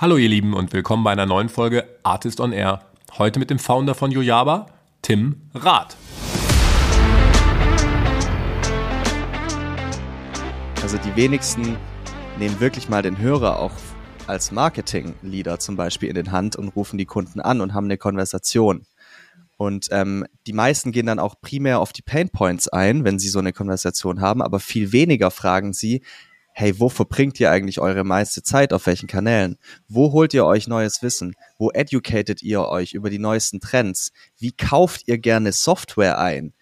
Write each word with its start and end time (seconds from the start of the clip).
Hallo 0.00 0.16
ihr 0.16 0.30
Lieben 0.30 0.54
und 0.54 0.72
willkommen 0.72 1.04
bei 1.04 1.12
einer 1.12 1.26
neuen 1.26 1.50
Folge 1.50 1.86
Artist 2.04 2.40
on 2.40 2.52
Air. 2.52 2.80
Heute 3.18 3.38
mit 3.38 3.50
dem 3.50 3.58
Founder 3.58 3.94
von 3.94 4.10
Yojaba, 4.10 4.64
Tim 5.02 5.42
Rath. 5.52 5.94
Also 10.80 10.96
die 10.96 11.14
wenigsten 11.16 11.76
nehmen 12.38 12.58
wirklich 12.60 12.88
mal 12.88 13.02
den 13.02 13.18
Hörer 13.18 13.58
auch 13.58 13.72
als 14.26 14.52
Marketing-Leader 14.52 15.58
zum 15.58 15.76
Beispiel 15.76 16.08
in 16.08 16.14
den 16.14 16.32
Hand 16.32 16.56
und 16.56 16.68
rufen 16.70 16.96
die 16.96 17.04
Kunden 17.04 17.42
an 17.42 17.60
und 17.60 17.74
haben 17.74 17.84
eine 17.84 17.98
Konversation. 17.98 18.86
Und 19.58 19.88
ähm, 19.90 20.24
die 20.46 20.54
meisten 20.54 20.92
gehen 20.92 21.04
dann 21.04 21.18
auch 21.18 21.34
primär 21.42 21.78
auf 21.78 21.92
die 21.92 22.00
Pain 22.00 22.30
Points 22.30 22.68
ein, 22.68 23.04
wenn 23.04 23.18
sie 23.18 23.28
so 23.28 23.38
eine 23.38 23.52
Konversation 23.52 24.22
haben, 24.22 24.40
aber 24.40 24.60
viel 24.60 24.92
weniger 24.92 25.30
fragen 25.30 25.74
sie, 25.74 26.00
hey, 26.52 26.78
wo 26.78 26.88
verbringt 26.88 27.40
ihr 27.40 27.50
eigentlich 27.50 27.80
eure 27.80 28.04
meiste 28.04 28.42
Zeit, 28.42 28.72
auf 28.72 28.86
welchen 28.86 29.06
Kanälen? 29.06 29.56
Wo 29.88 30.12
holt 30.12 30.34
ihr 30.34 30.44
euch 30.44 30.68
neues 30.68 31.02
Wissen? 31.02 31.34
Wo 31.58 31.70
educated 31.70 32.42
ihr 32.42 32.62
euch 32.62 32.92
über 32.92 33.10
die 33.10 33.18
neuesten 33.18 33.60
Trends? 33.60 34.12
Wie 34.38 34.52
kauft 34.52 35.06
ihr 35.06 35.18
gerne 35.18 35.52
Software 35.52 36.18
ein? 36.18 36.52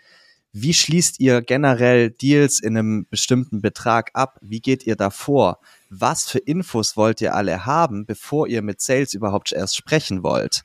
Wie 0.53 0.73
schließt 0.73 1.21
ihr 1.21 1.43
generell 1.43 2.11
Deals 2.11 2.61
in 2.61 2.77
einem 2.77 3.07
bestimmten 3.11 3.61
Betrag 3.61 4.11
ab? 4.15 4.39
Wie 4.41 4.61
geht 4.61 4.87
ihr 4.87 4.97
da 4.97 5.11
vor? 5.11 5.61
Was 5.91 6.29
für 6.29 6.39
Infos 6.39 6.97
wollt 6.97 7.21
ihr 7.21 7.35
alle 7.35 7.67
haben, 7.67 8.07
bevor 8.07 8.49
ihr 8.49 8.63
mit 8.63 8.81
Sales 8.81 9.15
überhaupt 9.15 9.53
erst 9.53 9.77
sprechen 9.77 10.23
wollt? 10.23 10.65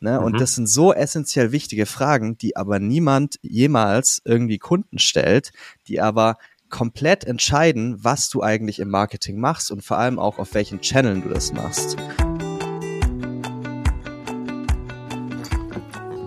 Ne? 0.00 0.18
Mhm. 0.18 0.24
Und 0.24 0.40
das 0.40 0.54
sind 0.54 0.66
so 0.66 0.92
essentiell 0.92 1.52
wichtige 1.52 1.86
Fragen, 1.86 2.38
die 2.38 2.56
aber 2.56 2.78
niemand 2.78 3.38
jemals 3.42 4.20
irgendwie 4.24 4.58
Kunden 4.58 4.98
stellt, 4.98 5.52
die 5.86 6.00
aber 6.00 6.36
komplett 6.70 7.24
entscheiden, 7.24 8.02
was 8.02 8.30
du 8.30 8.42
eigentlich 8.42 8.78
im 8.78 8.88
Marketing 8.88 9.38
machst 9.38 9.70
und 9.70 9.84
vor 9.84 9.98
allem 9.98 10.18
auch 10.18 10.38
auf 10.38 10.54
welchen 10.54 10.80
Channeln 10.80 11.22
du 11.22 11.28
das 11.28 11.52
machst. 11.52 11.96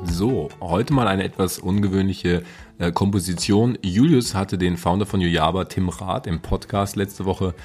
So, 0.03 0.49
heute 0.61 0.93
mal 0.93 1.07
eine 1.07 1.23
etwas 1.23 1.57
ungewöhnliche 1.57 2.43
äh, 2.77 2.91
Komposition. 2.91 3.77
Julius 3.81 4.35
hatte 4.35 4.59
den 4.59 4.77
Founder 4.77 5.07
von 5.07 5.19
Yojaba, 5.19 5.65
Tim 5.65 5.89
Rath, 5.89 6.27
im 6.27 6.41
Podcast 6.41 6.95
letzte 6.95 7.25
Woche 7.25 7.55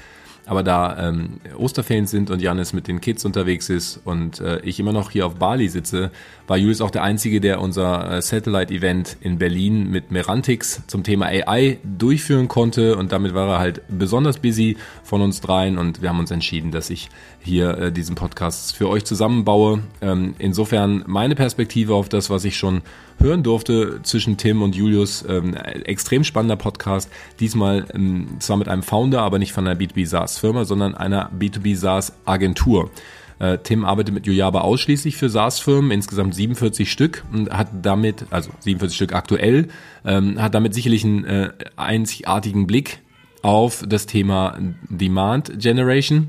aber 0.49 0.63
da 0.63 1.09
ähm, 1.09 1.39
Osterferien 1.59 2.07
sind 2.07 2.31
und 2.31 2.41
Janis 2.41 2.73
mit 2.73 2.87
den 2.87 3.01
Kids 3.01 3.23
unterwegs 3.23 3.69
ist 3.69 4.01
und 4.03 4.39
äh, 4.39 4.59
ich 4.61 4.79
immer 4.79 4.91
noch 4.91 5.11
hier 5.11 5.27
auf 5.27 5.35
Bali 5.35 5.69
sitze, 5.69 6.09
war 6.47 6.57
Julius 6.57 6.81
auch 6.81 6.89
der 6.89 7.03
Einzige, 7.03 7.39
der 7.39 7.61
unser 7.61 8.13
äh, 8.13 8.19
Satellite-Event 8.19 9.17
in 9.21 9.37
Berlin 9.37 9.91
mit 9.91 10.09
Merantix 10.09 10.81
zum 10.87 11.03
Thema 11.03 11.27
AI 11.27 11.77
durchführen 11.83 12.47
konnte 12.47 12.97
und 12.97 13.11
damit 13.11 13.35
war 13.35 13.47
er 13.47 13.59
halt 13.59 13.83
besonders 13.89 14.39
busy 14.39 14.75
von 15.03 15.21
uns 15.21 15.39
dreien 15.39 15.77
und 15.77 16.01
wir 16.01 16.09
haben 16.09 16.19
uns 16.19 16.31
entschieden, 16.31 16.71
dass 16.71 16.89
ich 16.89 17.09
hier 17.41 17.77
äh, 17.77 17.91
diesen 17.91 18.15
Podcast 18.15 18.75
für 18.75 18.89
euch 18.89 19.05
zusammenbaue. 19.05 19.83
Ähm, 20.01 20.33
insofern 20.39 21.03
meine 21.05 21.35
Perspektive 21.35 21.93
auf 21.93 22.09
das, 22.09 22.31
was 22.31 22.43
ich 22.43 22.57
schon 22.57 22.81
hören 23.19 23.43
durfte 23.43 24.01
zwischen 24.03 24.37
Tim 24.37 24.61
und 24.61 24.75
Julius. 24.75 25.25
Ähm, 25.27 25.53
extrem 25.53 26.23
spannender 26.23 26.55
Podcast. 26.55 27.09
Diesmal 27.39 27.85
ähm, 27.93 28.37
zwar 28.39 28.57
mit 28.57 28.67
einem 28.67 28.83
Founder, 28.83 29.21
aber 29.21 29.39
nicht 29.39 29.53
von 29.53 29.67
einer 29.67 29.79
B2B 29.79 30.05
SaaS-Firma, 30.05 30.65
sondern 30.65 30.95
einer 30.95 31.31
B2B 31.31 31.75
SaaS-Agentur. 31.75 32.91
Äh, 33.39 33.59
Tim 33.59 33.85
arbeitet 33.85 34.13
mit 34.13 34.27
Yojaba 34.27 34.61
ausschließlich 34.61 35.15
für 35.15 35.29
SaaS-Firmen, 35.29 35.91
insgesamt 35.91 36.35
47 36.35 36.91
Stück 36.91 37.23
und 37.31 37.49
hat 37.51 37.69
damit, 37.81 38.25
also 38.29 38.51
47 38.59 38.95
Stück 38.95 39.13
aktuell, 39.13 39.69
ähm, 40.05 40.41
hat 40.41 40.53
damit 40.53 40.73
sicherlich 40.73 41.03
einen 41.05 41.23
äh, 41.23 41.49
einzigartigen 41.77 42.67
Blick 42.67 42.99
auf 43.41 43.83
das 43.87 44.05
Thema 44.05 44.57
Demand 44.89 45.57
Generation. 45.59 46.27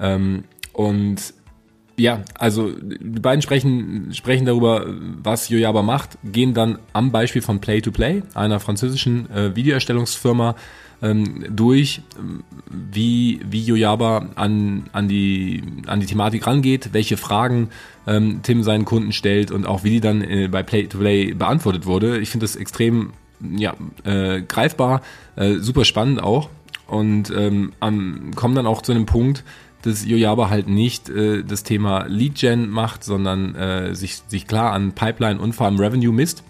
Ähm, 0.00 0.44
und 0.72 1.34
ja, 1.98 2.22
also 2.38 2.70
die 2.70 3.20
beiden 3.20 3.42
sprechen, 3.42 4.10
sprechen 4.12 4.46
darüber, 4.46 4.86
was 5.22 5.48
Yojaba 5.48 5.82
macht, 5.82 6.18
gehen 6.24 6.54
dann 6.54 6.78
am 6.92 7.10
Beispiel 7.10 7.42
von 7.42 7.60
Play 7.60 7.80
to 7.80 7.90
Play, 7.90 8.22
einer 8.34 8.60
französischen 8.60 9.30
äh, 9.30 9.54
Videoerstellungsfirma, 9.56 10.54
ähm, 11.02 11.44
durch, 11.50 12.02
wie, 12.70 13.40
wie 13.48 13.64
Yojaba 13.64 14.30
an, 14.34 14.84
an, 14.92 15.08
die, 15.08 15.62
an 15.86 16.00
die 16.00 16.06
Thematik 16.06 16.46
rangeht, 16.46 16.90
welche 16.92 17.16
Fragen 17.16 17.68
ähm, 18.06 18.40
Tim 18.42 18.62
seinen 18.62 18.84
Kunden 18.84 19.12
stellt 19.12 19.50
und 19.50 19.66
auch 19.66 19.84
wie 19.84 19.90
die 19.90 20.00
dann 20.00 20.22
äh, 20.22 20.48
bei 20.48 20.62
Play 20.62 20.86
to 20.86 20.98
Play 20.98 21.34
beantwortet 21.34 21.86
wurde. 21.86 22.18
Ich 22.18 22.30
finde 22.30 22.44
das 22.44 22.56
extrem 22.56 23.12
ja, 23.40 23.74
äh, 24.04 24.42
greifbar, 24.42 25.02
äh, 25.36 25.54
super 25.56 25.84
spannend 25.84 26.22
auch 26.22 26.48
und 26.88 27.30
ähm, 27.30 27.72
kommen 28.34 28.54
dann 28.54 28.66
auch 28.66 28.82
zu 28.82 28.92
einem 28.92 29.06
Punkt, 29.06 29.44
dass 29.82 30.04
Yojaba 30.04 30.50
halt 30.50 30.68
nicht 30.68 31.08
äh, 31.08 31.42
das 31.44 31.62
Thema 31.62 32.06
Lead 32.06 32.34
Gen 32.36 32.68
macht, 32.68 33.04
sondern 33.04 33.54
äh, 33.54 33.94
sich, 33.94 34.22
sich 34.26 34.46
klar 34.46 34.72
an 34.72 34.92
Pipeline 34.92 35.40
und 35.40 35.54
vor 35.54 35.66
allem 35.66 35.78
Revenue 35.78 36.12
misst, 36.12 36.42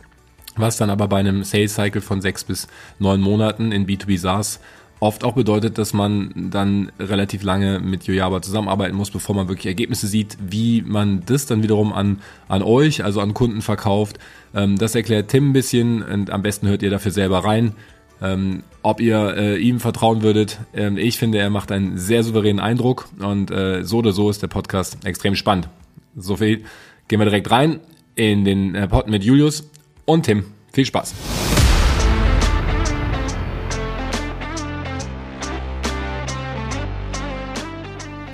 was 0.56 0.76
dann 0.76 0.90
aber 0.90 1.08
bei 1.08 1.18
einem 1.18 1.44
Sales 1.44 1.74
Cycle 1.74 2.00
von 2.00 2.20
sechs 2.20 2.44
bis 2.44 2.68
neun 2.98 3.20
Monaten 3.20 3.72
in 3.72 3.86
B2B 3.86 4.18
SaaS 4.18 4.60
oft 5.00 5.24
auch 5.24 5.34
bedeutet, 5.34 5.78
dass 5.78 5.92
man 5.92 6.50
dann 6.50 6.90
relativ 6.98 7.42
lange 7.42 7.78
mit 7.78 8.04
Yojaba 8.04 8.42
zusammenarbeiten 8.42 8.96
muss, 8.96 9.10
bevor 9.10 9.34
man 9.34 9.48
wirklich 9.48 9.66
Ergebnisse 9.66 10.06
sieht, 10.06 10.36
wie 10.40 10.82
man 10.82 11.22
das 11.26 11.46
dann 11.46 11.62
wiederum 11.62 11.92
an, 11.92 12.20
an 12.48 12.62
euch, 12.62 13.04
also 13.04 13.20
an 13.20 13.34
Kunden 13.34 13.62
verkauft. 13.62 14.18
Ähm, 14.54 14.76
das 14.76 14.94
erklärt 14.94 15.28
Tim 15.28 15.50
ein 15.50 15.52
bisschen 15.52 16.02
und 16.02 16.30
am 16.30 16.42
besten 16.42 16.66
hört 16.68 16.82
ihr 16.82 16.90
dafür 16.90 17.12
selber 17.12 17.44
rein 17.44 17.74
ähm, 18.20 18.62
ob 18.82 19.00
ihr 19.00 19.36
äh, 19.36 19.56
ihm 19.58 19.80
vertrauen 19.80 20.22
würdet. 20.22 20.58
Ähm, 20.74 20.96
ich 20.96 21.18
finde, 21.18 21.38
er 21.38 21.50
macht 21.50 21.70
einen 21.72 21.98
sehr 21.98 22.22
souveränen 22.22 22.60
Eindruck 22.60 23.08
und 23.18 23.50
äh, 23.50 23.84
so 23.84 23.98
oder 23.98 24.12
so 24.12 24.30
ist 24.30 24.42
der 24.42 24.48
Podcast 24.48 25.04
extrem 25.04 25.34
spannend. 25.34 25.68
So 26.16 26.36
viel 26.36 26.64
gehen 27.06 27.20
wir 27.20 27.24
direkt 27.26 27.50
rein 27.50 27.80
in 28.14 28.44
den 28.44 28.74
äh, 28.74 28.88
Pod 28.88 29.08
mit 29.08 29.24
Julius 29.24 29.70
und 30.04 30.24
Tim. 30.24 30.44
Viel 30.72 30.86
Spaß. 30.86 31.14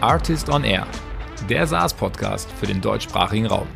Artist 0.01 0.51
on 0.51 0.65
Air, 0.65 0.87
der 1.49 1.67
SaaS-Podcast 1.67 2.51
für 2.53 2.67
den 2.67 2.83
deutschsprachigen 2.83 3.47
Raum. 3.47 3.67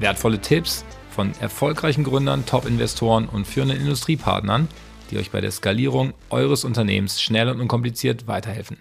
Wertvolle 0.00 0.38
Tipps 0.38 0.84
von 1.08 1.32
erfolgreichen 1.40 2.04
Gründern, 2.04 2.44
Top-Investoren 2.44 3.26
und 3.26 3.46
führenden 3.46 3.78
Industriepartnern– 3.80 4.68
die 5.12 5.18
euch 5.18 5.30
bei 5.30 5.42
der 5.42 5.50
Skalierung 5.50 6.14
eures 6.30 6.64
Unternehmens 6.64 7.20
schnell 7.20 7.48
und 7.50 7.60
unkompliziert 7.60 8.26
weiterhelfen. 8.26 8.78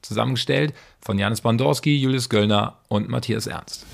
Zusammengestellt 0.00 0.72
von 1.00 1.18
Janis 1.18 1.42
Bandorski, 1.42 1.96
Julius 1.96 2.30
Göllner 2.30 2.80
und 2.88 3.08
Matthias 3.10 3.46
Ernst. 3.46 3.84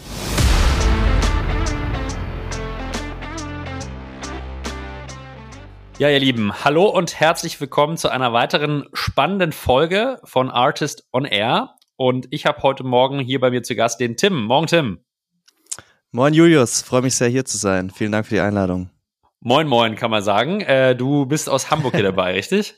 Ja, 5.99 6.09
ihr 6.09 6.21
Lieben, 6.21 6.65
hallo 6.65 6.87
und 6.87 7.19
herzlich 7.19 7.61
willkommen 7.61 7.97
zu 7.97 8.09
einer 8.09 8.33
weiteren 8.33 8.87
spannenden 8.93 9.53
Folge 9.53 10.21
von 10.25 10.51
Artist 10.51 11.09
on 11.13 11.25
Air. 11.25 11.75
Und 11.97 12.29
ich 12.31 12.47
habe 12.47 12.63
heute 12.63 12.85
Morgen 12.85 13.19
hier 13.19 13.41
bei 13.41 13.51
mir 13.51 13.63
zu 13.63 13.75
Gast 13.75 14.01
den 14.01 14.17
Tim. 14.17 14.45
Morgen, 14.45 14.67
Tim. 14.69 14.99
Moin, 16.13 16.33
Julius. 16.33 16.83
Freue 16.83 17.03
mich 17.03 17.17
sehr, 17.17 17.29
hier 17.29 17.45
zu 17.45 17.59
sein. 17.59 17.91
Vielen 17.91 18.13
Dank 18.13 18.27
für 18.27 18.35
die 18.35 18.41
Einladung. 18.41 18.91
Moin, 19.45 19.67
moin, 19.67 19.97
kann 19.97 20.13
man 20.13 20.23
sagen. 20.23 20.61
Äh, 20.61 20.95
du 20.95 21.27
bist 21.27 21.49
aus 21.49 21.73
Hamburg 21.73 21.95
hier 21.97 22.05
dabei, 22.05 22.33
richtig? 22.35 22.77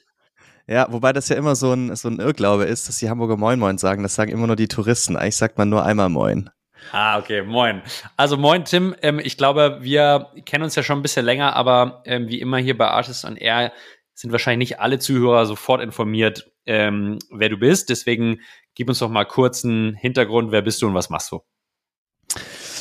Ja, 0.67 0.87
wobei 0.91 1.13
das 1.13 1.29
ja 1.29 1.37
immer 1.37 1.57
so 1.57 1.75
ein, 1.75 1.95
so 1.95 2.09
ein 2.09 2.19
Irrglaube 2.19 2.65
ist, 2.65 2.89
dass 2.89 2.97
die 2.97 3.11
Hamburger 3.11 3.37
Moin 3.37 3.59
Moin 3.59 3.77
sagen. 3.77 4.03
Das 4.03 4.15
sagen 4.15 4.33
immer 4.33 4.47
nur 4.47 4.57
die 4.57 4.67
Touristen. 4.67 5.19
Eigentlich 5.19 5.37
sagt 5.37 5.59
man 5.59 5.69
nur 5.69 5.85
einmal 5.85 6.09
Moin. 6.09 6.49
Ah, 6.91 7.19
okay, 7.19 7.43
moin. 7.43 7.83
Also 8.17 8.39
moin, 8.39 8.65
Tim. 8.65 8.95
Ähm, 9.03 9.19
ich 9.19 9.37
glaube, 9.37 9.81
wir 9.83 10.31
kennen 10.47 10.65
uns 10.65 10.75
ja 10.75 10.83
schon 10.83 11.01
ein 11.01 11.03
bisschen 11.03 11.27
länger, 11.27 11.55
aber 11.55 12.03
ähm, 12.07 12.29
wie 12.29 12.41
immer 12.41 12.57
hier 12.57 12.79
bei 12.79 12.89
Artist 12.89 13.27
on 13.27 13.37
Air 13.37 13.71
sind 14.15 14.33
wahrscheinlich 14.33 14.71
nicht 14.71 14.81
alle 14.81 14.99
Zuhörer 14.99 15.45
sofort 15.45 15.83
informiert, 15.83 16.51
ähm, 16.65 17.19
wer 17.31 17.51
du 17.51 17.59
bist. 17.59 17.91
Deswegen 17.91 18.41
gib 18.75 18.89
uns 18.89 19.01
doch 19.01 19.11
mal 19.11 19.27
kurz 19.27 19.67
einen 19.67 19.95
Hintergrund. 19.95 20.51
Wer 20.51 20.63
bist 20.63 20.81
du 20.81 20.87
und 20.87 20.95
was 20.95 21.11
machst 21.11 21.31
du? 21.31 21.43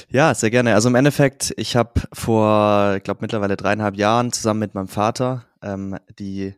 Ja, 0.09 0.33
sehr 0.35 0.51
gerne. 0.51 0.73
Also 0.75 0.89
im 0.89 0.95
Endeffekt, 0.95 1.53
ich 1.57 1.75
habe 1.75 2.01
vor, 2.13 2.95
ich 2.97 3.03
glaube 3.03 3.19
mittlerweile 3.21 3.57
dreieinhalb 3.57 3.95
Jahren 3.97 4.31
zusammen 4.31 4.59
mit 4.59 4.75
meinem 4.75 4.87
Vater 4.87 5.45
ähm, 5.61 5.97
die 6.19 6.53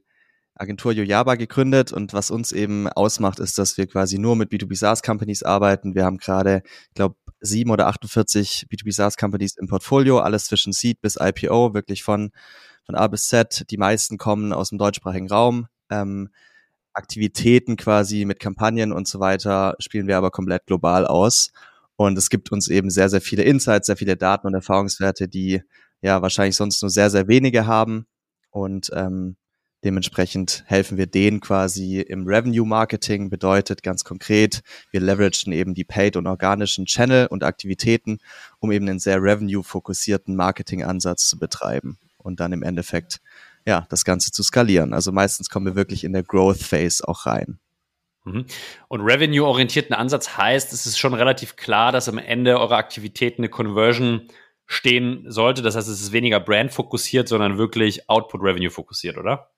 Agentur 0.56 0.94
Yojaba 0.94 1.36
gegründet 1.36 1.92
und 1.92 2.14
was 2.14 2.32
uns 2.32 2.52
eben 2.52 2.88
ausmacht, 2.88 3.40
ist, 3.40 3.58
dass 3.58 3.78
wir 3.78 3.88
quasi 3.88 4.18
nur 4.18 4.36
mit 4.36 4.52
B2B 4.52 4.76
SaaS 4.76 5.02
Companies 5.04 5.44
arbeiten. 5.44 5.96
Wir 5.96 6.06
haben 6.06 6.18
gerade, 6.18 6.64
ich 6.90 6.94
glaube, 6.96 7.16
sieben 7.42 7.72
oder 7.72 7.88
48 7.88 8.68
B2B 8.72 8.94
SaaS 8.94 9.18
Companies 9.18 9.58
im 9.58 9.68
Portfolio, 9.68 10.20
alles 10.20 10.46
zwischen 10.46 10.72
Seed 10.72 11.02
bis 11.02 11.18
IPO, 11.20 11.74
wirklich 11.74 12.04
von, 12.04 12.32
von 12.86 12.96
A 12.96 13.08
bis 13.08 13.28
Z. 13.28 13.66
Die 13.70 13.78
meisten 13.78 14.18
kommen 14.18 14.54
aus 14.54 14.70
dem 14.70 14.78
deutschsprachigen 14.78 15.30
Raum. 15.30 15.68
Ähm, 15.90 16.30
Aktivitäten 16.94 17.76
quasi 17.76 18.24
mit 18.24 18.40
Kampagnen 18.40 18.94
und 18.94 19.06
so 19.08 19.20
weiter 19.20 19.76
spielen 19.80 20.08
wir 20.08 20.18
aber 20.18 20.32
komplett 20.32 20.66
global 20.66 21.06
aus. 21.06 21.52
Und 21.96 22.18
es 22.18 22.30
gibt 22.30 22.52
uns 22.52 22.68
eben 22.68 22.90
sehr, 22.90 23.10
sehr 23.10 23.22
viele 23.22 23.44
Insights, 23.44 23.88
sehr 23.88 23.98
viele 23.98 24.18
Daten 24.18 24.48
und 24.48 24.54
Erfahrungswerte, 24.54 25.28
die 25.28 25.62
ja 26.02 26.22
wahrscheinlich 26.22 26.56
sonst 26.56 26.82
nur 26.82 26.90
sehr, 26.90 27.10
sehr 27.10 27.28
wenige 27.28 27.68
haben. 27.68 28.06
Und 28.50 28.92
ähm, 28.94 29.38
Dementsprechend 29.86 30.64
helfen 30.66 30.98
wir 30.98 31.06
denen 31.06 31.42
quasi 31.42 32.00
im 32.00 32.26
Revenue 32.26 32.66
Marketing, 32.66 33.30
bedeutet 33.30 33.84
ganz 33.84 34.04
konkret, 34.04 34.64
wir 34.90 35.00
leveragen 35.00 35.54
eben 35.54 35.76
die 35.76 35.84
paid 35.84 36.18
und 36.18 36.26
organischen 36.26 36.88
Channel 36.88 37.28
und 37.28 37.44
Aktivitäten, 37.44 38.18
um 38.58 38.72
eben 38.72 38.90
einen 38.90 38.98
sehr 38.98 39.22
revenue-fokussierten 39.22 40.36
Marketing-Ansatz 40.36 41.30
zu 41.30 41.38
betreiben 41.38 42.00
und 42.18 42.40
dann 42.40 42.52
im 42.52 42.64
Endeffekt 42.64 43.22
ja, 43.64 43.86
das 43.90 44.06
Ganze 44.06 44.32
zu 44.32 44.42
skalieren. 44.42 44.92
Also 44.92 45.12
meistens 45.12 45.52
kommen 45.52 45.68
wir 45.68 45.76
wirklich 45.76 46.04
in 46.04 46.14
der 46.14 46.24
Growth 46.24 46.64
Phase 46.64 47.08
auch 47.08 47.28
rein. 47.28 47.60
Mhm. 48.26 48.46
Und 48.88 49.02
revenue-orientierten 49.02 49.96
Ansatz 49.96 50.38
heißt, 50.38 50.74
es 50.74 50.86
ist 50.86 50.98
schon 50.98 51.14
relativ 51.14 51.56
klar, 51.56 51.92
dass 51.92 52.10
am 52.10 52.18
Ende 52.18 52.60
eurer 52.60 52.78
Aktivitäten 52.78 53.42
eine 53.42 53.50
Conversion 53.50 54.28
stehen 54.66 55.26
sollte. 55.28 55.62
Das 55.62 55.76
heißt, 55.76 55.88
es 55.88 56.02
ist 56.02 56.12
weniger 56.12 56.40
Brand 56.40 56.74
fokussiert, 56.74 57.28
sondern 57.28 57.58
wirklich 57.58 58.10
Output 58.10 58.42
Revenue 58.42 58.72
fokussiert, 58.72 59.18
oder? 59.18 59.52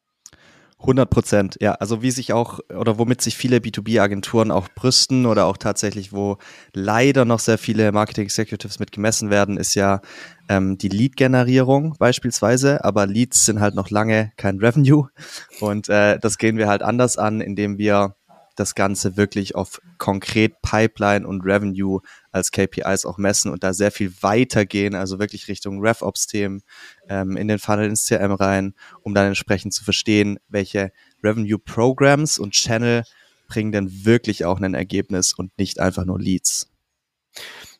100 0.80 1.10
Prozent, 1.10 1.58
ja. 1.60 1.72
Also 1.74 2.04
wie 2.04 2.12
sich 2.12 2.34
auch 2.34 2.60
oder 2.69 3.00
womit 3.00 3.22
sich 3.22 3.36
viele 3.36 3.58
B2B-Agenturen 3.58 4.52
auch 4.52 4.68
brüsten 4.75 5.25
oder 5.25 5.46
auch 5.46 5.58
tatsächlich, 5.58 6.14
wo 6.14 6.38
leider 6.74 7.25
noch 7.25 7.40
sehr 7.40 7.58
viele 7.58 7.92
Marketing-Executives 7.92 8.78
mit 8.78 8.92
gemessen 8.92 9.31
werden, 9.31 9.58
ist 9.58 9.74
ja 9.74 10.02
ähm, 10.50 10.78
die 10.78 10.90
Lead-Generierung 10.90 11.96
beispielsweise. 11.98 12.84
Aber 12.86 13.08
Leads 13.08 13.46
sind 13.46 13.60
halt 13.60 13.74
noch 13.74 13.90
lange 13.90 14.31
kein 14.38 14.60
Revenue 14.60 15.08
und 15.62 15.90
äh, 15.90 16.19
das 16.19 16.38
gehen 16.38 16.58
wir 16.58 16.68
halt 16.68 16.84
anders 16.84 17.18
an, 17.18 17.42
indem 17.42 17.80
wir 17.80 18.16
das 18.59 18.75
Ganze 18.75 19.18
wirklich 19.18 19.56
auf 19.56 19.80
konkret 19.98 20.62
Pipeline 20.62 21.25
und 21.27 21.42
Revenue 21.42 22.01
als 22.31 22.51
KPIs 22.51 23.06
auch 23.06 23.18
messen 23.18 23.51
und 23.51 23.63
da 23.63 23.74
sehr 23.74 23.92
viel 23.92 24.12
weiter 24.21 24.65
gehen, 24.65 24.95
also 24.95 25.19
wirklich 25.19 25.48
Richtung 25.48 25.80
RevOps-Themen 25.80 26.63
ähm, 27.07 27.38
in 27.38 27.48
den 27.48 27.59
Funnel 27.59 27.86
ins 27.88 28.07
CRM 28.07 28.33
rein, 28.33 28.74
um 29.01 29.13
dann 29.13 29.27
entsprechend 29.27 29.74
zu 29.74 29.83
verstehen, 29.83 30.39
welche 30.50 30.92
Revenue-Programs 31.24 32.39
und 32.39 32.54
Channel 32.54 33.04
bringen 33.48 33.71
denn 33.71 34.06
wirklich 34.06 34.44
auch 34.44 34.59
ein 34.59 34.74
Ergebnis 34.74 35.33
und 35.33 35.57
nicht 35.57 35.80
einfach 35.80 36.06
nur 36.06 36.19
Leads. 36.19 36.69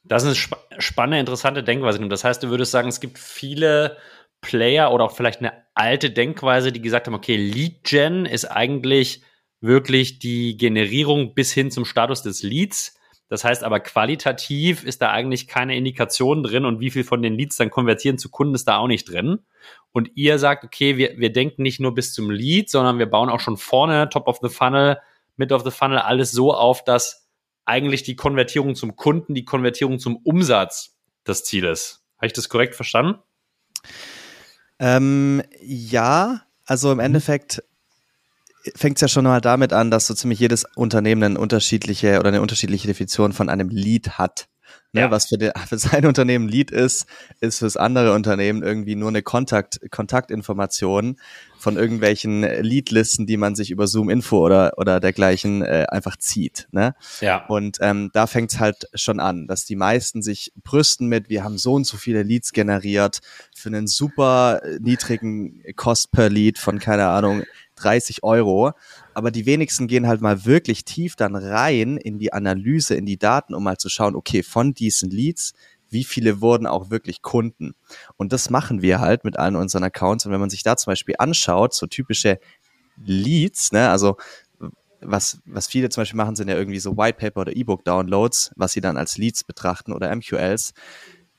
Das 0.04 0.24
ist 0.24 0.28
eine 0.28 0.36
sp 0.40 0.56
spannende, 0.80 1.20
interessante 1.20 1.64
Denkweise. 1.64 2.00
Das 2.08 2.24
heißt, 2.24 2.44
du 2.44 2.50
würdest 2.50 2.72
sagen, 2.72 2.88
es 2.88 3.00
gibt 3.00 3.18
viele 3.18 3.98
Player 4.42 4.94
oder 4.94 5.06
auch 5.06 5.16
vielleicht 5.16 5.40
eine 5.40 5.54
alte 5.74 6.12
Denkweise, 6.12 6.72
die 6.72 6.82
gesagt 6.82 7.08
haben, 7.08 7.16
okay, 7.16 7.36
Lead 7.36 7.84
Gen 7.84 8.26
ist 8.26 8.46
eigentlich 8.46 9.24
wirklich 9.62 10.20
die 10.20 10.58
Generierung 10.58 11.34
bis 11.34 11.52
hin 11.52 11.72
zum 11.72 11.86
Status 11.86 12.22
des 12.22 12.44
Leads. 12.44 12.96
Das 13.30 13.44
heißt 13.44 13.64
aber 13.64 13.80
qualitativ 13.82 14.84
ist 14.84 15.02
da 15.02 15.12
eigentlich 15.12 15.48
keine 15.48 15.76
Indikation 15.76 16.44
drin 16.44 16.66
und 16.66 16.80
wie 16.80 16.92
viel 16.92 17.04
von 17.04 17.22
den 17.22 17.34
Leads 17.34 17.58
dann 17.58 17.70
konvertieren 17.70 18.18
zu 18.18 18.30
Kunden 18.30 18.56
ist 18.56 18.68
da 18.68 18.78
auch 18.78 18.88
nicht 18.88 19.10
drin. 19.10 19.40
Und 19.92 20.12
ihr 20.16 20.40
sagt, 20.40 20.64
okay, 20.64 20.98
wir, 20.98 21.18
wir 21.18 21.34
denken 21.34 21.64
nicht 21.64 21.80
nur 21.80 21.94
bis 21.94 22.14
zum 22.14 22.30
Lead, 22.30 22.70
sondern 22.70 23.00
wir 23.00 23.08
bauen 23.08 23.30
auch 23.30 23.40
schon 23.40 23.58
vorne, 23.58 24.10
top 24.10 24.28
of 24.28 24.40
the 24.42 24.50
funnel, 24.50 24.98
mid 25.36 25.52
of 25.52 25.64
the 25.64 25.72
funnel, 25.72 25.98
alles 25.98 26.32
so 26.32 26.54
auf, 26.54 26.84
dass 26.84 27.28
eigentlich 27.66 28.04
die 28.04 28.16
Konvertierung 28.16 28.76
zum 28.76 28.96
Kunden, 28.96 29.34
die 29.34 29.44
Konvertierung 29.44 30.00
zum 30.00 30.18
Umsatz 30.18 30.96
das 31.26 31.44
Ziel 31.44 31.66
ist. 31.66 32.06
Habe 32.18 32.28
ich 32.28 32.34
das 32.34 32.48
korrekt 32.48 32.76
verstanden? 32.76 33.20
Ähm, 34.80 35.44
ja, 35.62 36.42
also 36.66 36.92
im 36.92 36.98
mhm. 36.98 37.06
Endeffekt 37.06 37.64
fängt 38.76 38.98
es 38.98 39.02
ja 39.02 39.08
schon 39.08 39.26
mal 39.26 39.42
damit 39.42 39.74
an, 39.74 39.92
dass 39.92 40.08
so 40.08 40.14
ziemlich 40.14 40.40
jedes 40.40 40.66
Unternehmen 40.76 41.24
eine 41.24 41.40
unterschiedliche 41.40 42.20
oder 42.20 42.30
eine 42.30 42.42
unterschiedliche 42.42 42.88
Definition 42.88 43.34
von 43.34 43.50
einem 43.50 43.70
Lead 43.70 44.18
hat. 44.18 44.48
Ne, 44.94 45.02
ja. 45.02 45.12
Was 45.12 45.28
für, 45.28 45.38
den, 45.38 45.52
für 45.68 45.78
sein 45.78 46.06
Unternehmen 46.06 46.48
Lead 46.48 46.72
ist, 46.72 47.08
ist 47.42 47.60
fürs 47.60 47.76
andere 47.78 48.14
Unternehmen 48.14 48.64
irgendwie 48.64 48.96
nur 48.96 49.10
eine 49.10 49.22
Kontakt, 49.22 49.80
Kontaktinformation 49.92 51.18
von 51.58 51.76
irgendwelchen 51.76 52.42
Leadlisten, 52.42 53.26
die 53.26 53.36
man 53.36 53.56
sich 53.56 53.70
über 53.70 53.88
Zoom 53.88 54.10
Info 54.10 54.38
oder, 54.38 54.74
oder 54.78 55.00
dergleichen 55.00 55.62
äh, 55.62 55.88
einfach 55.90 56.16
zieht. 56.18 56.68
Ne? 56.72 56.96
Ja. 57.20 57.46
Und 57.48 57.78
ähm, 57.82 58.12
da 58.14 58.28
fängt 58.28 58.54
es 58.54 58.60
halt 58.60 58.88
schon 58.94 59.20
an, 59.20 59.48
dass 59.48 59.66
die 59.66 59.76
meisten 59.76 60.22
sich 60.22 60.54
brüsten 60.64 61.08
mit, 61.08 61.30
wir 61.30 61.44
haben 61.44 61.58
so 61.58 61.74
und 61.74 61.86
so 61.86 61.98
viele 61.98 62.24
Leads 62.24 62.54
generiert 62.54 63.20
für 63.56 63.70
einen 63.70 63.88
super 63.88 64.62
niedrigen 64.80 65.64
Cost 65.76 66.12
per 66.12 66.30
Lead 66.30 66.58
von, 66.60 66.80
keine 66.80 67.08
Ahnung, 67.08 67.44
30 67.78 68.24
Euro. 68.24 68.74
Aber 69.14 69.32
die 69.32 69.46
wenigsten 69.46 69.88
gehen 69.88 70.08
halt 70.08 70.22
mal 70.22 70.46
wirklich 70.46 70.86
tief 70.86 71.16
dann 71.16 71.36
rein 71.36 71.98
in 71.98 72.20
die 72.20 72.34
Analyse, 72.34 72.96
in 72.96 73.06
die 73.06 73.18
Daten, 73.18 73.54
um 73.54 73.64
mal 73.64 73.78
zu 73.78 73.90
schauen, 73.90 74.16
okay, 74.16 74.44
von 74.44 74.74
diesen 74.74 75.10
Leads, 75.10 75.54
wie 75.90 76.04
viele 76.04 76.42
wurden 76.42 76.68
auch 76.68 76.90
wirklich 76.90 77.22
Kunden? 77.22 77.74
Und 78.18 78.34
das 78.34 78.50
machen 78.50 78.82
wir 78.82 79.00
halt 79.00 79.24
mit 79.24 79.40
allen 79.40 79.56
unseren 79.56 79.84
Accounts. 79.84 80.26
Und 80.26 80.32
wenn 80.32 80.40
man 80.40 80.50
sich 80.50 80.64
da 80.64 80.76
zum 80.76 80.92
Beispiel 80.92 81.16
anschaut, 81.18 81.74
so 81.74 81.88
typische 81.88 82.40
Leads, 83.06 83.72
ne, 83.72 83.90
also 83.90 84.18
was, 85.02 85.40
was 85.46 85.68
viele 85.68 85.90
zum 85.90 86.02
Beispiel 86.02 86.18
machen, 86.18 86.36
sind 86.36 86.50
ja 86.50 86.56
irgendwie 86.56 86.80
so 86.80 86.98
White 86.98 87.18
Paper 87.20 87.42
oder 87.42 87.56
E-Book-Downloads, 87.56 88.52
was 88.56 88.74
sie 88.74 88.82
dann 88.82 88.98
als 88.98 89.18
Leads 89.18 89.44
betrachten 89.44 89.94
oder 89.94 90.14
MQLs. 90.14 90.74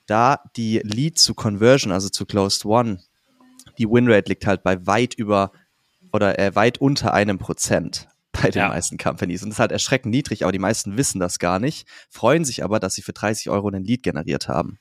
Da 0.05 0.39
die 0.55 0.79
Lead 0.83 1.19
zu 1.19 1.33
Conversion, 1.33 1.91
also 1.91 2.09
zu 2.09 2.25
Closed 2.25 2.65
One, 2.65 2.99
die 3.77 3.87
Winrate 3.87 4.29
liegt 4.29 4.47
halt 4.47 4.63
bei 4.63 4.85
weit 4.87 5.13
über 5.13 5.51
oder 6.11 6.39
äh, 6.39 6.55
weit 6.55 6.79
unter 6.79 7.13
einem 7.13 7.37
Prozent 7.37 8.07
bei 8.31 8.49
den 8.49 8.61
ja. 8.61 8.67
meisten 8.69 8.97
Companies. 8.97 9.43
Und 9.43 9.49
das 9.49 9.55
ist 9.55 9.59
halt 9.59 9.71
erschreckend 9.71 10.11
niedrig, 10.11 10.43
aber 10.43 10.51
die 10.51 10.59
meisten 10.59 10.97
wissen 10.97 11.19
das 11.19 11.39
gar 11.39 11.59
nicht, 11.59 11.87
freuen 12.09 12.45
sich 12.45 12.63
aber, 12.63 12.79
dass 12.79 12.95
sie 12.95 13.01
für 13.01 13.13
30 13.13 13.49
Euro 13.49 13.67
einen 13.67 13.83
Lead 13.83 14.03
generiert 14.03 14.47
haben. 14.47 14.79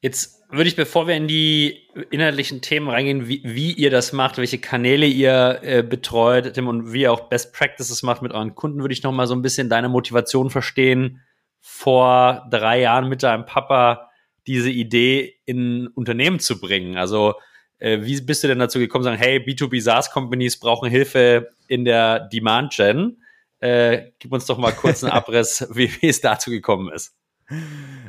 Jetzt 0.00 0.38
würde 0.50 0.68
ich, 0.68 0.76
bevor 0.76 1.06
wir 1.06 1.16
in 1.16 1.26
die 1.26 1.88
inhaltlichen 2.10 2.62
Themen 2.62 2.88
reingehen, 2.88 3.28
wie, 3.28 3.42
wie 3.44 3.72
ihr 3.72 3.90
das 3.90 4.12
macht, 4.12 4.38
welche 4.38 4.58
Kanäle 4.58 5.06
ihr 5.06 5.60
äh, 5.62 5.82
betreut 5.82 6.54
Tim, 6.54 6.68
und 6.68 6.92
wie 6.92 7.02
ihr 7.02 7.12
auch 7.12 7.28
Best 7.28 7.52
Practices 7.52 8.02
macht 8.02 8.22
mit 8.22 8.32
euren 8.32 8.54
Kunden, 8.54 8.80
würde 8.80 8.94
ich 8.94 9.02
noch 9.02 9.12
mal 9.12 9.26
so 9.26 9.34
ein 9.34 9.42
bisschen 9.42 9.68
deine 9.68 9.88
Motivation 9.88 10.50
verstehen, 10.50 11.20
vor 11.60 12.46
drei 12.50 12.80
Jahren 12.80 13.08
mit 13.08 13.22
deinem 13.22 13.44
Papa 13.44 14.10
diese 14.46 14.70
Idee 14.70 15.34
in 15.44 15.88
Unternehmen 15.88 16.38
zu 16.38 16.60
bringen. 16.60 16.96
Also 16.96 17.34
äh, 17.78 17.98
wie 18.02 18.20
bist 18.20 18.42
du 18.42 18.48
denn 18.48 18.58
dazu 18.58 18.78
gekommen, 18.78 19.04
sagen, 19.04 19.18
hey, 19.18 19.38
B2B 19.38 19.80
SaaS 19.80 20.10
Companies 20.10 20.58
brauchen 20.58 20.90
Hilfe 20.90 21.50
in 21.66 21.84
der 21.84 22.20
Demand 22.28 22.74
Gen? 22.74 23.22
Äh, 23.60 24.12
gib 24.18 24.32
uns 24.32 24.46
doch 24.46 24.58
mal 24.58 24.72
kurz 24.72 25.02
einen 25.02 25.12
Abriss, 25.14 25.66
wie, 25.72 25.90
wie 26.00 26.08
es 26.08 26.20
dazu 26.20 26.50
gekommen 26.50 26.92
ist. 26.92 27.17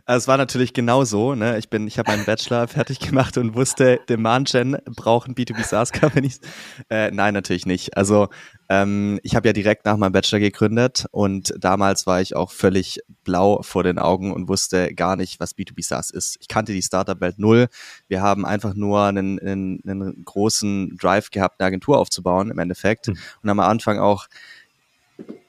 Also 0.06 0.24
es 0.24 0.28
war 0.28 0.38
natürlich 0.38 0.74
genau 0.74 1.06
so. 1.06 1.34
Ne? 1.34 1.58
Ich 1.58 1.70
bin, 1.70 1.88
ich 1.88 1.98
habe 1.98 2.12
meinen 2.12 2.26
Bachelor 2.26 2.68
fertig 2.68 3.00
gemacht 3.00 3.38
und 3.38 3.56
wusste, 3.56 4.00
Demand 4.10 4.52
Gen 4.52 4.78
brauchen 4.86 5.34
B2B 5.34 5.64
SaaS 5.64 5.94
Companies. 5.94 6.42
Äh, 6.90 7.12
nein, 7.12 7.34
natürlich 7.34 7.66
nicht. 7.66 7.96
Also 7.96 8.28
ähm, 8.68 9.20
ich 9.24 9.36
habe 9.36 9.48
ja 9.48 9.54
direkt 9.54 9.86
nach 9.86 9.98
meinem 9.98 10.12
Bachelor 10.12 10.40
gegründet 10.40 11.06
und 11.12 11.54
damals 11.58 12.06
war 12.06 12.22
ich 12.22 12.36
auch 12.36 12.52
völlig 12.52 13.00
blau 13.24 13.62
vor 13.62 13.84
den 13.84 13.98
Augen 13.98 14.34
und 14.34 14.50
wusste 14.50 14.94
gar 14.94 15.16
nicht, 15.16 15.40
was 15.40 15.56
B2B 15.56 15.86
SaaS 15.86 16.10
ist. 16.10 16.38
Ich 16.42 16.48
kannte 16.48 16.74
die 16.74 16.82
Startup-Welt 16.82 17.40
null. 17.40 17.68
Wir 18.08 18.22
haben 18.22 18.46
einfach 18.46 18.74
nur 18.74 19.04
einen, 19.04 19.40
einen, 19.40 19.82
einen 19.88 20.26
großen 20.26 20.98
Drive 20.98 21.32
gehabt, 21.32 21.60
eine 21.60 21.68
Agentur 21.68 21.98
aufzubauen 21.98 22.52
im 22.52 22.60
Endeffekt 22.60 23.08
mhm. 23.08 23.18
und 23.44 23.50
am 23.50 23.60
Anfang 23.60 24.00
auch 24.00 24.28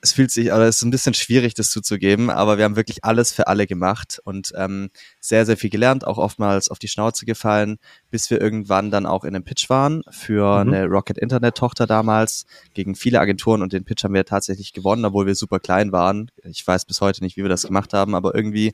es 0.03 0.13
fühlt 0.13 0.31
sich, 0.31 0.47
oder 0.47 0.67
es 0.67 0.77
ist 0.77 0.83
ein 0.83 0.91
bisschen 0.91 1.15
schwierig, 1.15 1.55
das 1.55 1.71
zuzugeben, 1.71 2.31
aber 2.31 2.57
wir 2.57 2.65
haben 2.65 2.77
wirklich 2.77 3.05
alles 3.05 3.33
für 3.33 3.49
alle 3.49 3.67
gemacht 3.67 4.21
und 4.25 4.53
ähm, 4.57 4.91
sehr, 5.21 5.45
sehr 5.45 5.57
viel 5.57 5.69
gelernt, 5.69 6.07
auch 6.07 6.17
oftmals 6.17 6.71
auf 6.71 6.79
die 6.79 6.89
Schnauze 6.89 7.27
gefallen, 7.27 7.79
bis 8.11 8.31
wir 8.31 8.41
irgendwann 8.41 8.91
dann 8.91 9.05
auch 9.05 9.25
in 9.25 9.35
einem 9.35 9.45
Pitch 9.45 9.69
waren 9.69 10.03
für 10.11 10.65
mhm. 10.65 10.73
eine 10.73 10.87
Rocket 10.87 11.19
Internet 11.19 11.57
Tochter 11.57 11.87
damals 11.87 12.47
gegen 12.73 12.95
viele 12.95 13.21
Agenturen 13.21 13.63
und 13.63 13.73
den 13.73 13.85
Pitch 13.85 14.05
haben 14.05 14.15
wir 14.15 14.25
tatsächlich 14.25 14.73
gewonnen, 14.73 15.05
obwohl 15.05 15.27
wir 15.27 15.35
super 15.35 15.61
klein 15.61 15.93
waren. 15.93 16.31
Ich 16.45 16.67
weiß 16.67 16.87
bis 16.87 17.01
heute 17.03 17.23
nicht, 17.23 17.37
wie 17.37 17.43
wir 17.43 17.51
das 17.51 17.65
gemacht 17.65 17.93
haben, 17.93 18.15
aber 18.15 18.35
irgendwie 18.35 18.73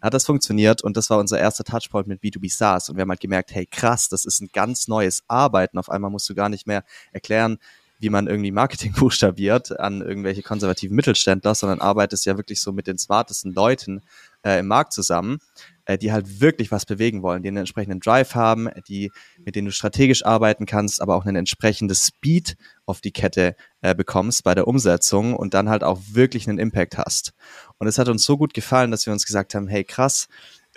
hat 0.00 0.14
das 0.14 0.26
funktioniert 0.26 0.82
und 0.82 0.96
das 0.96 1.10
war 1.10 1.18
unser 1.18 1.40
erster 1.40 1.64
Touchpoint 1.64 2.06
mit 2.06 2.22
B2B 2.22 2.54
SaaS 2.54 2.88
und 2.88 2.96
wir 2.96 3.02
haben 3.02 3.10
halt 3.10 3.20
gemerkt, 3.20 3.52
hey 3.52 3.66
krass, 3.66 4.08
das 4.08 4.24
ist 4.24 4.40
ein 4.40 4.50
ganz 4.52 4.86
neues 4.86 5.24
Arbeiten. 5.26 5.78
Auf 5.78 5.90
einmal 5.90 6.10
musst 6.10 6.28
du 6.28 6.36
gar 6.36 6.48
nicht 6.48 6.68
mehr 6.68 6.84
erklären, 7.12 7.58
wie 7.98 8.10
man 8.10 8.26
irgendwie 8.26 8.52
Marketing 8.52 8.92
buchstabiert 8.98 9.78
an 9.78 10.00
irgendwelche 10.00 10.42
konservativen 10.42 10.96
Mittelständler, 10.96 11.54
sondern 11.54 11.80
arbeitest 11.80 12.26
ja 12.26 12.36
wirklich 12.36 12.60
so 12.60 12.72
mit 12.72 12.86
den 12.86 12.98
smartesten 12.98 13.52
Leuten 13.52 14.02
äh, 14.44 14.60
im 14.60 14.66
Markt 14.68 14.92
zusammen, 14.92 15.38
äh, 15.84 15.98
die 15.98 16.12
halt 16.12 16.40
wirklich 16.40 16.70
was 16.70 16.86
bewegen 16.86 17.22
wollen, 17.22 17.42
die 17.42 17.48
einen 17.48 17.58
entsprechenden 17.58 18.00
Drive 18.00 18.34
haben, 18.34 18.68
die, 18.88 19.10
mit 19.44 19.56
denen 19.56 19.66
du 19.66 19.72
strategisch 19.72 20.24
arbeiten 20.24 20.66
kannst, 20.66 21.02
aber 21.02 21.16
auch 21.16 21.26
ein 21.26 21.36
entsprechendes 21.36 22.06
Speed 22.06 22.56
auf 22.86 23.00
die 23.00 23.12
Kette 23.12 23.56
äh, 23.80 23.94
bekommst 23.94 24.44
bei 24.44 24.54
der 24.54 24.68
Umsetzung 24.68 25.34
und 25.34 25.54
dann 25.54 25.68
halt 25.68 25.82
auch 25.82 26.00
wirklich 26.12 26.48
einen 26.48 26.58
Impact 26.58 26.98
hast. 26.98 27.32
Und 27.78 27.86
es 27.86 27.98
hat 27.98 28.08
uns 28.08 28.24
so 28.24 28.36
gut 28.36 28.54
gefallen, 28.54 28.90
dass 28.90 29.06
wir 29.06 29.12
uns 29.12 29.26
gesagt 29.26 29.54
haben, 29.54 29.68
hey 29.68 29.84
krass, 29.84 30.28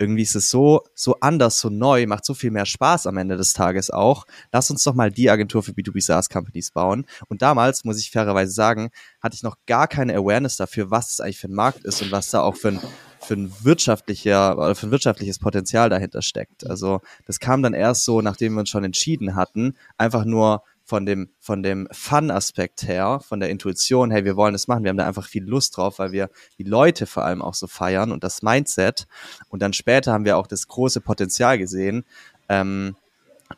irgendwie 0.02 0.22
ist 0.22 0.34
es 0.34 0.50
so, 0.50 0.82
so 0.94 1.16
anders, 1.20 1.58
so 1.58 1.70
neu, 1.70 2.06
macht 2.06 2.24
so 2.24 2.34
viel 2.34 2.50
mehr 2.50 2.66
Spaß 2.66 3.06
am 3.06 3.16
Ende 3.16 3.36
des 3.36 3.52
Tages 3.52 3.90
auch. 3.90 4.26
Lass 4.52 4.70
uns 4.70 4.84
doch 4.84 4.94
mal 4.94 5.10
die 5.10 5.30
Agentur 5.30 5.62
für 5.62 5.72
B2B 5.72 6.02
SaaS 6.02 6.28
Companies 6.28 6.70
bauen. 6.72 7.06
Und 7.28 7.42
damals, 7.42 7.84
muss 7.84 7.98
ich 7.98 8.10
fairerweise 8.10 8.52
sagen, 8.52 8.90
hatte 9.22 9.36
ich 9.36 9.42
noch 9.42 9.56
gar 9.66 9.88
keine 9.88 10.14
Awareness 10.14 10.56
dafür, 10.56 10.90
was 10.90 11.08
das 11.08 11.20
eigentlich 11.20 11.38
für 11.38 11.48
ein 11.48 11.54
Markt 11.54 11.84
ist 11.84 12.02
und 12.02 12.12
was 12.12 12.30
da 12.30 12.42
auch 12.42 12.56
für 12.56 12.68
ein, 12.68 12.80
für 13.20 13.34
ein 13.34 13.52
wirtschaftlicher 13.62 14.58
oder 14.58 14.74
für 14.74 14.88
ein 14.88 14.90
wirtschaftliches 14.90 15.38
Potenzial 15.38 15.88
dahinter 15.88 16.22
steckt. 16.22 16.68
Also 16.68 17.00
das 17.26 17.40
kam 17.40 17.62
dann 17.62 17.74
erst 17.74 18.04
so, 18.04 18.20
nachdem 18.20 18.54
wir 18.54 18.60
uns 18.60 18.70
schon 18.70 18.84
entschieden 18.84 19.36
hatten, 19.36 19.74
einfach 19.96 20.24
nur 20.24 20.62
von 20.92 21.06
dem, 21.06 21.30
von 21.40 21.62
dem 21.62 21.88
Fun-Aspekt 21.90 22.86
her, 22.86 23.18
von 23.26 23.40
der 23.40 23.48
Intuition, 23.48 24.10
hey, 24.10 24.26
wir 24.26 24.36
wollen 24.36 24.52
das 24.52 24.68
machen, 24.68 24.84
wir 24.84 24.90
haben 24.90 24.98
da 24.98 25.06
einfach 25.06 25.26
viel 25.26 25.42
Lust 25.42 25.78
drauf, 25.78 25.98
weil 25.98 26.12
wir 26.12 26.28
die 26.58 26.64
Leute 26.64 27.06
vor 27.06 27.24
allem 27.24 27.40
auch 27.40 27.54
so 27.54 27.66
feiern 27.66 28.12
und 28.12 28.22
das 28.22 28.42
Mindset. 28.42 29.06
Und 29.48 29.62
dann 29.62 29.72
später 29.72 30.12
haben 30.12 30.26
wir 30.26 30.36
auch 30.36 30.46
das 30.46 30.68
große 30.68 31.00
Potenzial 31.00 31.56
gesehen, 31.56 32.04
ähm, 32.50 32.94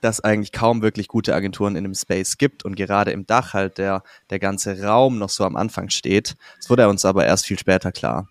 dass 0.00 0.20
eigentlich 0.20 0.52
kaum 0.52 0.80
wirklich 0.80 1.08
gute 1.08 1.34
Agenturen 1.34 1.74
in 1.74 1.82
dem 1.82 1.94
Space 1.94 2.38
gibt 2.38 2.64
und 2.64 2.76
gerade 2.76 3.10
im 3.10 3.26
Dach 3.26 3.52
halt 3.52 3.78
der, 3.78 4.04
der 4.30 4.38
ganze 4.38 4.80
Raum 4.80 5.18
noch 5.18 5.30
so 5.30 5.42
am 5.44 5.56
Anfang 5.56 5.90
steht. 5.90 6.36
Das 6.58 6.70
wurde 6.70 6.88
uns 6.88 7.04
aber 7.04 7.26
erst 7.26 7.46
viel 7.46 7.58
später 7.58 7.90
klar. 7.90 8.28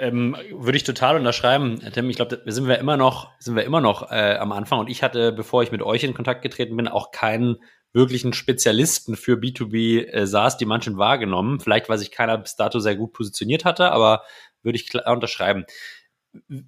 Ähm, 0.00 0.34
würde 0.50 0.78
ich 0.78 0.84
total 0.84 1.16
unterschreiben, 1.16 1.78
Tim. 1.92 2.08
Ich 2.08 2.16
glaube, 2.16 2.40
wir 2.42 2.52
sind 2.54 2.66
wir 2.66 2.78
immer 2.78 2.96
noch, 2.96 3.28
sind 3.38 3.54
wir 3.54 3.64
immer 3.64 3.82
noch 3.82 4.10
äh, 4.10 4.36
am 4.36 4.50
Anfang. 4.50 4.78
Und 4.78 4.88
ich 4.88 5.02
hatte, 5.02 5.30
bevor 5.30 5.62
ich 5.62 5.72
mit 5.72 5.82
euch 5.82 6.04
in 6.04 6.14
Kontakt 6.14 6.40
getreten 6.40 6.74
bin, 6.74 6.88
auch 6.88 7.10
keinen 7.10 7.58
wirklichen 7.92 8.32
Spezialisten 8.32 9.14
für 9.14 9.34
B2B 9.34 10.06
äh, 10.06 10.26
SaaS, 10.26 10.56
die 10.56 10.64
manchen 10.64 10.96
wahrgenommen. 10.96 11.60
Vielleicht, 11.60 11.90
weil 11.90 11.98
sich 11.98 12.10
keiner 12.10 12.38
bis 12.38 12.56
dato 12.56 12.78
sehr 12.78 12.96
gut 12.96 13.12
positioniert 13.12 13.66
hatte, 13.66 13.92
aber 13.92 14.22
würde 14.62 14.76
ich 14.76 14.88
klar 14.88 15.12
unterschreiben. 15.12 15.66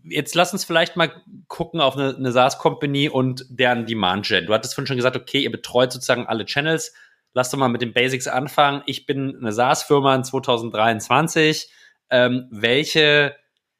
Jetzt 0.04 0.34
lass 0.34 0.52
uns 0.52 0.66
vielleicht 0.66 0.96
mal 0.96 1.10
gucken 1.48 1.80
auf 1.80 1.96
eine, 1.96 2.14
eine 2.14 2.32
SaaS-Company 2.32 3.08
und 3.08 3.46
deren 3.48 3.86
Demand-Gen. 3.86 4.44
Du 4.44 4.52
hattest 4.52 4.74
vorhin 4.74 4.88
schon 4.88 4.96
gesagt, 4.96 5.16
okay, 5.16 5.40
ihr 5.40 5.52
betreut 5.52 5.90
sozusagen 5.90 6.26
alle 6.26 6.44
Channels. 6.44 6.92
Lass 7.32 7.50
doch 7.50 7.58
mal 7.58 7.68
mit 7.68 7.80
den 7.80 7.94
Basics 7.94 8.28
anfangen. 8.28 8.82
Ich 8.84 9.06
bin 9.06 9.38
eine 9.38 9.52
SaaS-Firma 9.52 10.14
in 10.16 10.24
2023 10.24 11.70
ähm, 12.12 12.46
welche 12.50 13.34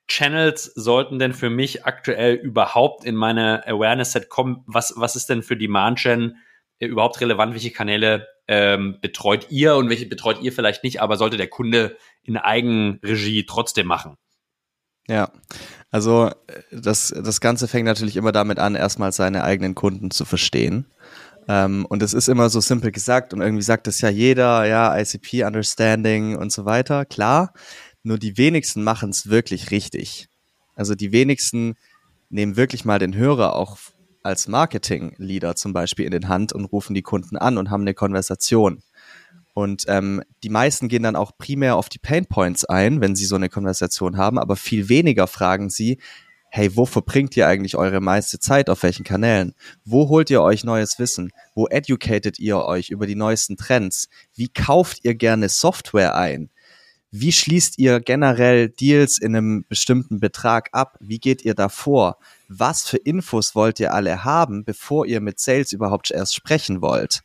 Channels 0.09 0.65
sollten 0.75 1.19
denn 1.19 1.33
für 1.33 1.51
mich 1.51 1.85
aktuell 1.85 2.35
überhaupt 2.35 3.05
in 3.05 3.15
meine 3.15 3.67
Awareness-Set 3.67 4.29
kommen? 4.29 4.65
Was, 4.67 4.95
was 4.97 5.15
ist 5.15 5.29
denn 5.29 5.43
für 5.43 5.57
Demand-Gen 5.57 6.37
äh, 6.79 6.87
überhaupt 6.87 7.21
relevant? 7.21 7.53
Welche 7.53 7.71
Kanäle 7.71 8.27
ähm, 8.49 8.99
betreut 9.01 9.47
ihr 9.51 9.77
und 9.77 9.89
welche 9.89 10.07
betreut 10.07 10.43
ihr 10.43 10.53
vielleicht 10.53 10.83
nicht, 10.83 11.01
aber 11.01 11.17
sollte 11.17 11.37
der 11.37 11.49
Kunde 11.49 11.97
in 12.23 12.37
Eigenregie 12.37 13.47
trotzdem 13.47 13.87
machen? 13.87 14.17
Ja, 15.09 15.31
also 15.91 16.29
äh, 16.29 16.63
das, 16.73 17.15
das 17.17 17.41
Ganze 17.41 17.69
fängt 17.69 17.87
natürlich 17.87 18.17
immer 18.17 18.33
damit 18.33 18.59
an, 18.59 18.75
erstmal 18.75 19.13
seine 19.13 19.45
eigenen 19.45 19.75
Kunden 19.75 20.11
zu 20.11 20.25
verstehen. 20.25 20.87
Ähm, 21.49 21.87
und 21.87 22.03
es 22.03 22.15
ist 22.15 22.29
immer 22.29 22.51
so 22.51 22.61
simpel 22.61 22.93
gesagt 22.93 23.35
und 23.35 23.41
irgendwie 23.41 23.65
sagt 23.65 23.87
das 23.87 24.01
ja 24.01 24.09
jeder, 24.09 24.65
ja, 24.65 24.97
ICP 24.97 25.45
Understanding 25.45 26.37
und 26.37 26.53
so 26.53 26.65
weiter, 26.65 27.05
klar. 27.05 27.53
Nur 28.03 28.19
die 28.19 28.37
wenigsten 28.37 28.83
machen 28.83 29.11
es 29.11 29.29
wirklich 29.29 29.71
richtig. 29.71 30.29
Also 30.75 30.95
die 30.95 31.13
wenigsten 31.13 31.77
nehmen 32.31 32.57
wirklich 32.57 32.85
mal 32.85 32.99
den 32.99 33.15
Hörer 33.15 33.55
auch 33.55 33.79
als 34.23 34.49
Marketing-Leader 34.49 35.57
zum 35.57 35.73
Beispiel 35.73 36.05
in 36.05 36.13
den 36.13 36.29
Hand 36.29 36.53
und 36.53 36.65
rufen 36.67 36.95
die 36.95 37.03
Kunden 37.03 37.37
an 37.37 37.59
und 37.59 37.71
haben 37.71 37.83
eine 37.83 37.95
Konversation. 37.95 38.83
Und 39.55 39.85
ähm, 39.89 40.23
die 40.43 40.49
meisten 40.49 40.89
gehen 40.89 41.03
dann 41.03 41.17
auch 41.17 41.37
primär 41.37 41.77
auf 41.77 41.89
die 41.89 41.99
Pain 41.99 42.27
Points 42.27 42.65
ein, 42.65 43.01
wenn 43.01 43.15
sie 43.15 43.27
so 43.27 43.37
eine 43.37 43.51
Konversation 43.51 44.17
haben, 44.17 44.39
aber 44.39 44.57
viel 44.57 44.89
weniger 44.89 45.27
fragen 45.27 45.69
sie, 45.69 45.99
hey, 46.49 46.77
wo 46.77 46.85
verbringt 46.85 47.37
ihr 47.37 47.47
eigentlich 47.47 47.77
eure 47.77 48.01
meiste 48.01 48.39
Zeit, 48.39 48.69
auf 48.69 48.83
welchen 48.83 49.05
Kanälen? 49.05 49.55
Wo 49.85 50.09
holt 50.09 50.31
ihr 50.31 50.43
euch 50.43 50.65
neues 50.65 50.99
Wissen? 50.99 51.33
Wo 51.55 51.67
educated 51.67 52.39
ihr 52.39 52.59
euch 52.59 52.91
über 52.91 53.07
die 53.07 53.15
neuesten 53.15 53.57
Trends? 53.57 54.09
Wie 54.35 54.49
kauft 54.49 55.03
ihr 55.03 55.15
gerne 55.15 55.49
Software 55.49 56.15
ein? 56.15 56.51
Wie 57.15 57.31
schließt 57.31 57.79
ihr 57.79 58.01
generell 58.01 58.71
Deals 58.71 59.19
in 59.19 59.37
einem 59.37 59.67
bestimmten 59.69 60.19
Betrag 60.19 60.71
ab? 60.73 60.97
Wie 60.99 61.19
geht 61.19 61.45
ihr 61.45 61.55
da 61.55 61.69
vor? 61.69 62.17
Was 62.49 62.89
für 62.89 62.97
Infos 62.97 63.55
wollt 63.55 63.79
ihr 63.81 63.93
alle 63.93 64.25
haben, 64.25 64.65
bevor 64.65 65.05
ihr 65.05 65.21
mit 65.21 65.39
Sales 65.39 65.75
überhaupt 65.75 66.11
erst 66.11 66.35
sprechen 66.35 66.81
wollt? 66.81 67.21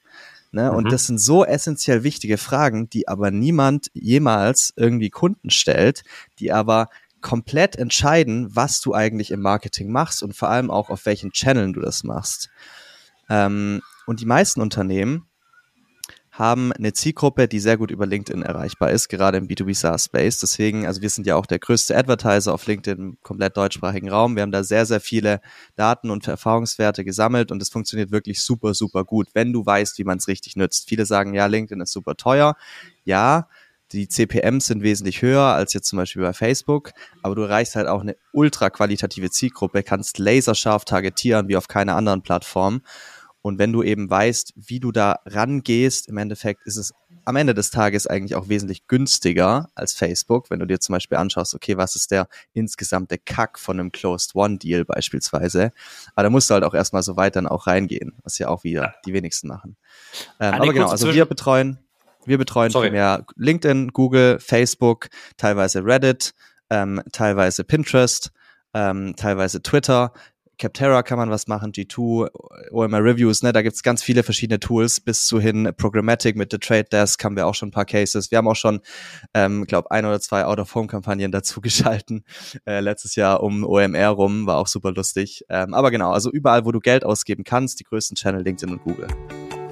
Ne? 0.51 0.69
Mhm. 0.69 0.75
Und 0.75 0.91
das 0.91 1.07
sind 1.07 1.19
so 1.19 1.45
essentiell 1.45 2.03
wichtige 2.03 2.37
Fragen, 2.37 2.89
die 2.89 3.07
aber 3.07 3.31
niemand 3.31 3.89
jemals 3.93 4.73
irgendwie 4.75 5.09
Kunden 5.09 5.51
stellt, 5.51 6.03
die 6.39 6.51
aber 6.51 6.89
komplett 7.21 7.77
entscheiden, 7.77 8.53
was 8.53 8.81
du 8.81 8.93
eigentlich 8.93 9.31
im 9.31 9.39
Marketing 9.39 9.89
machst 9.89 10.21
und 10.21 10.35
vor 10.35 10.49
allem 10.49 10.69
auch 10.69 10.89
auf 10.89 11.05
welchen 11.05 11.31
Channeln 11.31 11.71
du 11.71 11.79
das 11.79 12.03
machst. 12.03 12.49
Ähm, 13.29 13.81
und 14.05 14.19
die 14.19 14.25
meisten 14.25 14.59
Unternehmen 14.59 15.27
haben 16.37 16.71
eine 16.71 16.93
Zielgruppe, 16.93 17.47
die 17.47 17.59
sehr 17.59 17.77
gut 17.77 17.89
über 17.89 18.05
LinkedIn 18.05 18.43
erreichbar 18.43 18.91
ist, 18.91 19.09
gerade 19.09 19.37
im 19.37 19.47
B2B 19.47 19.73
SaaS 19.73 20.05
Space. 20.05 20.39
Deswegen, 20.39 20.85
also 20.85 21.01
wir 21.01 21.09
sind 21.09 21.25
ja 21.25 21.35
auch 21.35 21.47
der 21.47 21.57
größte 21.57 21.97
Advertiser 21.97 22.53
auf 22.53 22.67
LinkedIn 22.67 22.97
im 22.99 23.17
komplett 23.23 23.57
deutschsprachigen 23.57 24.09
Raum. 24.09 24.35
Wir 24.35 24.43
haben 24.43 24.51
da 24.51 24.63
sehr, 24.63 24.85
sehr 24.85 24.99
viele 24.99 25.41
Daten 25.75 26.11
und 26.11 26.27
Erfahrungswerte 26.27 27.03
gesammelt 27.03 27.51
und 27.51 27.61
es 27.61 27.69
funktioniert 27.69 28.11
wirklich 28.11 28.41
super, 28.41 28.75
super 28.75 29.03
gut, 29.03 29.29
wenn 29.33 29.51
du 29.51 29.65
weißt, 29.65 29.97
wie 29.97 30.03
man 30.03 30.19
es 30.19 30.27
richtig 30.27 30.55
nützt. 30.55 30.87
Viele 30.87 31.05
sagen, 31.05 31.33
ja, 31.33 31.47
LinkedIn 31.47 31.81
ist 31.81 31.91
super 31.91 32.15
teuer. 32.15 32.55
Ja, 33.03 33.47
die 33.93 34.09
CPMs 34.09 34.67
sind 34.67 34.83
wesentlich 34.83 35.21
höher 35.21 35.43
als 35.43 35.73
jetzt 35.73 35.87
zum 35.87 35.97
Beispiel 35.97 36.21
bei 36.21 36.33
Facebook, 36.33 36.91
aber 37.23 37.35
du 37.35 37.43
erreichst 37.43 37.75
halt 37.75 37.87
auch 37.87 38.01
eine 38.01 38.17
ultra 38.33 38.69
qualitative 38.69 39.29
Zielgruppe, 39.31 39.81
kannst 39.81 40.19
laserscharf 40.19 40.83
targetieren 40.83 41.47
wie 41.47 41.55
auf 41.55 41.69
keiner 41.69 41.95
anderen 41.95 42.21
Plattform. 42.21 42.81
Und 43.47 43.59
wenn 43.59 43.71
du 43.71 43.81
eben 43.81 44.09
weißt, 44.09 44.51
wie 44.57 44.81
du 44.81 44.91
da 44.91 45.21
rangehst, 45.25 46.09
im 46.09 46.17
Endeffekt 46.17 46.63
ist 46.65 46.75
es 46.75 46.93
am 47.23 47.37
Ende 47.37 47.53
des 47.53 47.71
Tages 47.71 48.05
eigentlich 48.05 48.35
auch 48.35 48.49
wesentlich 48.49 48.87
günstiger 48.87 49.69
als 49.73 49.93
Facebook, 49.93 50.49
wenn 50.49 50.59
du 50.59 50.65
dir 50.65 50.81
zum 50.81 50.91
Beispiel 50.91 51.17
anschaust, 51.17 51.55
okay, 51.55 51.77
was 51.77 51.95
ist 51.95 52.11
der 52.11 52.27
insgesamte 52.51 53.17
Kack 53.17 53.57
von 53.57 53.79
einem 53.79 53.93
Closed 53.93 54.35
One 54.35 54.57
Deal 54.57 54.83
beispielsweise. 54.83 55.71
Aber 56.13 56.23
da 56.23 56.29
musst 56.29 56.49
du 56.49 56.55
halt 56.55 56.65
auch 56.65 56.73
erstmal 56.73 57.03
so 57.03 57.15
weit 57.15 57.37
dann 57.37 57.47
auch 57.47 57.67
reingehen, 57.67 58.11
was 58.21 58.37
ja 58.37 58.49
auch 58.49 58.65
wieder 58.65 58.95
die 59.05 59.13
wenigsten 59.13 59.47
machen. 59.47 59.77
Ähm, 60.41 60.53
aber 60.53 60.73
genau, 60.73 60.89
also 60.89 61.13
wir 61.13 61.23
betreuen, 61.23 61.79
wir 62.25 62.37
betreuen 62.37 62.71
Sorry. 62.71 62.89
primär 62.89 63.25
LinkedIn, 63.37 63.93
Google, 63.93 64.41
Facebook, 64.41 65.07
teilweise 65.37 65.85
Reddit, 65.85 66.33
ähm, 66.69 67.01
teilweise 67.13 67.63
Pinterest, 67.63 68.33
ähm, 68.73 69.15
teilweise 69.15 69.61
Twitter. 69.61 70.11
Capterra 70.57 71.03
kann 71.03 71.19
man 71.19 71.29
was 71.29 71.47
machen, 71.47 71.71
G2, 71.71 72.29
OMR 72.71 73.03
Reviews, 73.03 73.43
ne, 73.43 73.53
da 73.53 73.61
gibt's 73.61 73.83
ganz 73.83 74.01
viele 74.01 74.23
verschiedene 74.23 74.59
Tools, 74.59 74.99
bis 74.99 75.25
zu 75.25 75.39
hin 75.39 75.71
Programmatic 75.77 76.35
mit 76.35 76.51
The 76.51 76.57
Trade 76.57 76.85
Desk 76.85 77.23
haben 77.23 77.35
wir 77.35 77.45
auch 77.45 77.53
schon 77.53 77.69
ein 77.69 77.71
paar 77.71 77.85
Cases. 77.85 78.31
Wir 78.31 78.39
haben 78.39 78.47
auch 78.47 78.55
schon, 78.55 78.81
ähm, 79.33 79.65
glaube 79.65 79.91
ein 79.91 80.05
oder 80.05 80.19
zwei 80.19 80.45
Out-of-Home-Kampagnen 80.45 81.31
dazu 81.31 81.61
geschalten, 81.61 82.23
äh, 82.65 82.79
letztes 82.79 83.15
Jahr 83.15 83.43
um 83.43 83.63
OMR 83.63 84.09
rum, 84.09 84.47
war 84.47 84.57
auch 84.57 84.67
super 84.67 84.91
lustig. 84.91 85.45
Ähm, 85.49 85.73
aber 85.73 85.91
genau, 85.91 86.11
also 86.11 86.31
überall, 86.31 86.65
wo 86.65 86.71
du 86.71 86.79
Geld 86.79 87.05
ausgeben 87.05 87.43
kannst, 87.43 87.79
die 87.79 87.83
größten 87.83 88.15
Channel, 88.15 88.43
LinkedIn 88.43 88.73
und 88.73 88.83
Google. 88.83 89.07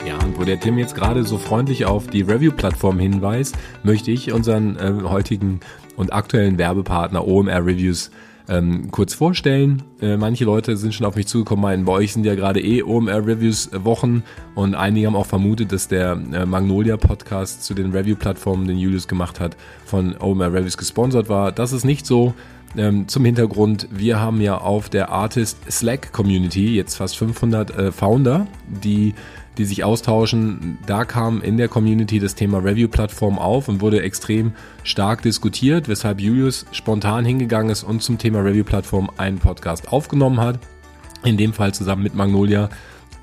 Ja, 0.05 0.19
und 0.19 0.37
wo 0.37 0.43
der 0.43 0.59
Tim 0.59 0.77
jetzt 0.77 0.93
gerade 0.93 1.23
so 1.23 1.39
freundlich 1.39 1.85
auf 1.85 2.05
die 2.05 2.21
Review-Plattform 2.21 2.99
hinweist, 2.99 3.55
möchte 3.81 4.11
ich 4.11 4.31
unseren 4.31 4.77
äh, 4.77 5.01
heutigen 5.03 5.61
und 5.95 6.13
aktuellen 6.13 6.59
Werbepartner 6.59 7.27
OMR 7.27 7.65
Reviews 7.65 8.11
ähm, 8.47 8.91
kurz 8.91 9.13
vorstellen. 9.13 9.83
Äh, 10.01 10.17
manche 10.17 10.45
Leute 10.45 10.77
sind 10.77 10.93
schon 10.93 11.05
auf 11.05 11.15
mich 11.15 11.27
zugekommen, 11.27 11.63
meinen, 11.63 11.85
bei 11.85 11.93
euch 11.93 12.13
sind 12.13 12.25
ja 12.25 12.35
gerade 12.35 12.61
eh 12.61 12.83
OMR-Reviews 12.83 13.67
äh, 13.73 14.21
und 14.55 14.75
einige 14.75 15.07
haben 15.07 15.15
auch 15.15 15.25
vermutet, 15.25 15.71
dass 15.71 15.87
der 15.87 16.19
äh, 16.33 16.45
Magnolia-Podcast 16.45 17.63
zu 17.63 17.73
den 17.73 17.91
Review-Plattformen, 17.91 18.67
den 18.67 18.77
Julius 18.77 19.07
gemacht 19.07 19.39
hat, 19.39 19.57
von 19.85 20.15
OMR 20.17 20.53
Reviews 20.53 20.77
gesponsert 20.77 21.29
war. 21.29 21.51
Das 21.51 21.73
ist 21.73 21.85
nicht 21.85 22.05
so. 22.05 22.33
Ähm, 22.77 23.07
zum 23.07 23.23
Hintergrund, 23.23 23.87
wir 23.91 24.19
haben 24.19 24.41
ja 24.41 24.57
auf 24.57 24.89
der 24.89 25.09
Artist 25.09 25.57
Slack 25.71 26.11
Community 26.11 26.75
jetzt 26.75 26.95
fast 26.95 27.17
500 27.17 27.71
äh, 27.71 27.91
Founder, 27.91 28.47
die 28.67 29.13
die 29.57 29.65
sich 29.65 29.83
austauschen. 29.83 30.77
Da 30.85 31.05
kam 31.05 31.41
in 31.41 31.57
der 31.57 31.67
Community 31.67 32.19
das 32.19 32.35
Thema 32.35 32.59
Review-Plattform 32.59 33.39
auf 33.39 33.67
und 33.67 33.81
wurde 33.81 34.01
extrem 34.01 34.53
stark 34.83 35.21
diskutiert, 35.21 35.87
weshalb 35.87 36.19
Julius 36.19 36.65
spontan 36.71 37.25
hingegangen 37.25 37.71
ist 37.71 37.83
und 37.83 38.03
zum 38.03 38.17
Thema 38.17 38.39
Review-Plattform 38.39 39.09
einen 39.17 39.39
Podcast 39.39 39.91
aufgenommen 39.91 40.39
hat. 40.39 40.59
In 41.23 41.37
dem 41.37 41.53
Fall 41.53 41.73
zusammen 41.73 42.03
mit 42.03 42.15
Magnolia. 42.15 42.69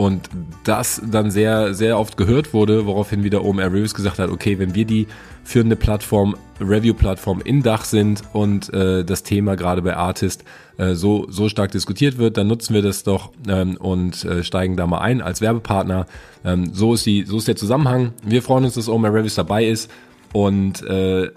Und 0.02 0.30
das 0.64 1.00
dann 1.08 1.30
sehr, 1.30 1.74
sehr 1.74 1.96
oft 1.96 2.16
gehört 2.16 2.52
wurde, 2.52 2.86
woraufhin 2.86 3.22
wieder 3.22 3.44
OMR 3.44 3.66
Reviews 3.66 3.94
gesagt 3.94 4.18
hat, 4.18 4.30
okay, 4.30 4.58
wenn 4.58 4.74
wir 4.74 4.84
die 4.84 5.06
führende 5.44 5.76
Plattform, 5.76 6.34
Review-Plattform 6.60 7.40
in 7.40 7.62
Dach 7.62 7.84
sind 7.84 8.24
und 8.32 8.74
äh, 8.74 9.04
das 9.04 9.22
Thema 9.22 9.54
gerade 9.54 9.80
bei 9.80 9.96
Artist 9.96 10.42
äh, 10.76 10.94
so, 10.94 11.26
so 11.30 11.48
stark 11.48 11.70
diskutiert 11.70 12.18
wird, 12.18 12.36
dann 12.36 12.48
nutzen 12.48 12.74
wir 12.74 12.82
das 12.82 13.04
doch 13.04 13.30
ähm, 13.48 13.76
und 13.76 14.24
äh, 14.24 14.42
steigen 14.42 14.76
da 14.76 14.88
mal 14.88 15.02
ein 15.02 15.22
als 15.22 15.40
Werbepartner. 15.40 16.06
Ähm, 16.44 16.74
so, 16.74 16.94
ist 16.94 17.06
die, 17.06 17.22
so 17.22 17.38
ist 17.38 17.46
der 17.46 17.54
Zusammenhang. 17.54 18.12
Wir 18.24 18.42
freuen 18.42 18.64
uns, 18.64 18.74
dass 18.74 18.88
OMR 18.88 19.14
Reviews 19.14 19.36
dabei 19.36 19.66
ist 19.66 19.88
und 20.32 20.82
äh, 20.82 21.30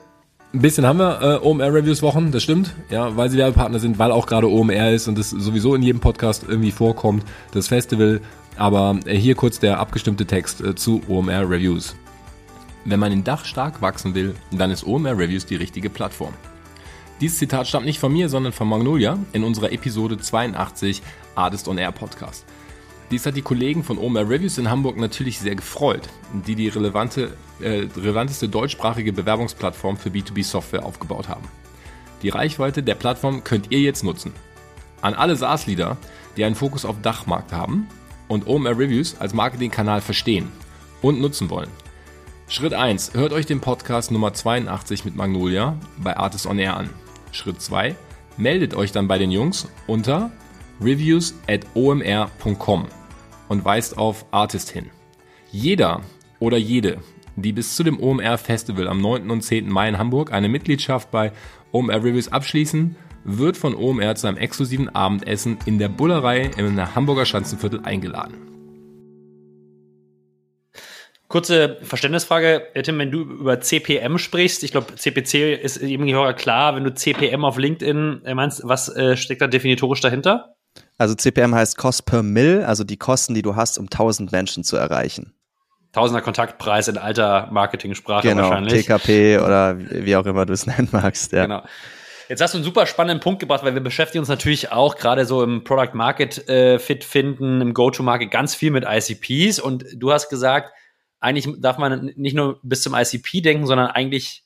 ein 0.55 0.61
bisschen 0.61 0.87
haben 0.87 0.99
wir 0.99 1.21
äh, 1.21 1.45
OMR 1.45 1.71
Reviews 1.71 2.01
Wochen, 2.01 2.31
das 2.31 2.41
stimmt, 2.41 2.73
ja, 2.89 3.15
weil 3.15 3.29
sie 3.29 3.37
Werbepartner 3.37 3.77
sind, 3.79 3.99
weil 3.99 4.11
auch 4.11 4.25
gerade 4.25 4.49
OMR 4.49 4.91
ist 4.91 5.07
und 5.07 5.19
das 5.19 5.29
sowieso 5.29 5.75
in 5.75 5.83
jedem 5.83 5.99
Podcast 5.99 6.45
irgendwie 6.47 6.71
vorkommt, 6.71 7.23
das 7.51 7.67
Festival. 7.67 8.21
Aber 8.57 8.99
äh, 9.05 9.15
hier 9.17 9.35
kurz 9.35 9.59
der 9.59 9.79
abgestimmte 9.79 10.25
Text 10.25 10.61
äh, 10.61 10.75
zu 10.75 11.01
OMR 11.07 11.49
Reviews. 11.49 11.95
Wenn 12.85 12.99
man 12.99 13.11
in 13.11 13.23
Dach 13.23 13.45
stark 13.45 13.81
wachsen 13.81 14.13
will, 14.13 14.35
dann 14.51 14.71
ist 14.71 14.85
OMR 14.85 15.17
Reviews 15.17 15.45
die 15.45 15.55
richtige 15.55 15.89
Plattform. 15.89 16.33
Dieses 17.21 17.39
Zitat 17.39 17.67
stammt 17.67 17.85
nicht 17.85 17.99
von 17.99 18.13
mir, 18.13 18.29
sondern 18.29 18.53
von 18.53 18.67
Magnolia 18.67 19.17
in 19.33 19.43
unserer 19.43 19.71
Episode 19.71 20.17
82 20.17 21.01
Artist 21.33 21.67
on 21.67 21.77
Air 21.77 21.91
Podcast. 21.91 22.45
Dies 23.11 23.25
hat 23.25 23.35
die 23.35 23.41
Kollegen 23.41 23.83
von 23.83 23.97
OMR 23.97 24.29
Reviews 24.29 24.57
in 24.57 24.69
Hamburg 24.69 24.97
natürlich 24.97 25.39
sehr 25.39 25.55
gefreut, 25.55 26.09
die 26.45 26.55
die 26.55 26.69
relevante, 26.69 27.33
äh, 27.61 27.87
relevanteste 27.95 28.49
deutschsprachige 28.49 29.13
Bewerbungsplattform 29.13 29.97
für 29.97 30.09
B2B-Software 30.09 30.85
aufgebaut 30.85 31.29
haben. 31.29 31.47
Die 32.21 32.29
Reichweite 32.29 32.81
der 32.81 32.95
Plattform 32.95 33.43
könnt 33.43 33.71
ihr 33.71 33.79
jetzt 33.79 34.03
nutzen. 34.03 34.33
An 35.01 35.13
alle 35.13 35.35
SaaS-Leader, 35.35 35.97
die 36.35 36.43
einen 36.43 36.55
Fokus 36.55 36.83
auf 36.83 37.01
Dachmarkt 37.01 37.53
haben 37.53 37.87
und 38.27 38.47
OMR 38.47 38.77
Reviews 38.77 39.15
als 39.19 39.33
Marketingkanal 39.33 40.01
verstehen 40.01 40.51
und 41.01 41.19
nutzen 41.19 41.49
wollen. 41.49 41.69
Schritt 42.47 42.73
1. 42.73 43.13
Hört 43.13 43.33
euch 43.33 43.45
den 43.45 43.59
Podcast 43.59 44.11
Nummer 44.11 44.33
82 44.33 45.03
mit 45.05 45.15
Magnolia 45.15 45.77
bei 45.97 46.15
Artist 46.15 46.45
On 46.45 46.59
Air 46.59 46.77
an. 46.77 46.89
Schritt 47.31 47.61
2. 47.61 47.95
Meldet 48.37 48.75
euch 48.75 48.91
dann 48.91 49.07
bei 49.07 49.17
den 49.17 49.31
Jungs 49.31 49.67
unter 49.87 50.31
reviews 50.79 51.33
at 51.47 51.65
omr.com 51.73 52.85
und 53.49 53.65
weist 53.65 53.97
auf 53.97 54.25
Artist 54.31 54.69
hin. 54.69 54.89
Jeder 55.51 56.01
oder 56.39 56.57
jede, 56.57 56.99
die 57.35 57.51
bis 57.51 57.75
zu 57.75 57.83
dem 57.83 57.99
OMR 57.99 58.37
Festival 58.37 58.87
am 58.87 59.01
9. 59.01 59.29
und 59.31 59.41
10. 59.41 59.69
Mai 59.69 59.89
in 59.89 59.97
Hamburg 59.97 60.31
eine 60.31 60.49
Mitgliedschaft 60.49 61.11
bei 61.11 61.31
OMR 61.71 62.03
Reviews 62.03 62.27
abschließen, 62.27 62.95
wird 63.25 63.57
von 63.57 63.75
OMR 63.75 64.15
zu 64.15 64.27
einem 64.27 64.37
exklusiven 64.37 64.87
Abendessen 64.89 65.57
in 65.65 65.79
der 65.79 65.89
Bullerei 65.89 66.51
im 66.57 66.95
Hamburger 66.95 67.25
Schanzenviertel 67.25 67.81
eingeladen. 67.83 68.45
Kurze 71.27 71.79
Verständnisfrage, 71.81 72.67
Tim, 72.83 72.99
wenn 72.99 73.11
du 73.11 73.21
über 73.21 73.59
CPM 73.59 74.19
sprichst, 74.19 74.63
ich 74.63 74.71
glaube, 74.71 74.95
CPC 74.95 75.59
ist 75.59 75.81
jedem 75.81 76.07
Hörer 76.07 76.33
klar, 76.33 76.75
wenn 76.75 76.83
du 76.83 76.93
CPM 76.93 77.43
auf 77.43 77.57
LinkedIn 77.57 78.21
meinst, 78.35 78.61
was 78.63 78.95
äh, 78.95 79.17
steckt 79.17 79.41
da 79.41 79.47
definitorisch 79.47 80.01
dahinter? 80.01 80.55
Also 80.97 81.15
CPM 81.15 81.55
heißt 81.55 81.77
Cost 81.77 82.05
per 82.05 82.21
Mill, 82.21 82.63
also 82.63 82.83
die 82.83 82.97
Kosten, 82.97 83.33
die 83.33 83.41
du 83.41 83.55
hast, 83.55 83.79
um 83.79 83.85
1000 83.85 84.31
Menschen 84.31 84.63
zu 84.63 84.77
erreichen. 84.77 85.33
Tausender 85.93 86.21
Kontaktpreis 86.21 86.89
in 86.89 86.97
alter 86.97 87.47
Marketing-Sprache 87.51 88.27
genau, 88.27 88.43
wahrscheinlich. 88.43 88.85
TKP 88.85 89.39
oder 89.39 89.77
wie 89.79 90.15
auch 90.15 90.25
immer 90.25 90.45
du 90.45 90.53
es 90.53 90.67
nennen 90.67 90.89
magst. 90.91 91.31
Ja. 91.31 91.43
Genau. 91.43 91.63
Jetzt 92.27 92.41
hast 92.41 92.53
du 92.53 92.57
einen 92.57 92.65
super 92.65 92.85
spannenden 92.85 93.19
Punkt 93.19 93.39
gebracht, 93.39 93.63
weil 93.63 93.73
wir 93.73 93.81
beschäftigen 93.81 94.19
uns 94.19 94.29
natürlich 94.29 94.71
auch 94.71 94.95
gerade 94.95 95.25
so 95.25 95.43
im 95.43 95.63
Product 95.63 95.93
Market 95.93 96.47
äh, 96.49 96.79
Fit 96.79 97.03
finden, 97.03 97.61
im 97.61 97.73
Go-to-Market 97.73 98.31
ganz 98.31 98.55
viel 98.55 98.71
mit 98.71 98.85
ICPs 98.87 99.59
und 99.59 99.85
du 99.93 100.11
hast 100.11 100.29
gesagt, 100.29 100.73
eigentlich 101.19 101.47
darf 101.59 101.77
man 101.77 102.13
nicht 102.15 102.35
nur 102.35 102.59
bis 102.63 102.81
zum 102.81 102.93
ICP 102.93 103.41
denken, 103.41 103.65
sondern 103.67 103.87
eigentlich 103.87 104.43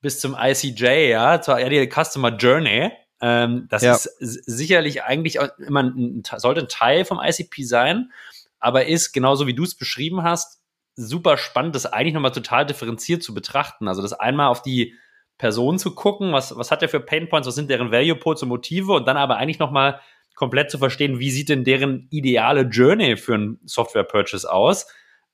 bis 0.00 0.20
zum 0.20 0.36
ICJ, 0.38 1.10
ja, 1.10 1.40
zur 1.40 1.58
ja, 1.58 1.86
Customer 1.86 2.36
Journey. 2.36 2.90
Ähm, 3.20 3.66
das 3.70 3.82
ja. 3.82 3.94
ist 3.94 4.04
sicherlich 4.18 5.04
eigentlich 5.04 5.38
immer 5.58 5.84
ein, 5.84 6.22
sollte 6.36 6.62
ein 6.62 6.68
Teil 6.68 7.04
vom 7.04 7.20
ICP 7.22 7.62
sein, 7.62 8.10
aber 8.58 8.86
ist 8.86 9.12
genauso 9.12 9.46
wie 9.46 9.54
du 9.54 9.62
es 9.62 9.76
beschrieben 9.76 10.22
hast, 10.22 10.60
super 10.96 11.36
spannend, 11.38 11.74
das 11.74 11.86
eigentlich 11.86 12.14
nochmal 12.14 12.32
total 12.32 12.66
differenziert 12.66 13.22
zu 13.22 13.32
betrachten. 13.32 13.88
Also 13.88 14.02
das 14.02 14.12
einmal 14.12 14.48
auf 14.48 14.62
die 14.62 14.94
Person 15.42 15.76
zu 15.76 15.92
gucken, 15.92 16.32
was, 16.32 16.56
was 16.56 16.70
hat 16.70 16.82
der 16.82 16.88
für 16.88 17.00
Painpoints, 17.00 17.48
was 17.48 17.56
sind 17.56 17.68
deren 17.68 17.90
Value 17.90 18.14
Points 18.14 18.44
und 18.44 18.48
Motive 18.48 18.92
und 18.92 19.08
dann 19.08 19.16
aber 19.16 19.38
eigentlich 19.38 19.58
nochmal 19.58 19.98
komplett 20.36 20.70
zu 20.70 20.78
verstehen, 20.78 21.18
wie 21.18 21.32
sieht 21.32 21.48
denn 21.48 21.64
deren 21.64 22.06
ideale 22.10 22.60
Journey 22.60 23.16
für 23.16 23.34
einen 23.34 23.58
Software 23.64 24.04
Purchase 24.04 24.48
aus. 24.48 24.86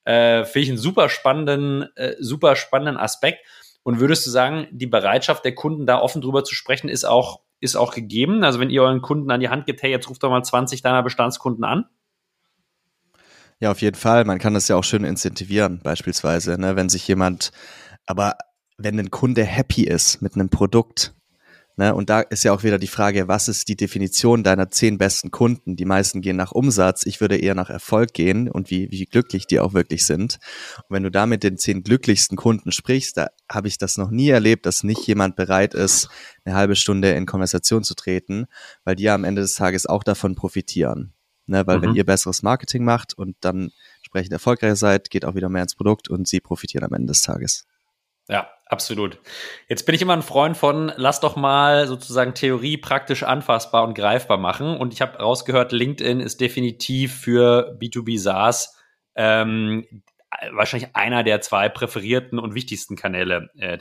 Äh, 0.04 0.44
Finde 0.44 0.60
ich 0.60 0.68
einen 0.70 0.78
super 0.78 1.10
spannenden, 1.10 1.94
äh, 1.96 2.14
super 2.20 2.56
spannenden 2.56 2.96
Aspekt. 2.96 3.44
Und 3.82 4.00
würdest 4.00 4.24
du 4.24 4.30
sagen, 4.30 4.66
die 4.70 4.86
Bereitschaft 4.86 5.44
der 5.44 5.54
Kunden, 5.54 5.84
da 5.84 5.98
offen 5.98 6.22
drüber 6.22 6.42
zu 6.42 6.54
sprechen, 6.54 6.88
ist 6.88 7.04
auch, 7.04 7.42
ist 7.60 7.76
auch 7.76 7.92
gegeben? 7.92 8.44
Also 8.44 8.60
wenn 8.60 8.70
ihr 8.70 8.84
euren 8.84 9.02
Kunden 9.02 9.30
an 9.30 9.40
die 9.40 9.50
Hand 9.50 9.66
gebt, 9.66 9.82
hey, 9.82 9.90
jetzt 9.90 10.08
ruft 10.08 10.22
doch 10.22 10.30
mal 10.30 10.42
20 10.42 10.80
deiner 10.80 11.02
Bestandskunden 11.02 11.64
an? 11.64 11.84
Ja, 13.60 13.72
auf 13.72 13.82
jeden 13.82 13.96
Fall. 13.96 14.24
Man 14.24 14.38
kann 14.38 14.54
das 14.54 14.68
ja 14.68 14.76
auch 14.76 14.84
schön 14.84 15.04
incentivieren, 15.04 15.80
beispielsweise, 15.82 16.58
ne? 16.58 16.76
wenn 16.76 16.88
sich 16.88 17.06
jemand, 17.06 17.52
aber 18.06 18.38
wenn 18.78 18.98
ein 18.98 19.10
Kunde 19.10 19.44
happy 19.44 19.82
ist 19.82 20.22
mit 20.22 20.34
einem 20.34 20.48
Produkt, 20.48 21.12
ne, 21.76 21.94
und 21.94 22.08
da 22.08 22.20
ist 22.20 22.44
ja 22.44 22.52
auch 22.52 22.62
wieder 22.62 22.78
die 22.78 22.86
Frage, 22.86 23.26
was 23.26 23.48
ist 23.48 23.68
die 23.68 23.76
Definition 23.76 24.44
deiner 24.44 24.70
zehn 24.70 24.98
besten 24.98 25.32
Kunden? 25.32 25.74
Die 25.74 25.84
meisten 25.84 26.20
gehen 26.20 26.36
nach 26.36 26.52
Umsatz, 26.52 27.04
ich 27.04 27.20
würde 27.20 27.36
eher 27.36 27.56
nach 27.56 27.70
Erfolg 27.70 28.14
gehen 28.14 28.48
und 28.48 28.70
wie, 28.70 28.90
wie 28.92 29.04
glücklich 29.04 29.46
die 29.48 29.58
auch 29.58 29.74
wirklich 29.74 30.06
sind. 30.06 30.38
Und 30.76 30.94
wenn 30.94 31.02
du 31.02 31.10
da 31.10 31.26
mit 31.26 31.42
den 31.42 31.58
zehn 31.58 31.82
glücklichsten 31.82 32.36
Kunden 32.36 32.70
sprichst, 32.70 33.16
da 33.16 33.28
habe 33.50 33.66
ich 33.66 33.78
das 33.78 33.96
noch 33.96 34.10
nie 34.10 34.28
erlebt, 34.28 34.64
dass 34.64 34.84
nicht 34.84 35.04
jemand 35.08 35.34
bereit 35.34 35.74
ist, 35.74 36.08
eine 36.44 36.54
halbe 36.54 36.76
Stunde 36.76 37.10
in 37.10 37.26
Konversation 37.26 37.82
zu 37.82 37.94
treten, 37.94 38.46
weil 38.84 38.94
die 38.94 39.04
ja 39.04 39.14
am 39.14 39.24
Ende 39.24 39.42
des 39.42 39.56
Tages 39.56 39.86
auch 39.86 40.04
davon 40.04 40.36
profitieren. 40.36 41.14
Ne, 41.50 41.66
weil 41.66 41.78
mhm. 41.78 41.82
wenn 41.82 41.94
ihr 41.94 42.04
besseres 42.04 42.42
Marketing 42.42 42.84
macht 42.84 43.14
und 43.14 43.34
dann 43.40 43.70
entsprechend 43.96 44.34
erfolgreich 44.34 44.74
seid, 44.74 45.08
geht 45.08 45.24
auch 45.24 45.34
wieder 45.34 45.48
mehr 45.48 45.62
ins 45.62 45.74
Produkt 45.74 46.10
und 46.10 46.28
sie 46.28 46.40
profitieren 46.40 46.84
am 46.84 46.92
Ende 46.92 47.06
des 47.06 47.22
Tages. 47.22 47.64
Ja, 48.28 48.50
absolut. 48.68 49.18
Jetzt 49.68 49.86
bin 49.86 49.94
ich 49.94 50.02
immer 50.02 50.12
ein 50.12 50.22
Freund 50.22 50.56
von, 50.56 50.92
lass 50.96 51.20
doch 51.20 51.36
mal 51.36 51.86
sozusagen 51.86 52.34
Theorie 52.34 52.76
praktisch 52.76 53.22
anfassbar 53.22 53.84
und 53.84 53.94
greifbar 53.94 54.38
machen. 54.38 54.76
Und 54.76 54.92
ich 54.92 55.00
habe 55.00 55.18
rausgehört, 55.18 55.72
LinkedIn 55.72 56.20
ist 56.20 56.40
definitiv 56.40 57.14
für 57.14 57.76
B2B 57.80 58.18
SaaS 58.18 58.76
ähm, 59.14 59.86
wahrscheinlich 60.52 60.94
einer 60.94 61.24
der 61.24 61.40
zwei 61.40 61.68
präferierten 61.68 62.38
und 62.38 62.54
wichtigsten 62.54 62.96
Kanäle. 62.96 63.50
Äh, 63.58 63.78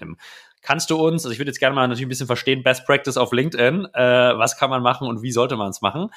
Kannst 0.62 0.90
du 0.90 0.98
uns, 0.98 1.24
also 1.24 1.32
ich 1.32 1.40
würde 1.40 1.50
jetzt 1.50 1.60
gerne 1.60 1.76
mal 1.76 1.88
natürlich 1.88 2.08
ein 2.08 2.10
bisschen 2.10 2.28
verstehen, 2.28 2.64
Best 2.64 2.86
Practice 2.86 3.16
auf 3.16 3.32
LinkedIn, 3.32 3.86
äh, 3.94 4.38
was 4.38 4.58
kann 4.58 4.70
man 4.70 4.82
machen 4.82 5.08
und 5.08 5.22
wie 5.22 5.32
sollte 5.32 5.56
man 5.56 5.70
es 5.70 5.82
machen? 5.82 6.10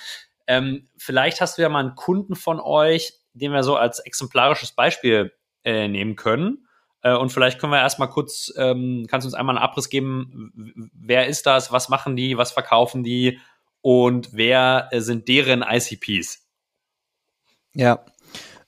Ähm, 0.47 0.89
vielleicht 0.97 1.41
hast 1.41 1.59
du 1.59 1.63
ja 1.63 1.69
mal 1.69 1.81
einen 1.81 1.95
Kunden 1.95 2.35
von 2.35 2.59
euch, 2.59 3.13
den 3.35 3.53
wir 3.53 3.63
so 3.63 3.77
als 3.77 4.01
exemplarisches 4.01 4.73
Beispiel 4.73 5.33
äh, 5.63 5.87
nehmen 5.87 6.17
können. 6.17 6.67
Äh, 7.03 7.15
und 7.15 7.31
vielleicht 7.31 7.59
können 7.59 7.73
wir 7.73 7.81
erstmal 7.81 8.09
kurz, 8.09 8.53
ähm, 8.57 9.07
kannst 9.09 9.25
du 9.25 9.29
uns 9.29 9.35
einmal 9.35 9.57
einen 9.57 9.65
Abriss 9.65 9.89
geben, 9.89 10.91
wer 10.95 11.27
ist 11.27 11.47
das, 11.47 11.73
was 11.73 11.89
machen 11.89 12.17
die, 12.17 12.37
was 12.37 12.53
verkaufen 12.53 13.03
die 13.03 13.39
und 13.81 14.31
wer 14.33 14.89
äh, 14.91 15.01
sind 15.01 15.29
deren 15.29 15.63
ICPs? 15.63 16.47
Ja, 17.73 18.05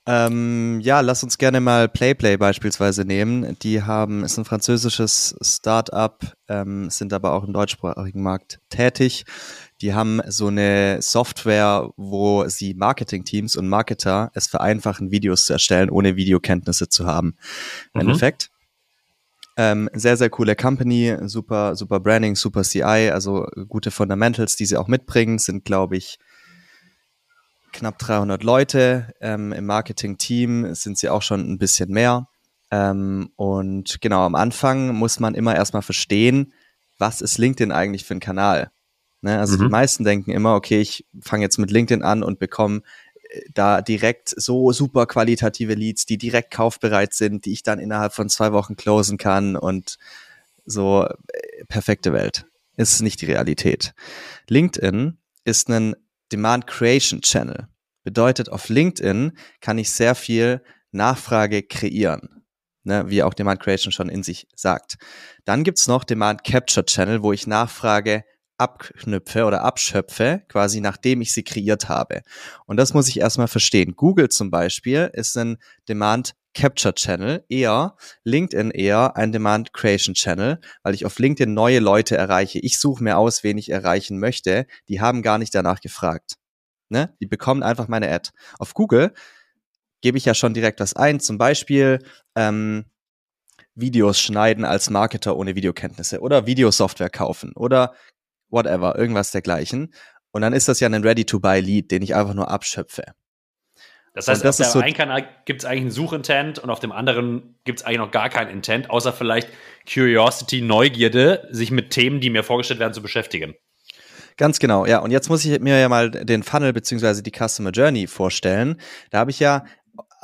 ähm, 0.05 0.81
ja, 0.81 0.99
lass 0.99 1.23
uns 1.23 1.37
gerne 1.37 1.61
mal 1.61 1.87
PlayPlay 1.87 2.35
beispielsweise 2.35 3.05
nehmen. 3.05 3.57
Die 3.59 3.83
haben, 3.83 4.25
ist 4.25 4.37
ein 4.37 4.43
französisches 4.43 5.35
Start-up, 5.41 6.33
ähm, 6.49 6.89
sind 6.89 7.13
aber 7.13 7.31
auch 7.31 7.45
im 7.45 7.53
deutschsprachigen 7.53 8.21
Markt 8.21 8.59
tätig. 8.69 9.23
Die 9.83 9.93
haben 9.93 10.21
so 10.27 10.47
eine 10.47 11.01
Software, 11.01 11.89
wo 11.97 12.47
sie 12.47 12.73
Marketing-Teams 12.73 13.57
und 13.57 13.67
Marketer 13.67 14.31
es 14.33 14.47
vereinfachen, 14.47 15.11
Videos 15.11 15.45
zu 15.45 15.51
erstellen, 15.51 15.89
ohne 15.89 16.15
Videokenntnisse 16.15 16.87
zu 16.87 17.05
haben. 17.05 17.35
Im 17.93 17.99
mhm. 17.99 18.07
Endeffekt. 18.07 18.49
Ähm, 19.57 19.89
sehr, 19.93 20.15
sehr 20.15 20.29
coole 20.29 20.55
Company, 20.55 21.17
super, 21.23 21.75
super 21.75 21.99
Branding, 21.99 22.37
super 22.37 22.63
CI, 22.63 23.11
also 23.11 23.45
gute 23.67 23.91
Fundamentals, 23.91 24.55
die 24.55 24.65
sie 24.65 24.77
auch 24.77 24.87
mitbringen, 24.87 25.37
sind, 25.37 25.65
glaube 25.65 25.97
ich, 25.97 26.17
knapp 27.73 27.99
300 27.99 28.41
Leute. 28.41 29.13
Ähm, 29.19 29.51
Im 29.51 29.65
Marketing-Team 29.65 30.73
sind 30.75 30.97
sie 30.97 31.09
auch 31.09 31.21
schon 31.21 31.41
ein 31.41 31.57
bisschen 31.57 31.89
mehr. 31.89 32.29
Ähm, 32.71 33.31
und 33.35 33.99
genau, 33.99 34.25
am 34.25 34.35
Anfang 34.35 34.95
muss 34.95 35.19
man 35.19 35.35
immer 35.35 35.53
erstmal 35.57 35.81
verstehen, 35.81 36.53
was 36.99 37.19
ist 37.19 37.37
LinkedIn 37.37 37.73
eigentlich 37.73 38.05
für 38.05 38.13
ein 38.13 38.21
Kanal? 38.21 38.71
Ne? 39.23 39.39
Also 39.39 39.57
mhm. 39.57 39.63
die 39.63 39.69
meisten 39.69 40.03
denken 40.03 40.31
immer, 40.31 40.55
okay, 40.55 40.81
ich 40.81 41.05
fange 41.21 41.43
jetzt 41.43 41.57
mit 41.57 41.71
LinkedIn 41.71 42.03
an 42.03 42.23
und 42.23 42.39
bekomme 42.39 42.81
äh, 43.29 43.41
da 43.53 43.81
direkt 43.81 44.29
so 44.29 44.71
super 44.73 45.05
qualitative 45.05 45.73
Leads, 45.73 46.05
die 46.05 46.17
direkt 46.17 46.51
kaufbereit 46.51 47.13
sind, 47.13 47.45
die 47.45 47.53
ich 47.53 47.63
dann 47.63 47.79
innerhalb 47.79 48.13
von 48.13 48.29
zwei 48.29 48.51
Wochen 48.51 48.75
closen 48.75 49.17
kann 49.17 49.55
und 49.55 49.97
so 50.65 51.05
äh, 51.05 51.65
perfekte 51.67 52.11
Welt. 52.11 52.45
Ist 52.75 53.01
nicht 53.01 53.21
die 53.21 53.27
Realität. 53.27 53.93
LinkedIn 54.49 55.17
ist 55.45 55.69
ein 55.69 55.95
Demand 56.31 56.67
Creation 56.67 57.21
Channel. 57.21 57.67
Bedeutet, 58.03 58.49
auf 58.49 58.67
LinkedIn 58.67 59.37
kann 59.61 59.77
ich 59.77 59.91
sehr 59.91 60.15
viel 60.15 60.61
Nachfrage 60.91 61.63
kreieren. 61.63 62.43
Ne, 62.85 63.05
wie 63.07 63.23
auch 63.23 63.33
Demand 63.33 63.61
Creation 63.61 63.93
schon 63.93 64.09
in 64.09 64.23
sich 64.23 64.47
sagt. 64.55 64.97
Dann 65.45 65.63
gibt's 65.63 65.87
noch 65.87 66.03
Demand 66.03 66.43
Capture 66.43 66.85
Channel, 66.85 67.23
wo 67.23 67.31
ich 67.31 67.47
Nachfrage 67.47 68.25
abknüpfe 68.63 69.45
oder 69.45 69.63
abschöpfe, 69.63 70.43
quasi 70.47 70.79
nachdem 70.79 71.21
ich 71.21 71.33
sie 71.33 71.43
kreiert 71.43 71.89
habe. 71.89 72.21
Und 72.65 72.77
das 72.77 72.93
muss 72.93 73.09
ich 73.09 73.19
erstmal 73.19 73.47
verstehen. 73.47 73.95
Google 73.95 74.29
zum 74.29 74.49
Beispiel 74.49 75.09
ist 75.13 75.37
ein 75.37 75.57
Demand 75.89 76.33
Capture 76.53 76.93
Channel, 76.93 77.43
eher 77.49 77.95
LinkedIn 78.23 78.71
eher 78.71 79.17
ein 79.17 79.31
Demand 79.31 79.73
Creation 79.73 80.13
Channel, 80.13 80.59
weil 80.83 80.93
ich 80.93 81.05
auf 81.05 81.19
LinkedIn 81.19 81.53
neue 81.53 81.79
Leute 81.79 82.15
erreiche. 82.15 82.59
Ich 82.59 82.77
suche 82.79 83.03
mir 83.03 83.17
aus, 83.17 83.43
wen 83.43 83.57
ich 83.57 83.69
erreichen 83.69 84.19
möchte. 84.19 84.67
Die 84.87 85.01
haben 85.01 85.23
gar 85.23 85.39
nicht 85.39 85.53
danach 85.53 85.81
gefragt. 85.81 86.35
Ne? 86.89 87.15
Die 87.19 87.25
bekommen 87.25 87.63
einfach 87.63 87.87
meine 87.87 88.09
Ad. 88.11 88.29
Auf 88.59 88.73
Google 88.75 89.13
gebe 90.01 90.17
ich 90.17 90.25
ja 90.25 90.35
schon 90.35 90.53
direkt 90.53 90.79
was 90.79 90.95
ein. 90.95 91.19
Zum 91.19 91.37
Beispiel, 91.37 91.99
ähm, 92.35 92.85
Videos 93.75 94.19
schneiden 94.19 94.65
als 94.65 94.89
Marketer 94.89 95.35
ohne 95.35 95.55
Videokenntnisse 95.55 96.19
oder 96.19 96.45
Videosoftware 96.45 97.09
kaufen 97.09 97.53
oder 97.55 97.93
whatever, 98.53 98.97
irgendwas 98.97 99.31
dergleichen. 99.31 99.93
Und 100.31 100.41
dann 100.41 100.53
ist 100.53 100.67
das 100.67 100.79
ja 100.79 100.87
ein 100.87 101.03
Ready-to-Buy-Lead, 101.03 101.91
den 101.91 102.01
ich 102.01 102.15
einfach 102.15 102.33
nur 102.33 102.49
abschöpfe. 102.49 103.03
Das 104.13 104.27
heißt, 104.27 104.45
das 104.45 104.61
auf 104.61 104.67
dem 104.67 104.71
so 104.71 104.79
einen 104.79 104.93
Kanal 104.93 105.27
gibt 105.45 105.61
es 105.61 105.65
eigentlich 105.65 105.81
einen 105.81 105.91
Suchintent 105.91 106.59
und 106.59 106.69
auf 106.69 106.79
dem 106.79 106.91
anderen 106.91 107.59
gibt 107.63 107.79
es 107.79 107.85
eigentlich 107.85 107.97
noch 107.97 108.11
gar 108.11 108.29
keinen 108.29 108.49
Intent, 108.51 108.89
außer 108.89 109.11
vielleicht 109.11 109.49
Curiosity, 109.91 110.61
Neugierde, 110.61 111.47
sich 111.49 111.71
mit 111.71 111.89
Themen, 111.89 112.21
die 112.21 112.29
mir 112.29 112.43
vorgestellt 112.43 112.79
werden, 112.79 112.93
zu 112.93 113.01
beschäftigen. 113.01 113.55
Ganz 114.37 114.59
genau, 114.59 114.85
ja. 114.85 114.99
Und 114.99 115.11
jetzt 115.11 115.29
muss 115.29 115.45
ich 115.45 115.59
mir 115.59 115.79
ja 115.79 115.89
mal 115.89 116.11
den 116.11 116.43
Funnel 116.43 116.73
beziehungsweise 116.73 117.21
die 117.23 117.31
Customer 117.31 117.71
Journey 117.71 118.07
vorstellen. 118.07 118.79
Da 119.09 119.19
habe 119.19 119.31
ich 119.31 119.39
ja 119.39 119.65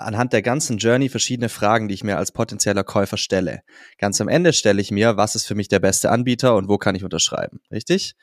anhand 0.01 0.33
der 0.33 0.41
ganzen 0.41 0.77
Journey 0.77 1.09
verschiedene 1.09 1.49
Fragen, 1.49 1.88
die 1.88 1.93
ich 1.93 2.03
mir 2.03 2.17
als 2.17 2.31
potenzieller 2.31 2.83
Käufer 2.83 3.17
stelle. 3.17 3.62
Ganz 3.97 4.19
am 4.21 4.27
Ende 4.27 4.53
stelle 4.53 4.81
ich 4.81 4.91
mir, 4.91 5.17
was 5.17 5.35
ist 5.35 5.45
für 5.45 5.55
mich 5.55 5.67
der 5.67 5.79
beste 5.79 6.12
Anbieter 6.12 6.55
und 6.55 6.67
wo 6.67 6.77
kann 6.77 6.95
ich 6.95 7.03
unterschreiben. 7.03 7.59
Richtig? 7.71 8.15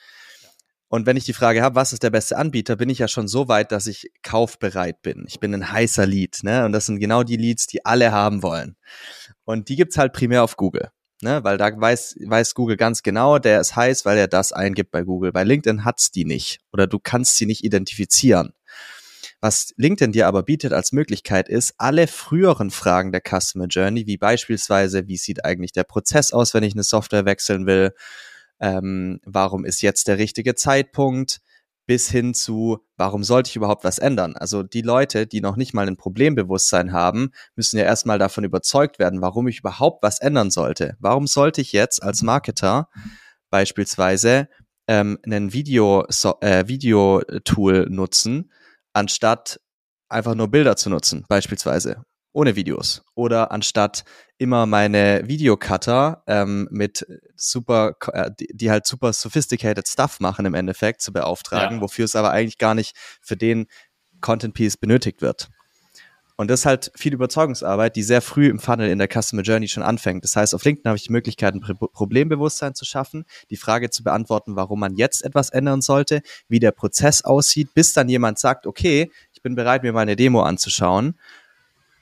Und 0.88 1.06
wenn 1.06 1.16
ich 1.16 1.24
die 1.24 1.32
Frage 1.32 1.62
habe, 1.62 1.74
was 1.74 1.92
ist 1.92 2.02
der 2.02 2.10
beste 2.10 2.36
Anbieter, 2.36 2.76
bin 2.76 2.88
ich 2.88 2.98
ja 2.98 3.08
schon 3.08 3.26
so 3.26 3.48
weit, 3.48 3.72
dass 3.72 3.86
ich 3.86 4.10
kaufbereit 4.22 5.02
bin. 5.02 5.24
Ich 5.26 5.40
bin 5.40 5.52
ein 5.52 5.72
heißer 5.72 6.06
Lead, 6.06 6.38
ne? 6.42 6.64
Und 6.64 6.72
das 6.72 6.86
sind 6.86 7.00
genau 7.00 7.24
die 7.24 7.36
Leads, 7.36 7.66
die 7.66 7.84
alle 7.84 8.12
haben 8.12 8.42
wollen. 8.42 8.76
Und 9.44 9.68
die 9.68 9.76
gibt's 9.76 9.98
halt 9.98 10.12
primär 10.12 10.44
auf 10.44 10.56
Google. 10.56 10.90
Ne, 11.22 11.42
weil 11.44 11.56
da 11.56 11.70
weiß, 11.74 12.16
weiß 12.26 12.54
Google 12.54 12.76
ganz 12.76 13.02
genau, 13.02 13.38
der 13.38 13.58
ist 13.58 13.74
heiß, 13.74 14.04
weil 14.04 14.18
er 14.18 14.28
das 14.28 14.52
eingibt 14.52 14.90
bei 14.90 15.02
Google. 15.02 15.32
Bei 15.32 15.44
LinkedIn 15.44 15.82
hat's 15.86 16.10
die 16.10 16.26
nicht 16.26 16.60
oder 16.74 16.86
du 16.86 16.98
kannst 16.98 17.38
sie 17.38 17.46
nicht 17.46 17.64
identifizieren. 17.64 18.52
Was 19.40 19.75
LinkedIn 19.77 20.12
dir 20.12 20.27
aber 20.27 20.42
bietet 20.42 20.72
als 20.72 20.92
Möglichkeit 20.92 21.49
ist, 21.49 21.75
alle 21.79 22.07
früheren 22.07 22.70
Fragen 22.70 23.12
der 23.12 23.20
Customer 23.20 23.66
Journey, 23.66 24.07
wie 24.07 24.16
beispielsweise, 24.16 25.09
wie 25.09 25.18
sieht 25.18 25.44
eigentlich 25.44 25.72
der 25.72 25.85
Prozess 25.85 26.33
aus, 26.33 26.55
wenn 26.55 26.62
ich 26.62 26.75
eine 26.75 26.83
Software 26.83 27.27
wechseln 27.27 27.66
will, 27.66 27.92
ähm, 28.61 29.20
warum 29.25 29.64
ist 29.64 29.83
jetzt 29.83 30.09
der 30.09 30.18
richtige 30.18 30.55
Zeitpunkt, 30.55 31.40
bis 31.87 32.11
hin 32.11 32.35
zu, 32.35 32.79
warum 32.96 33.22
sollte 33.22 33.49
ich 33.49 33.57
überhaupt 33.57 33.85
was 33.85 33.99
ändern? 33.99 34.37
Also 34.37 34.62
die 34.62 34.83
Leute, 34.83 35.27
die 35.27 35.40
noch 35.40 35.57
nicht 35.57 35.72
mal 35.72 35.87
ein 35.87 35.96
Problembewusstsein 35.96 36.92
haben, 36.92 37.31
müssen 37.55 37.79
ja 37.79 37.85
erstmal 37.85 38.18
davon 38.18 38.44
überzeugt 38.44 38.99
werden, 38.99 39.22
warum 39.22 39.46
ich 39.46 39.61
überhaupt 39.61 40.03
was 40.03 40.18
ändern 40.20 40.51
sollte. 40.51 40.96
Warum 40.99 41.27
sollte 41.27 41.61
ich 41.61 41.72
jetzt 41.72 42.03
als 42.03 42.22
Marketer 42.22 42.88
beispielsweise 43.51 44.49
ähm, 44.88 45.18
ein 45.25 45.53
Video, 45.53 46.05
so, 46.09 46.35
äh, 46.40 46.66
Video-Tool 46.66 47.87
nutzen, 47.88 48.51
anstatt 48.96 49.61
einfach 50.09 50.35
nur 50.35 50.48
Bilder 50.48 50.76
zu 50.76 50.88
nutzen, 50.90 51.24
beispielsweise 51.28 52.02
ohne 52.32 52.56
Videos. 52.56 53.02
Oder 53.14 53.50
anstatt 53.50 54.04
immer 54.38 54.66
meine 54.66 55.22
Videocutter 55.26 56.22
ähm, 56.26 56.68
mit 56.70 57.06
super, 57.35 57.94
äh, 58.12 58.30
die, 58.38 58.48
die, 58.52 58.70
halt 58.70 58.87
super 58.87 59.12
sophisticated 59.12 59.88
Stuff 59.88 60.20
machen 60.20 60.44
im 60.44 60.54
Endeffekt 60.54 61.00
zu 61.00 61.12
beauftragen, 61.12 61.78
ja. 61.78 61.82
wofür 61.82 62.04
es 62.04 62.16
aber 62.16 62.30
eigentlich 62.32 62.59
gar 62.59 62.74
nicht 62.74 62.94
für 63.22 63.37
den 63.37 63.66
Content 64.20 64.54
Piece 64.54 64.76
benötigt 64.76 65.22
wird. 65.22 65.48
Und 66.38 66.49
das 66.49 66.61
ist 66.61 66.66
halt 66.66 66.92
viel 66.94 67.14
Überzeugungsarbeit, 67.14 67.96
die 67.96 68.03
sehr 68.03 68.20
früh 68.20 68.49
im 68.49 68.59
Funnel 68.59 68.90
in 68.90 68.99
der 68.99 69.09
Customer 69.09 69.40
Journey 69.40 69.68
schon 69.68 69.83
anfängt. 69.83 70.22
Das 70.22 70.37
heißt, 70.37 70.55
auf 70.55 70.64
LinkedIn 70.64 70.87
habe 70.87 70.96
ich 70.96 71.05
die 71.05 71.12
Möglichkeit, 71.12 71.55
ein 71.55 71.61
Problembewusstsein 71.61 72.75
zu 72.75 72.85
schaffen, 72.85 73.25
die 73.49 73.57
Frage 73.57 73.88
zu 73.88 74.05
beantworten, 74.05 74.55
warum 74.55 74.81
man 74.81 74.96
jetzt 74.96 75.25
etwas 75.25 75.49
ändern 75.49 75.81
sollte, 75.81 76.20
wie 76.49 76.61
der 76.61 76.72
Prozess 76.72 77.25
aussieht, 77.25 77.72
bis 77.72 77.94
dann 77.94 78.11
jemand 78.11 78.38
sagt, 78.38 78.66
okay, 78.66 79.11
ich 79.33 79.40
bin 79.40 79.55
bereit, 79.55 79.83
mir 79.83 79.94
mal 79.94 80.01
eine 80.01 80.16
Demo 80.16 80.42
anzuschauen. 80.42 81.18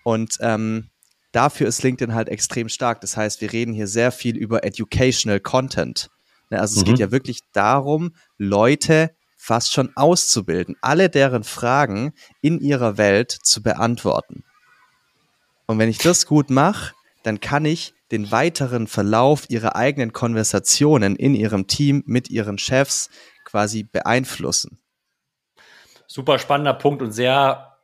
Und 0.02 0.36
ähm, 0.40 0.90
dafür 1.30 1.68
ist 1.68 1.84
LinkedIn 1.84 2.14
halt 2.14 2.28
extrem 2.28 2.68
stark. 2.68 3.00
Das 3.02 3.16
heißt, 3.16 3.40
wir 3.40 3.52
reden 3.52 3.72
hier 3.72 3.86
sehr 3.86 4.10
viel 4.10 4.36
über 4.36 4.64
Educational 4.64 5.38
Content. 5.38 6.10
Ne, 6.50 6.60
also 6.60 6.80
es 6.80 6.84
mhm. 6.84 6.90
geht 6.90 6.98
ja 6.98 7.10
wirklich 7.12 7.38
darum, 7.52 8.14
Leute 8.36 9.14
fast 9.44 9.74
schon 9.74 9.94
auszubilden, 9.94 10.74
alle 10.80 11.10
deren 11.10 11.44
Fragen 11.44 12.14
in 12.40 12.60
ihrer 12.60 12.96
Welt 12.96 13.30
zu 13.30 13.62
beantworten. 13.62 14.42
Und 15.66 15.78
wenn 15.78 15.90
ich 15.90 15.98
das 15.98 16.24
gut 16.24 16.48
mache, 16.48 16.94
dann 17.24 17.40
kann 17.40 17.66
ich 17.66 17.92
den 18.10 18.30
weiteren 18.32 18.86
Verlauf 18.86 19.44
ihrer 19.50 19.76
eigenen 19.76 20.14
Konversationen 20.14 21.14
in 21.16 21.34
ihrem 21.34 21.66
Team 21.66 22.02
mit 22.06 22.30
ihren 22.30 22.56
Chefs 22.56 23.10
quasi 23.44 23.82
beeinflussen. 23.82 24.78
Super 26.06 26.38
spannender 26.38 26.74
Punkt 26.74 27.02
und 27.02 27.12
sehr 27.12 27.76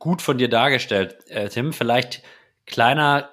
gut 0.00 0.20
von 0.20 0.36
dir 0.36 0.48
dargestellt, 0.48 1.16
äh, 1.28 1.48
Tim. 1.48 1.72
Vielleicht 1.72 2.24
kleiner 2.66 3.30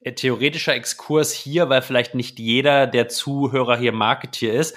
äh, 0.00 0.12
theoretischer 0.12 0.74
Exkurs 0.74 1.32
hier, 1.32 1.68
weil 1.68 1.82
vielleicht 1.82 2.14
nicht 2.14 2.38
jeder 2.38 2.86
der 2.86 3.08
Zuhörer 3.08 3.76
hier 3.76 3.92
Marketeer 3.92 4.54
ist. 4.54 4.74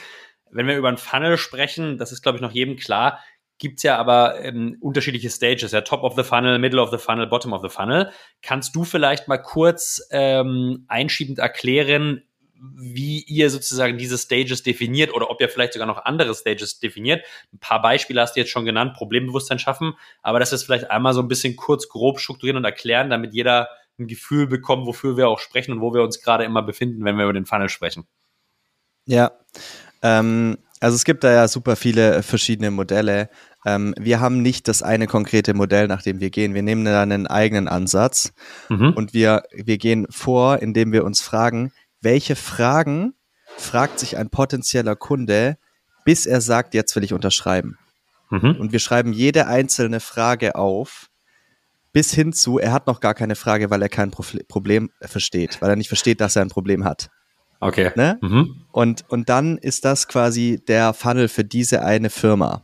Wenn 0.51 0.67
wir 0.67 0.77
über 0.77 0.88
einen 0.88 0.97
Funnel 0.97 1.38
sprechen, 1.38 1.97
das 1.97 2.12
ist, 2.12 2.21
glaube 2.21 2.38
ich, 2.38 2.41
noch 2.41 2.51
jedem 2.51 2.75
klar, 2.75 3.19
gibt's 3.59 3.83
ja 3.83 3.97
aber 3.97 4.41
ähm, 4.43 4.77
unterschiedliche 4.79 5.29
Stages, 5.29 5.71
ja, 5.71 5.81
Top 5.81 6.03
of 6.03 6.15
the 6.15 6.23
Funnel, 6.23 6.57
Middle 6.59 6.81
of 6.81 6.91
the 6.91 6.97
Funnel, 6.97 7.27
Bottom 7.27 7.53
of 7.53 7.62
the 7.62 7.69
Funnel. 7.69 8.12
Kannst 8.41 8.75
du 8.75 8.85
vielleicht 8.85 9.27
mal 9.27 9.38
kurz 9.38 10.01
ähm, 10.12 10.85
einschiebend 10.88 11.39
erklären, 11.39 12.23
wie 12.62 13.23
ihr 13.23 13.49
sozusagen 13.49 13.97
diese 13.97 14.17
Stages 14.17 14.63
definiert 14.63 15.13
oder 15.13 15.29
ob 15.29 15.39
ihr 15.39 15.49
vielleicht 15.49 15.73
sogar 15.73 15.88
noch 15.88 16.03
andere 16.05 16.33
Stages 16.35 16.79
definiert. 16.79 17.25
Ein 17.53 17.59
paar 17.59 17.81
Beispiele 17.81 18.19
hast 18.19 18.35
du 18.35 18.41
jetzt 18.41 18.49
schon 18.49 18.65
genannt, 18.65 18.95
Problembewusstsein 18.95 19.59
schaffen, 19.59 19.93
aber 20.21 20.39
das 20.39 20.51
ist 20.51 20.63
vielleicht 20.63 20.91
einmal 20.91 21.13
so 21.13 21.21
ein 21.21 21.27
bisschen 21.27 21.55
kurz 21.55 21.88
grob 21.88 22.19
strukturieren 22.19 22.57
und 22.57 22.65
erklären, 22.65 23.09
damit 23.09 23.33
jeder 23.33 23.69
ein 23.97 24.07
Gefühl 24.07 24.47
bekommt, 24.47 24.88
wofür 24.88 25.17
wir 25.17 25.29
auch 25.29 25.39
sprechen 25.39 25.73
und 25.73 25.81
wo 25.81 25.93
wir 25.93 26.01
uns 26.01 26.21
gerade 26.21 26.43
immer 26.43 26.62
befinden, 26.62 27.03
wenn 27.05 27.17
wir 27.17 27.23
über 27.23 27.33
den 27.33 27.45
Funnel 27.45 27.69
sprechen. 27.69 28.07
Ja, 29.05 29.31
ähm, 30.01 30.57
also 30.79 30.95
es 30.95 31.03
gibt 31.03 31.23
da 31.23 31.31
ja 31.31 31.47
super 31.47 31.75
viele 31.75 32.23
verschiedene 32.23 32.71
Modelle. 32.71 33.29
Ähm, 33.65 33.93
wir 33.99 34.19
haben 34.19 34.41
nicht 34.41 34.67
das 34.67 34.81
eine 34.81 35.07
konkrete 35.07 35.53
Modell, 35.53 35.88
nach 35.88 36.01
dem 36.01 36.19
wir 36.19 36.29
gehen. 36.29 36.53
Wir 36.53 36.63
nehmen 36.63 36.85
da 36.85 37.01
einen 37.01 37.27
eigenen 37.27 37.67
Ansatz 37.67 38.33
mhm. 38.69 38.93
und 38.93 39.13
wir, 39.13 39.43
wir 39.51 39.77
gehen 39.77 40.07
vor, 40.09 40.62
indem 40.62 40.91
wir 40.93 41.03
uns 41.03 41.21
fragen, 41.21 41.71
welche 42.01 42.35
Fragen 42.35 43.13
fragt 43.57 43.99
sich 43.99 44.17
ein 44.17 44.29
potenzieller 44.29 44.95
Kunde, 44.95 45.57
bis 46.05 46.25
er 46.25 46.39
sagt, 46.39 46.73
jetzt 46.73 46.95
will 46.95 47.03
ich 47.03 47.13
unterschreiben. 47.13 47.77
Mhm. 48.29 48.55
Und 48.59 48.71
wir 48.71 48.79
schreiben 48.79 49.12
jede 49.12 49.47
einzelne 49.47 49.99
Frage 49.99 50.55
auf, 50.55 51.07
bis 51.91 52.13
hin 52.13 52.31
zu, 52.31 52.59
er 52.59 52.71
hat 52.71 52.88
noch 52.88 53.01
gar 53.01 53.15
keine 53.15 53.35
Frage, 53.35 53.69
weil 53.69 53.81
er 53.81 53.89
kein 53.89 54.12
Problem 54.12 54.91
versteht, 55.01 55.62
weil 55.62 55.71
er 55.71 55.75
nicht 55.75 55.88
versteht, 55.88 56.21
dass 56.21 56.35
er 56.35 56.43
ein 56.43 56.49
Problem 56.49 56.85
hat. 56.85 57.09
Okay. 57.60 57.91
Ne? 57.95 58.17
Mhm. 58.22 58.62
Und, 58.72 59.06
und 59.10 59.30
dann 59.30 59.58
ist 59.58 59.86
das 59.86 60.08
quasi 60.08 60.62
der 60.67 60.93
Funnel 60.93 61.28
für 61.28 61.43
diese 61.43 61.84
eine 61.84 62.10
Firma. 62.10 62.63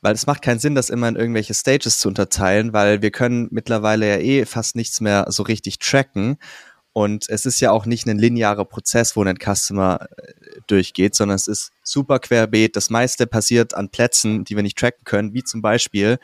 Weil 0.00 0.14
es 0.14 0.26
macht 0.26 0.42
keinen 0.42 0.58
Sinn, 0.58 0.74
das 0.74 0.90
immer 0.90 1.08
in 1.08 1.16
irgendwelche 1.16 1.54
Stages 1.54 1.98
zu 1.98 2.08
unterteilen, 2.08 2.72
weil 2.72 3.00
wir 3.00 3.10
können 3.10 3.48
mittlerweile 3.50 4.08
ja 4.08 4.18
eh 4.18 4.44
fast 4.44 4.76
nichts 4.76 5.00
mehr 5.00 5.26
so 5.28 5.42
richtig 5.42 5.78
tracken. 5.78 6.36
Und 6.92 7.28
es 7.28 7.44
ist 7.44 7.60
ja 7.60 7.72
auch 7.72 7.86
nicht 7.86 8.06
ein 8.06 8.18
linearer 8.18 8.66
Prozess, 8.66 9.16
wo 9.16 9.24
ein 9.24 9.38
Customer 9.38 10.06
äh, 10.16 10.60
durchgeht, 10.68 11.16
sondern 11.16 11.34
es 11.34 11.48
ist 11.48 11.72
super 11.82 12.20
querbeet. 12.20 12.76
Das 12.76 12.88
meiste 12.88 13.26
passiert 13.26 13.74
an 13.74 13.88
Plätzen, 13.88 14.44
die 14.44 14.54
wir 14.54 14.62
nicht 14.62 14.78
tracken 14.78 15.04
können, 15.04 15.34
wie 15.34 15.42
zum 15.42 15.60
Beispiel, 15.60 16.18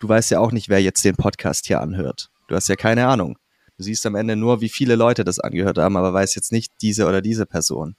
du 0.00 0.08
weißt 0.08 0.32
ja 0.32 0.40
auch 0.40 0.50
nicht, 0.50 0.68
wer 0.68 0.82
jetzt 0.82 1.04
den 1.04 1.14
Podcast 1.14 1.66
hier 1.66 1.80
anhört. 1.80 2.30
Du 2.48 2.56
hast 2.56 2.68
ja 2.68 2.74
keine 2.74 3.06
Ahnung. 3.06 3.38
Du 3.76 3.82
siehst 3.82 4.06
am 4.06 4.14
Ende 4.14 4.36
nur, 4.36 4.60
wie 4.60 4.68
viele 4.70 4.96
Leute 4.96 5.22
das 5.22 5.38
angehört 5.38 5.76
haben, 5.76 5.96
aber 5.96 6.12
weißt 6.12 6.34
jetzt 6.34 6.50
nicht 6.50 6.72
diese 6.80 7.06
oder 7.06 7.20
diese 7.20 7.44
Person. 7.44 7.94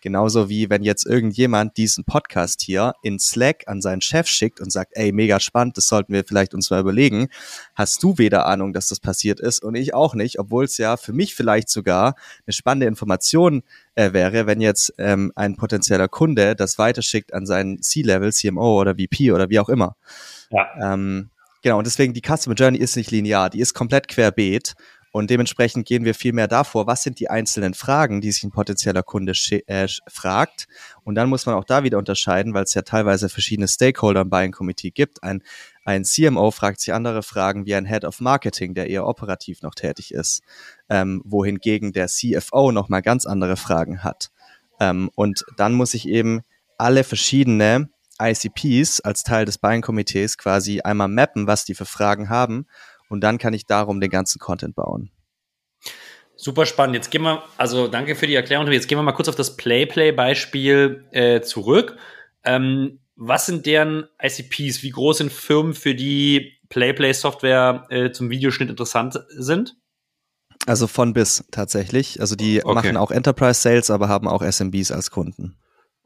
Genauso 0.00 0.48
wie 0.48 0.70
wenn 0.70 0.84
jetzt 0.84 1.04
irgendjemand 1.04 1.76
diesen 1.76 2.04
Podcast 2.04 2.62
hier 2.62 2.94
in 3.02 3.18
Slack 3.18 3.64
an 3.66 3.82
seinen 3.82 4.02
Chef 4.02 4.28
schickt 4.28 4.60
und 4.60 4.70
sagt, 4.70 4.92
ey, 4.94 5.10
mega 5.10 5.40
spannend, 5.40 5.76
das 5.76 5.88
sollten 5.88 6.12
wir 6.12 6.22
vielleicht 6.24 6.54
uns 6.54 6.70
mal 6.70 6.80
überlegen, 6.80 7.28
hast 7.74 8.02
du 8.04 8.16
weder 8.18 8.46
Ahnung, 8.46 8.72
dass 8.72 8.88
das 8.88 9.00
passiert 9.00 9.40
ist 9.40 9.64
und 9.64 9.74
ich 9.74 9.94
auch 9.94 10.14
nicht, 10.14 10.38
obwohl 10.38 10.64
es 10.64 10.78
ja 10.78 10.96
für 10.96 11.12
mich 11.12 11.34
vielleicht 11.34 11.68
sogar 11.68 12.14
eine 12.46 12.52
spannende 12.52 12.86
Information 12.86 13.62
äh, 13.96 14.12
wäre, 14.12 14.46
wenn 14.46 14.60
jetzt 14.60 14.94
ähm, 14.98 15.32
ein 15.34 15.56
potenzieller 15.56 16.06
Kunde 16.08 16.54
das 16.54 16.78
weiterschickt 16.78 17.34
an 17.34 17.46
seinen 17.46 17.82
C-Level, 17.82 18.32
CMO 18.32 18.80
oder 18.80 18.94
VP 18.94 19.32
oder 19.32 19.50
wie 19.50 19.58
auch 19.58 19.68
immer. 19.68 19.96
Ja. 20.50 20.94
Ähm, 20.94 21.30
genau, 21.62 21.78
und 21.78 21.86
deswegen 21.86 22.14
die 22.14 22.22
Customer 22.22 22.54
Journey 22.54 22.78
ist 22.78 22.96
nicht 22.96 23.10
linear, 23.10 23.50
die 23.50 23.60
ist 23.60 23.74
komplett 23.74 24.06
querbeet 24.06 24.74
und 25.16 25.30
dementsprechend 25.30 25.88
gehen 25.88 26.04
wir 26.04 26.14
viel 26.14 26.34
mehr 26.34 26.46
davor, 26.46 26.86
was 26.86 27.02
sind 27.02 27.20
die 27.20 27.30
einzelnen 27.30 27.72
Fragen, 27.72 28.20
die 28.20 28.30
sich 28.30 28.44
ein 28.44 28.50
potenzieller 28.50 29.02
Kunde 29.02 29.32
äh, 29.66 29.88
fragt. 30.08 30.68
Und 31.04 31.14
dann 31.14 31.30
muss 31.30 31.46
man 31.46 31.54
auch 31.54 31.64
da 31.64 31.84
wieder 31.84 31.96
unterscheiden, 31.96 32.52
weil 32.52 32.64
es 32.64 32.74
ja 32.74 32.82
teilweise 32.82 33.30
verschiedene 33.30 33.66
Stakeholder 33.66 34.20
im 34.20 34.28
Buying 34.28 34.52
Committee 34.52 34.90
gibt. 34.90 35.22
Ein, 35.22 35.42
ein 35.86 36.04
CMO 36.04 36.50
fragt 36.50 36.80
sich 36.80 36.92
andere 36.92 37.22
Fragen 37.22 37.64
wie 37.64 37.74
ein 37.74 37.86
Head 37.86 38.04
of 38.04 38.20
Marketing, 38.20 38.74
der 38.74 38.90
eher 38.90 39.06
operativ 39.06 39.62
noch 39.62 39.74
tätig 39.74 40.12
ist, 40.12 40.42
ähm, 40.90 41.22
wohingegen 41.24 41.92
der 41.92 42.08
CFO 42.08 42.70
nochmal 42.70 43.00
ganz 43.00 43.24
andere 43.24 43.56
Fragen 43.56 44.04
hat. 44.04 44.30
Ähm, 44.80 45.10
und 45.14 45.46
dann 45.56 45.72
muss 45.72 45.94
ich 45.94 46.06
eben 46.06 46.42
alle 46.76 47.04
verschiedene 47.04 47.88
ICPs 48.20 49.00
als 49.00 49.22
Teil 49.22 49.46
des 49.46 49.56
Buying-Komitees 49.56 50.36
quasi 50.36 50.82
einmal 50.82 51.08
mappen, 51.08 51.46
was 51.46 51.64
die 51.64 51.74
für 51.74 51.86
Fragen 51.86 52.28
haben 52.28 52.66
und 53.08 53.20
dann 53.20 53.38
kann 53.38 53.54
ich 53.54 53.66
darum 53.66 54.00
den 54.00 54.10
ganzen 54.10 54.38
Content 54.38 54.74
bauen. 54.74 55.10
Super 56.36 56.66
spannend. 56.66 56.94
Jetzt 56.94 57.10
gehen 57.10 57.22
wir, 57.22 57.42
also 57.56 57.88
danke 57.88 58.14
für 58.14 58.26
die 58.26 58.34
Erklärung. 58.34 58.70
Jetzt 58.70 58.88
gehen 58.88 58.98
wir 58.98 59.02
mal 59.02 59.12
kurz 59.12 59.28
auf 59.28 59.36
das 59.36 59.56
Play-Play-Beispiel 59.56 61.04
äh, 61.12 61.40
zurück. 61.40 61.96
Ähm, 62.44 63.00
was 63.16 63.46
sind 63.46 63.64
deren 63.64 64.06
ICPs? 64.22 64.82
Wie 64.82 64.90
groß 64.90 65.18
sind 65.18 65.32
Firmen, 65.32 65.72
für 65.72 65.94
die 65.94 66.58
Play-Play-Software 66.68 67.86
äh, 67.88 68.10
zum 68.12 68.28
Videoschnitt 68.28 68.68
interessant 68.68 69.18
sind? 69.28 69.76
Also 70.66 70.86
von 70.86 71.14
bis 71.14 71.44
tatsächlich. 71.50 72.20
Also 72.20 72.36
die 72.36 72.62
okay. 72.62 72.74
machen 72.74 72.96
auch 72.96 73.10
Enterprise 73.10 73.60
Sales, 73.60 73.90
aber 73.90 74.08
haben 74.08 74.28
auch 74.28 74.42
SMBs 74.42 74.90
als 74.90 75.10
Kunden. 75.10 75.56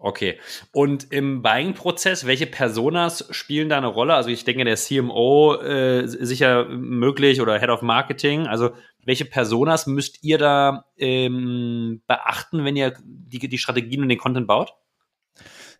Okay. 0.02 0.38
Und 0.72 1.12
im 1.12 1.42
Buying-Prozess, 1.42 2.26
welche 2.26 2.46
Personas 2.46 3.26
spielen 3.30 3.68
da 3.68 3.76
eine 3.76 3.86
Rolle? 3.86 4.14
Also 4.14 4.30
ich 4.30 4.44
denke, 4.44 4.64
der 4.64 4.76
CMO 4.76 5.56
äh, 5.56 6.06
sicher 6.06 6.64
möglich 6.64 7.42
oder 7.42 7.60
Head 7.60 7.68
of 7.68 7.82
Marketing. 7.82 8.46
Also 8.46 8.70
welche 9.04 9.26
Personas 9.26 9.86
müsst 9.86 10.24
ihr 10.24 10.38
da 10.38 10.86
ähm, 10.96 12.02
beachten, 12.06 12.64
wenn 12.64 12.76
ihr 12.76 12.94
die, 13.04 13.46
die 13.46 13.58
Strategien 13.58 14.00
und 14.00 14.08
den 14.08 14.18
Content 14.18 14.46
baut? 14.46 14.72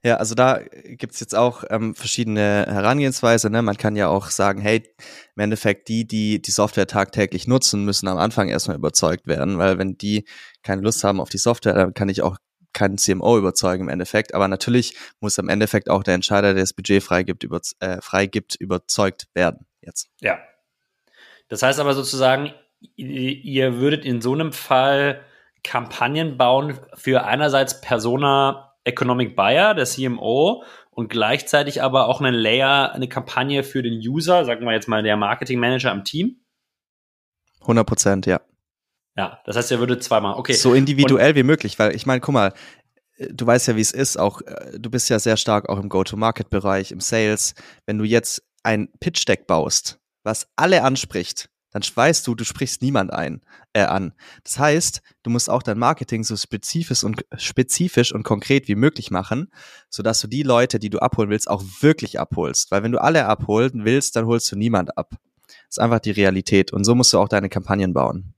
Ja, 0.02 0.16
also 0.16 0.34
da 0.34 0.60
gibt's 0.84 1.20
jetzt 1.20 1.34
auch 1.34 1.64
ähm, 1.70 1.94
verschiedene 1.94 2.66
Herangehensweise. 2.68 3.48
Ne? 3.48 3.62
Man 3.62 3.78
kann 3.78 3.96
ja 3.96 4.08
auch 4.08 4.28
sagen, 4.28 4.60
hey, 4.60 4.82
im 5.34 5.42
Endeffekt 5.42 5.88
die, 5.88 6.06
die 6.06 6.42
die 6.42 6.50
Software 6.50 6.86
tagtäglich 6.86 7.46
nutzen, 7.46 7.86
müssen 7.86 8.06
am 8.08 8.18
Anfang 8.18 8.48
erstmal 8.48 8.76
überzeugt 8.76 9.26
werden, 9.26 9.56
weil 9.56 9.78
wenn 9.78 9.96
die 9.96 10.26
keine 10.62 10.82
Lust 10.82 11.04
haben 11.04 11.20
auf 11.20 11.30
die 11.30 11.38
Software, 11.38 11.74
dann 11.74 11.94
kann 11.94 12.10
ich 12.10 12.22
auch 12.22 12.36
keinen 12.72 12.98
CMO 12.98 13.38
überzeugen 13.38 13.84
im 13.84 13.88
Endeffekt. 13.88 14.34
Aber 14.34 14.48
natürlich 14.48 14.96
muss 15.20 15.38
im 15.38 15.48
Endeffekt 15.48 15.90
auch 15.90 16.02
der 16.02 16.14
Entscheider, 16.14 16.54
der 16.54 16.62
das 16.62 16.72
Budget 16.72 17.02
freigibt, 17.02 17.42
über, 17.44 17.60
äh, 17.80 18.00
freigibt 18.00 18.56
überzeugt 18.56 19.28
werden 19.34 19.66
jetzt. 19.80 20.08
Ja. 20.20 20.38
Das 21.48 21.62
heißt 21.62 21.80
aber 21.80 21.94
sozusagen, 21.94 22.52
ihr 22.96 23.78
würdet 23.78 24.04
in 24.04 24.20
so 24.20 24.32
einem 24.32 24.52
Fall 24.52 25.20
Kampagnen 25.62 26.38
bauen 26.38 26.78
für 26.94 27.24
einerseits 27.24 27.80
Persona 27.80 28.74
Economic 28.84 29.36
Buyer, 29.36 29.74
der 29.74 29.84
CMO, 29.84 30.64
und 30.90 31.08
gleichzeitig 31.08 31.82
aber 31.82 32.08
auch 32.08 32.20
einen 32.20 32.34
Layer, 32.34 32.92
eine 32.92 33.08
Kampagne 33.08 33.62
für 33.62 33.82
den 33.82 33.94
User, 33.94 34.44
sagen 34.44 34.64
wir 34.64 34.72
jetzt 34.72 34.88
mal 34.88 35.02
der 35.02 35.16
Marketing 35.16 35.58
Manager 35.58 35.90
am 35.90 36.04
Team? 36.04 36.40
100 37.60 37.86
Prozent, 37.86 38.26
ja. 38.26 38.40
Ja, 39.16 39.40
das 39.44 39.56
heißt, 39.56 39.72
er 39.72 39.80
würde 39.80 39.98
zweimal, 39.98 40.36
okay. 40.36 40.52
So 40.52 40.74
individuell 40.74 41.30
und, 41.30 41.36
wie 41.36 41.42
möglich, 41.42 41.78
weil 41.78 41.94
ich 41.94 42.06
meine, 42.06 42.20
guck 42.20 42.32
mal, 42.32 42.52
du 43.18 43.46
weißt 43.46 43.68
ja, 43.68 43.76
wie 43.76 43.80
es 43.80 43.92
ist, 43.92 44.18
auch 44.18 44.40
äh, 44.42 44.78
du 44.78 44.90
bist 44.90 45.08
ja 45.10 45.18
sehr 45.18 45.36
stark 45.36 45.68
auch 45.68 45.78
im 45.78 45.88
Go-to-Market-Bereich, 45.88 46.92
im 46.92 47.00
Sales. 47.00 47.54
Wenn 47.86 47.98
du 47.98 48.04
jetzt 48.04 48.42
ein 48.62 48.88
Pitch-Deck 49.00 49.46
baust, 49.46 49.98
was 50.22 50.48
alle 50.56 50.82
anspricht, 50.82 51.48
dann 51.72 51.82
weißt 51.82 52.26
du, 52.26 52.34
du 52.34 52.44
sprichst 52.44 52.82
niemand 52.82 53.12
ein, 53.12 53.42
äh, 53.72 53.82
an. 53.82 54.12
Das 54.42 54.58
heißt, 54.58 55.02
du 55.22 55.30
musst 55.30 55.48
auch 55.48 55.62
dein 55.62 55.78
Marketing 55.78 56.24
so 56.24 56.36
spezifisch 56.36 57.04
und, 57.04 57.24
spezifisch 57.36 58.12
und 58.12 58.24
konkret 58.24 58.66
wie 58.66 58.74
möglich 58.74 59.10
machen, 59.10 59.52
sodass 59.88 60.20
du 60.20 60.26
die 60.26 60.42
Leute, 60.42 60.78
die 60.78 60.90
du 60.90 60.98
abholen 60.98 61.30
willst, 61.30 61.48
auch 61.48 61.62
wirklich 61.80 62.18
abholst. 62.18 62.70
Weil 62.70 62.82
wenn 62.82 62.92
du 62.92 63.00
alle 63.00 63.26
abholen 63.26 63.84
willst, 63.84 64.16
dann 64.16 64.26
holst 64.26 64.50
du 64.50 64.56
niemand 64.56 64.98
ab. 64.98 65.10
Das 65.46 65.76
ist 65.76 65.78
einfach 65.78 66.00
die 66.00 66.10
Realität. 66.10 66.72
Und 66.72 66.84
so 66.84 66.94
musst 66.96 67.12
du 67.12 67.18
auch 67.18 67.28
deine 67.28 67.48
Kampagnen 67.48 67.92
bauen. 67.92 68.34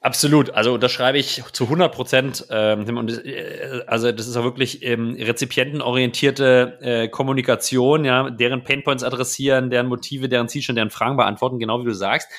Absolut, 0.00 0.50
also 0.50 0.78
das 0.78 0.92
schreibe 0.92 1.18
ich 1.18 1.42
zu 1.52 1.64
100 1.64 1.92
Prozent. 1.92 2.46
Ähm, 2.50 2.96
und 2.96 3.24
äh, 3.26 3.82
also 3.88 4.12
das 4.12 4.28
ist 4.28 4.36
auch 4.36 4.44
wirklich 4.44 4.84
ähm, 4.84 5.16
rezipientenorientierte 5.18 6.78
äh, 6.80 7.08
Kommunikation, 7.08 8.04
ja, 8.04 8.30
deren 8.30 8.62
Painpoints 8.62 9.02
adressieren, 9.02 9.70
deren 9.70 9.88
Motive, 9.88 10.28
deren 10.28 10.48
Zielstände, 10.48 10.80
deren 10.80 10.90
Fragen 10.90 11.16
beantworten, 11.16 11.58
genau 11.58 11.80
wie 11.80 11.84
du 11.84 11.94
sagst. 11.94 12.30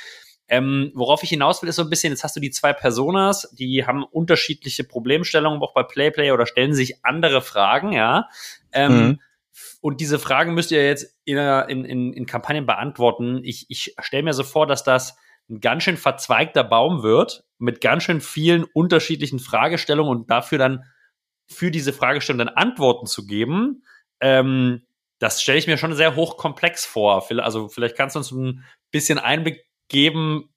Ähm, 0.48 0.91
worauf 0.95 1.22
ich 1.22 1.30
hinaus 1.30 1.62
will, 1.62 1.69
ist 1.69 1.76
so 1.76 1.84
ein 1.84 1.89
bisschen, 1.89 2.13
jetzt 2.13 2.24
hast 2.24 2.36
du 2.36 2.39
die 2.39 2.50
zwei 2.50 2.72
Personas, 2.72 3.54
die 3.54 3.86
haben 3.86 4.04
unterschiedliche 4.04 4.86
Problemstellungen, 4.86 5.62
auch 5.62 5.74
bei 5.74 5.84
PlayPlay 5.84 6.32
oder 6.32 6.45
stellen 6.45 6.74
sich 6.74 7.04
andere 7.04 7.41
Fragen, 7.41 7.91
ja. 7.91 8.30
Ähm, 8.72 8.93
mhm. 8.98 9.19
Und 9.82 10.00
diese 10.00 10.17
Fragen 10.17 10.54
müsst 10.54 10.72
ihr 10.72 10.86
jetzt 10.86 11.13
in, 11.26 11.38
in, 11.38 11.86
in, 11.86 12.13
in 12.13 12.26
Kampagnen 12.26 12.65
beantworten. 12.65 13.41
Ich, 13.43 13.65
ich 13.69 13.95
stelle 14.00 14.24
mir 14.24 14.34
so 14.34 14.43
vor, 14.43 14.65
dass 14.65 14.84
das 14.84 15.17
ein 15.49 15.62
ganz 15.62 15.83
schön 15.83 15.97
verzweigter 15.97 16.63
Baum 16.63 17.03
wird, 17.03 17.43
mit 17.57 17.81
ganz 17.81 18.03
schön 18.03 18.21
vielen 18.21 18.63
unterschiedlichen 18.63 19.39
Fragestellungen 19.39 20.12
und 20.12 20.29
dafür 20.29 20.57
dann 20.57 20.83
für 21.47 21.71
diese 21.71 21.93
Fragestellung 21.93 22.39
dann 22.39 22.49
Antworten 22.49 23.07
zu 23.07 23.25
geben, 23.25 23.83
ähm, 24.21 24.83
das 25.19 25.41
stelle 25.41 25.57
ich 25.57 25.67
mir 25.67 25.77
schon 25.77 25.95
sehr 25.95 26.15
hochkomplex 26.15 26.85
vor. 26.85 27.25
Also 27.39 27.67
vielleicht 27.67 27.97
kannst 27.97 28.15
du 28.15 28.19
uns 28.19 28.31
ein 28.31 28.63
bisschen 28.91 29.19
Einblick 29.19 29.65
geben, 29.89 30.49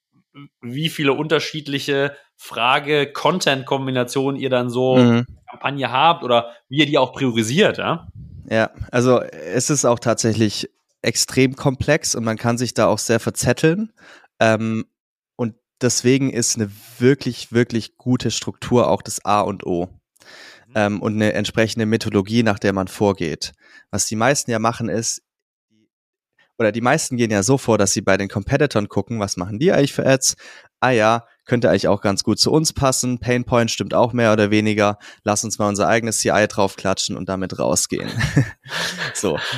wie 0.60 0.88
viele 0.88 1.12
unterschiedliche 1.12 2.16
Frage-Content-Kombinationen 2.36 4.40
ihr 4.40 4.50
dann 4.50 4.70
so 4.70 4.96
mhm. 4.96 5.26
Kampagne 5.50 5.90
habt 5.90 6.22
oder 6.22 6.52
wie 6.68 6.78
ihr 6.78 6.86
die 6.86 6.98
auch 6.98 7.12
priorisiert, 7.12 7.78
ja? 7.78 8.06
Ja, 8.48 8.70
also 8.90 9.20
es 9.20 9.70
ist 9.70 9.84
auch 9.84 9.98
tatsächlich 9.98 10.70
extrem 11.02 11.56
komplex 11.56 12.14
und 12.14 12.24
man 12.24 12.36
kann 12.36 12.58
sich 12.58 12.74
da 12.74 12.86
auch 12.86 12.98
sehr 12.98 13.20
verzetteln. 13.20 13.92
Ähm, 14.42 14.86
und 15.36 15.54
deswegen 15.80 16.30
ist 16.30 16.56
eine 16.56 16.68
wirklich, 16.98 17.52
wirklich 17.52 17.96
gute 17.96 18.32
Struktur 18.32 18.88
auch 18.88 19.00
das 19.00 19.24
A 19.24 19.40
und 19.40 19.64
O. 19.64 19.86
Mhm. 20.66 20.72
Ähm, 20.74 21.02
und 21.02 21.14
eine 21.14 21.32
entsprechende 21.34 21.86
Methodologie, 21.86 22.42
nach 22.42 22.58
der 22.58 22.72
man 22.72 22.88
vorgeht. 22.88 23.52
Was 23.92 24.06
die 24.06 24.16
meisten 24.16 24.50
ja 24.50 24.58
machen 24.58 24.88
ist, 24.88 25.22
oder 26.58 26.72
die 26.72 26.80
meisten 26.80 27.16
gehen 27.16 27.30
ja 27.30 27.42
so 27.42 27.56
vor, 27.56 27.78
dass 27.78 27.92
sie 27.92 28.02
bei 28.02 28.16
den 28.16 28.28
Competitoren 28.28 28.88
gucken, 28.88 29.20
was 29.20 29.36
machen 29.36 29.58
die 29.58 29.72
eigentlich 29.72 29.92
für 29.92 30.06
Ads? 30.06 30.36
Ah 30.80 30.90
ja, 30.90 31.26
könnte 31.46 31.70
eigentlich 31.70 31.88
auch 31.88 32.00
ganz 32.00 32.24
gut 32.24 32.38
zu 32.38 32.52
uns 32.52 32.72
passen. 32.72 33.18
Painpoint 33.18 33.70
stimmt 33.70 33.94
auch 33.94 34.12
mehr 34.12 34.32
oder 34.32 34.50
weniger. 34.50 34.98
Lass 35.24 35.44
uns 35.44 35.58
mal 35.58 35.68
unser 35.68 35.88
eigenes 35.88 36.18
CI 36.18 36.46
draufklatschen 36.48 37.16
und 37.16 37.28
damit 37.28 37.58
rausgehen. 37.58 38.10
so. 39.14 39.38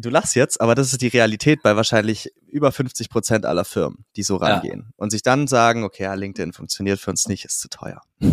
Du 0.00 0.10
lachst 0.10 0.36
jetzt, 0.36 0.60
aber 0.60 0.76
das 0.76 0.92
ist 0.92 1.02
die 1.02 1.08
Realität 1.08 1.60
bei 1.64 1.74
wahrscheinlich 1.74 2.30
über 2.48 2.72
50 2.72 3.10
Prozent 3.10 3.46
aller 3.46 3.64
Firmen, 3.64 4.04
die 4.16 4.22
so 4.22 4.36
rangehen 4.36 4.84
ja. 4.86 4.94
und 4.96 5.10
sich 5.10 5.22
dann 5.22 5.46
sagen, 5.46 5.84
okay, 5.84 6.04
ja, 6.04 6.14
LinkedIn 6.14 6.52
funktioniert 6.52 6.98
für 6.98 7.10
uns 7.10 7.28
nicht, 7.28 7.44
ist 7.44 7.60
zu 7.60 7.68
teuer. 7.68 8.02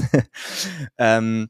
ähm, 0.97 1.49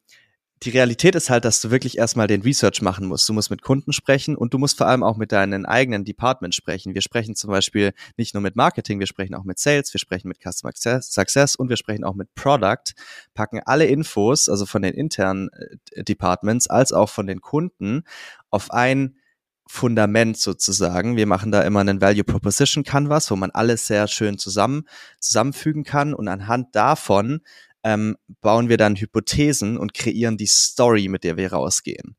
die 0.63 0.69
Realität 0.69 1.15
ist 1.15 1.29
halt, 1.29 1.45
dass 1.45 1.61
du 1.61 1.69
wirklich 1.69 1.97
erstmal 1.97 2.27
den 2.27 2.41
Research 2.41 2.81
machen 2.81 3.05
musst. 3.05 3.27
Du 3.27 3.33
musst 3.33 3.51
mit 3.51 3.61
Kunden 3.61 3.93
sprechen 3.93 4.35
und 4.35 4.53
du 4.53 4.57
musst 4.57 4.77
vor 4.77 4.87
allem 4.87 5.03
auch 5.03 5.17
mit 5.17 5.31
deinen 5.31 5.65
eigenen 5.65 6.05
Departments 6.05 6.55
sprechen. 6.55 6.95
Wir 6.95 7.01
sprechen 7.01 7.35
zum 7.35 7.51
Beispiel 7.51 7.93
nicht 8.17 8.33
nur 8.33 8.41
mit 8.41 8.55
Marketing, 8.55 8.99
wir 8.99 9.05
sprechen 9.05 9.35
auch 9.35 9.43
mit 9.43 9.59
Sales, 9.59 9.93
wir 9.93 9.99
sprechen 9.99 10.27
mit 10.27 10.39
Customer 10.41 10.71
Success 10.73 11.55
und 11.55 11.69
wir 11.69 11.77
sprechen 11.77 12.03
auch 12.03 12.15
mit 12.15 12.33
Product, 12.35 12.93
packen 13.33 13.61
alle 13.65 13.85
Infos, 13.85 14.49
also 14.49 14.65
von 14.65 14.81
den 14.81 14.93
internen 14.93 15.49
äh, 15.93 16.03
Departments 16.03 16.67
als 16.67 16.93
auch 16.93 17.09
von 17.09 17.27
den 17.27 17.41
Kunden 17.41 18.03
auf 18.49 18.71
ein 18.71 19.17
Fundament 19.67 20.37
sozusagen. 20.37 21.15
Wir 21.15 21.25
machen 21.25 21.51
da 21.51 21.61
immer 21.61 21.79
einen 21.79 22.01
Value 22.01 22.23
Proposition 22.23 22.83
Canvas, 22.83 23.31
wo 23.31 23.35
man 23.35 23.51
alles 23.51 23.87
sehr 23.87 24.07
schön 24.07 24.37
zusammen, 24.37 24.83
zusammenfügen 25.19 25.83
kann 25.83 26.13
und 26.13 26.27
anhand 26.27 26.75
davon 26.75 27.41
ähm, 27.83 28.17
bauen 28.41 28.69
wir 28.69 28.77
dann 28.77 28.95
Hypothesen 28.95 29.77
und 29.77 29.93
kreieren 29.93 30.37
die 30.37 30.47
Story, 30.47 31.07
mit 31.07 31.23
der 31.23 31.37
wir 31.37 31.53
rausgehen. 31.53 32.15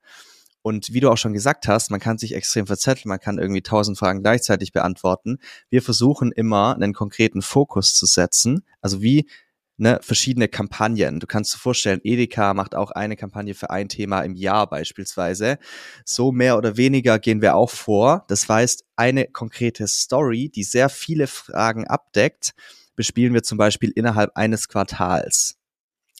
Und 0.62 0.92
wie 0.92 0.98
du 0.98 1.10
auch 1.10 1.16
schon 1.16 1.32
gesagt 1.32 1.68
hast, 1.68 1.92
man 1.92 2.00
kann 2.00 2.18
sich 2.18 2.34
extrem 2.34 2.66
verzetteln, 2.66 3.08
man 3.08 3.20
kann 3.20 3.38
irgendwie 3.38 3.62
tausend 3.62 3.98
Fragen 3.98 4.22
gleichzeitig 4.22 4.72
beantworten. 4.72 5.38
Wir 5.70 5.80
versuchen 5.80 6.32
immer 6.32 6.74
einen 6.74 6.92
konkreten 6.92 7.40
Fokus 7.40 7.94
zu 7.94 8.04
setzen. 8.06 8.64
Also 8.80 9.00
wie 9.00 9.28
ne, 9.76 9.98
verschiedene 10.02 10.48
Kampagnen. 10.48 11.20
Du 11.20 11.26
kannst 11.26 11.54
dir 11.54 11.58
vorstellen, 11.58 12.00
Edeka 12.02 12.54
macht 12.54 12.74
auch 12.74 12.90
eine 12.90 13.16
Kampagne 13.16 13.54
für 13.54 13.70
ein 13.70 13.88
Thema 13.88 14.22
im 14.22 14.34
Jahr 14.34 14.68
beispielsweise. 14.68 15.58
So 16.04 16.32
mehr 16.32 16.56
oder 16.56 16.76
weniger 16.76 17.18
gehen 17.18 17.42
wir 17.42 17.54
auch 17.56 17.70
vor. 17.70 18.24
Das 18.28 18.48
heißt, 18.48 18.84
eine 18.96 19.26
konkrete 19.26 19.86
Story, 19.86 20.48
die 20.48 20.64
sehr 20.64 20.88
viele 20.88 21.26
Fragen 21.26 21.86
abdeckt, 21.86 22.52
bespielen 22.94 23.34
wir 23.34 23.42
zum 23.42 23.58
Beispiel 23.58 23.92
innerhalb 23.94 24.32
eines 24.36 24.68
Quartals. 24.68 25.56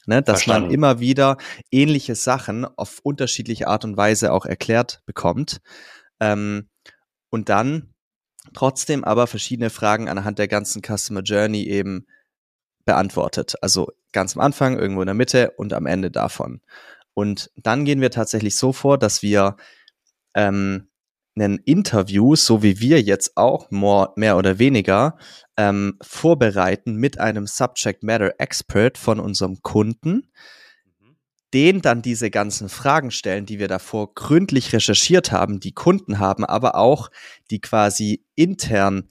Ne, 0.05 0.21
dass 0.21 0.43
Verstanden. 0.43 0.67
man 0.67 0.73
immer 0.73 0.99
wieder 1.01 1.35
ähnliche 1.69 2.15
Sachen 2.15 2.63
auf 2.63 2.99
unterschiedliche 3.03 3.67
Art 3.67 3.83
und 3.83 3.97
Weise 3.97 4.31
auch 4.31 4.45
erklärt 4.45 5.01
bekommt. 5.05 5.59
Ähm, 6.21 6.69
und 7.29 7.49
dann 7.49 7.93
trotzdem 8.53 9.03
aber 9.03 9.27
verschiedene 9.27 9.69
Fragen 9.69 10.07
anhand 10.07 10.39
der 10.39 10.47
ganzen 10.47 10.81
Customer 10.81 11.23
Journey 11.23 11.63
eben 11.63 12.07
beantwortet. 12.87 13.53
Also 13.61 13.91
ganz 14.11 14.35
am 14.35 14.41
Anfang, 14.41 14.79
irgendwo 14.79 15.01
in 15.01 15.07
der 15.07 15.13
Mitte 15.13 15.51
und 15.51 15.73
am 15.73 15.85
Ende 15.85 16.09
davon. 16.09 16.61
Und 17.13 17.51
dann 17.55 17.85
gehen 17.85 18.01
wir 18.01 18.09
tatsächlich 18.09 18.55
so 18.55 18.73
vor, 18.73 18.97
dass 18.97 19.21
wir 19.21 19.57
ähm, 20.33 20.87
ein 21.35 21.57
Interview, 21.65 22.35
so 22.35 22.63
wie 22.63 22.79
wir 22.79 23.01
jetzt 23.01 23.37
auch 23.37 23.69
more, 23.69 24.13
mehr 24.15 24.37
oder 24.37 24.57
weniger, 24.59 25.17
ähm, 25.55 25.97
vorbereiten 26.01 26.95
mit 26.95 27.19
einem 27.19 27.45
Subject 27.45 28.03
Matter 28.03 28.33
Expert 28.39 28.97
von 28.97 29.19
unserem 29.19 29.61
Kunden, 29.61 30.31
mhm. 30.99 31.17
den 31.53 31.81
dann 31.81 32.01
diese 32.01 32.31
ganzen 32.31 32.69
Fragen 32.69 33.11
stellen, 33.11 33.45
die 33.45 33.59
wir 33.59 33.67
davor 33.67 34.13
gründlich 34.13 34.73
recherchiert 34.73 35.31
haben, 35.31 35.59
die 35.59 35.73
Kunden 35.73 36.19
haben, 36.19 36.45
aber 36.45 36.75
auch 36.75 37.09
die 37.51 37.61
quasi 37.61 38.25
intern 38.35 39.09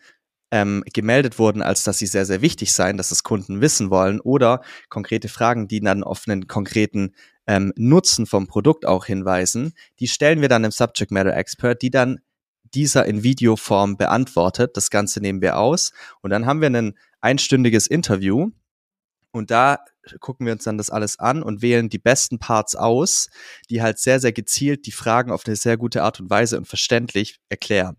ähm, 0.50 0.84
gemeldet 0.92 1.38
wurden, 1.38 1.62
als 1.62 1.82
dass 1.84 1.98
sie 1.98 2.06
sehr, 2.06 2.24
sehr 2.24 2.40
wichtig 2.40 2.72
seien, 2.72 2.96
dass 2.96 3.10
es 3.10 3.22
Kunden 3.22 3.60
wissen 3.60 3.90
wollen 3.90 4.20
oder 4.20 4.62
konkrete 4.88 5.28
Fragen, 5.28 5.68
die 5.68 5.80
dann 5.80 6.04
auf 6.04 6.24
einen 6.26 6.46
konkreten 6.46 7.14
ähm, 7.46 7.72
Nutzen 7.76 8.26
vom 8.26 8.46
Produkt 8.46 8.86
auch 8.86 9.06
hinweisen, 9.06 9.72
die 10.00 10.08
stellen 10.08 10.40
wir 10.40 10.48
dann 10.48 10.64
im 10.64 10.70
Subject 10.70 11.10
Matter 11.10 11.34
Expert, 11.36 11.82
die 11.82 11.90
dann 11.90 12.20
dieser 12.74 13.06
in 13.06 13.22
Videoform 13.22 13.96
beantwortet. 13.96 14.76
Das 14.76 14.90
Ganze 14.90 15.20
nehmen 15.20 15.40
wir 15.40 15.56
aus 15.56 15.92
und 16.22 16.30
dann 16.30 16.46
haben 16.46 16.60
wir 16.60 16.70
ein 16.70 16.94
einstündiges 17.20 17.86
Interview 17.86 18.50
und 19.32 19.50
da 19.50 19.78
gucken 20.20 20.46
wir 20.46 20.52
uns 20.52 20.64
dann 20.64 20.78
das 20.78 20.90
alles 20.90 21.18
an 21.18 21.42
und 21.42 21.62
wählen 21.62 21.88
die 21.88 21.98
besten 21.98 22.38
Parts 22.38 22.76
aus, 22.76 23.28
die 23.70 23.82
halt 23.82 23.98
sehr, 23.98 24.20
sehr 24.20 24.32
gezielt 24.32 24.86
die 24.86 24.92
Fragen 24.92 25.32
auf 25.32 25.42
eine 25.46 25.56
sehr 25.56 25.76
gute 25.76 26.02
Art 26.02 26.20
und 26.20 26.30
Weise 26.30 26.56
und 26.58 26.66
verständlich 26.66 27.40
erklären 27.48 27.96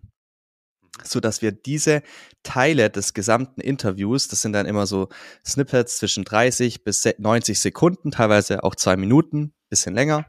so 1.04 1.20
dass 1.20 1.42
wir 1.42 1.52
diese 1.52 2.02
Teile 2.44 2.90
des 2.90 3.14
gesamten 3.14 3.62
Interviews, 3.62 4.28
das 4.28 4.42
sind 4.42 4.54
dann 4.54 4.66
immer 4.66 4.86
so 4.86 5.10
Snippets 5.46 5.98
zwischen 5.98 6.24
30 6.24 6.84
bis 6.84 7.08
90 7.18 7.60
Sekunden, 7.60 8.12
teilweise 8.12 8.64
auch 8.64 8.76
zwei 8.76 8.98
Minuten, 8.98 9.54
bisschen 9.70 9.94
länger, 9.94 10.26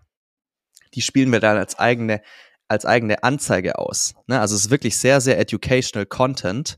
die 0.95 1.03
spielen 1.03 1.33
wir 1.33 1.41
dann 1.41 1.57
als 1.57 1.79
eigene 1.79 2.23
als 2.69 2.85
eigene 2.85 3.23
Anzeige 3.23 3.79
aus. 3.79 4.15
Ne? 4.27 4.39
Also 4.39 4.55
es 4.55 4.67
ist 4.67 4.71
wirklich 4.71 4.99
sehr, 4.99 5.21
sehr 5.21 5.39
educational 5.41 6.05
Content, 6.07 6.77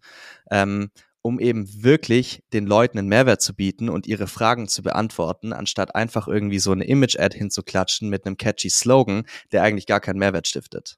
ähm, 0.50 0.90
um 1.22 1.38
eben 1.38 1.83
wirklich 1.83 2.42
den 2.53 2.66
Leuten 2.66 2.98
einen 2.98 3.09
Mehrwert 3.09 3.42
zu 3.42 3.55
bieten 3.55 3.90
und 3.90 4.07
ihre 4.07 4.26
Fragen 4.26 4.68
zu 4.68 4.83
beantworten, 4.83 5.53
anstatt 5.53 5.94
einfach 5.94 6.29
irgendwie 6.29 6.59
so 6.59 6.72
eine 6.72 6.85
Image-Ad 6.85 7.37
hinzuklatschen 7.37 8.09
mit 8.09 8.24
einem 8.24 8.37
catchy 8.37 8.70
Slogan, 8.70 9.24
der 9.53 9.62
eigentlich 9.62 9.87
gar 9.87 10.00
keinen 10.00 10.18
Mehrwert 10.18 10.48
stiftet. 10.48 10.96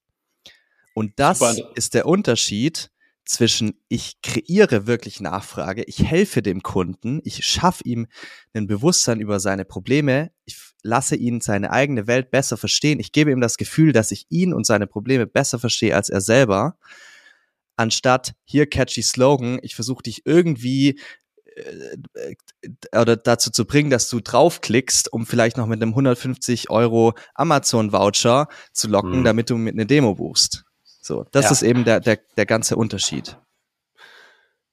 Und 0.95 1.13
das 1.17 1.39
Super. 1.39 1.71
ist 1.75 1.95
der 1.95 2.07
Unterschied 2.07 2.91
zwischen 3.25 3.75
ich 3.89 4.21
kreiere 4.23 4.87
wirklich 4.87 5.21
Nachfrage, 5.21 5.85
ich 5.85 6.05
helfe 6.05 6.43
dem 6.43 6.63
Kunden, 6.63 7.21
ich 7.25 7.45
schaffe 7.47 7.85
ihm 7.85 8.07
ein 8.53 8.67
Bewusstsein 8.67 9.21
über 9.21 9.41
seine 9.41 9.65
Probleme, 9.65 10.33
ich 10.45 10.57
lasse 10.83 11.15
ihn 11.15 11.41
seine 11.41 11.71
eigene 11.71 12.07
Welt 12.07 12.31
besser 12.31 12.57
verstehen, 12.57 12.99
ich 12.99 13.13
gebe 13.13 13.31
ihm 13.31 13.41
das 13.41 13.57
Gefühl, 13.57 13.93
dass 13.93 14.11
ich 14.11 14.27
ihn 14.29 14.53
und 14.53 14.67
seine 14.67 14.87
Probleme 14.87 15.27
besser 15.27 15.59
verstehe 15.59 15.95
als 15.95 16.09
er 16.09 16.21
selber, 16.21 16.77
anstatt 17.77 18.35
hier 18.45 18.67
catchy 18.67 19.03
Slogan, 19.03 19.61
ich 19.63 19.77
versuche 19.77 20.03
dich 20.03 20.23
irgendwie 20.27 20.99
äh, 21.55 22.35
oder 22.97 23.17
dazu 23.17 23.51
zu 23.51 23.65
bringen, 23.67 23.91
dass 23.91 24.09
du 24.09 24.21
draufklickst, 24.21 25.13
um 25.13 25.27
vielleicht 25.27 25.57
noch 25.57 25.67
mit 25.67 25.81
einem 25.81 25.91
150 25.93 26.71
Euro 26.71 27.15
Amazon 27.35 27.93
Voucher 27.93 28.49
zu 28.73 28.89
locken, 28.89 29.21
mhm. 29.21 29.25
damit 29.25 29.51
du 29.51 29.57
mit 29.57 29.75
eine 29.75 29.87
Demo 29.87 30.17
buchst. 30.17 30.65
So, 31.03 31.27
das 31.33 31.47
ja. 31.47 31.51
ist 31.51 31.63
eben 31.63 31.85
der, 31.85 32.01
der, 32.01 32.21
der 32.37 32.47
ganze 32.47 32.77
Unterschied. 32.77 33.37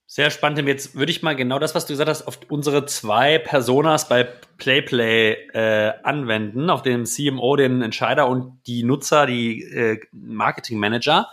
Sehr 0.05 0.29
spannend. 0.29 0.67
Jetzt 0.67 0.95
würde 0.95 1.11
ich 1.11 1.23
mal 1.23 1.35
genau 1.35 1.59
das, 1.59 1.75
was 1.75 1.85
du 1.85 1.93
gesagt 1.93 2.09
hast, 2.09 2.27
auf 2.27 2.39
unsere 2.49 2.85
zwei 2.85 3.39
Personas 3.39 4.07
bei 4.07 4.23
PlayPlay 4.57 5.33
äh, 5.53 5.93
anwenden, 6.03 6.69
auf 6.69 6.83
den 6.83 7.05
CMO, 7.05 7.55
den 7.55 7.81
Entscheider 7.81 8.27
und 8.27 8.61
die 8.67 8.83
Nutzer, 8.83 9.25
die 9.25 9.63
äh, 9.63 9.99
Marketing 10.11 10.79
Manager. 10.79 11.27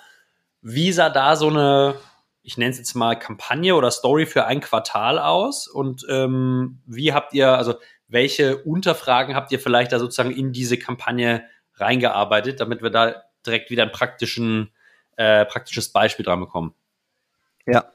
Wie 0.62 0.92
sah 0.92 1.10
da 1.10 1.36
so 1.36 1.48
eine, 1.48 1.94
ich 2.42 2.58
nenne 2.58 2.70
es 2.70 2.78
jetzt 2.78 2.94
mal 2.94 3.18
Kampagne 3.18 3.74
oder 3.74 3.90
Story 3.90 4.24
für 4.24 4.46
ein 4.46 4.60
Quartal 4.60 5.18
aus? 5.18 5.68
Und 5.68 6.06
ähm, 6.08 6.82
wie 6.86 7.12
habt 7.12 7.34
ihr, 7.34 7.52
also 7.56 7.74
welche 8.08 8.58
Unterfragen 8.58 9.34
habt 9.34 9.52
ihr 9.52 9.60
vielleicht 9.60 9.92
da 9.92 9.98
sozusagen 9.98 10.32
in 10.32 10.52
diese 10.52 10.78
Kampagne 10.78 11.44
reingearbeitet, 11.74 12.60
damit 12.60 12.82
wir 12.82 12.90
da 12.90 13.22
direkt 13.46 13.70
wieder 13.70 13.84
einen 13.84 13.92
praktischen 13.92 14.70
äh, 15.16 15.44
praktisches 15.44 15.88
Beispiel 15.88 16.24
dran 16.24 16.40
bekommen. 16.40 16.74
Ja, 17.66 17.92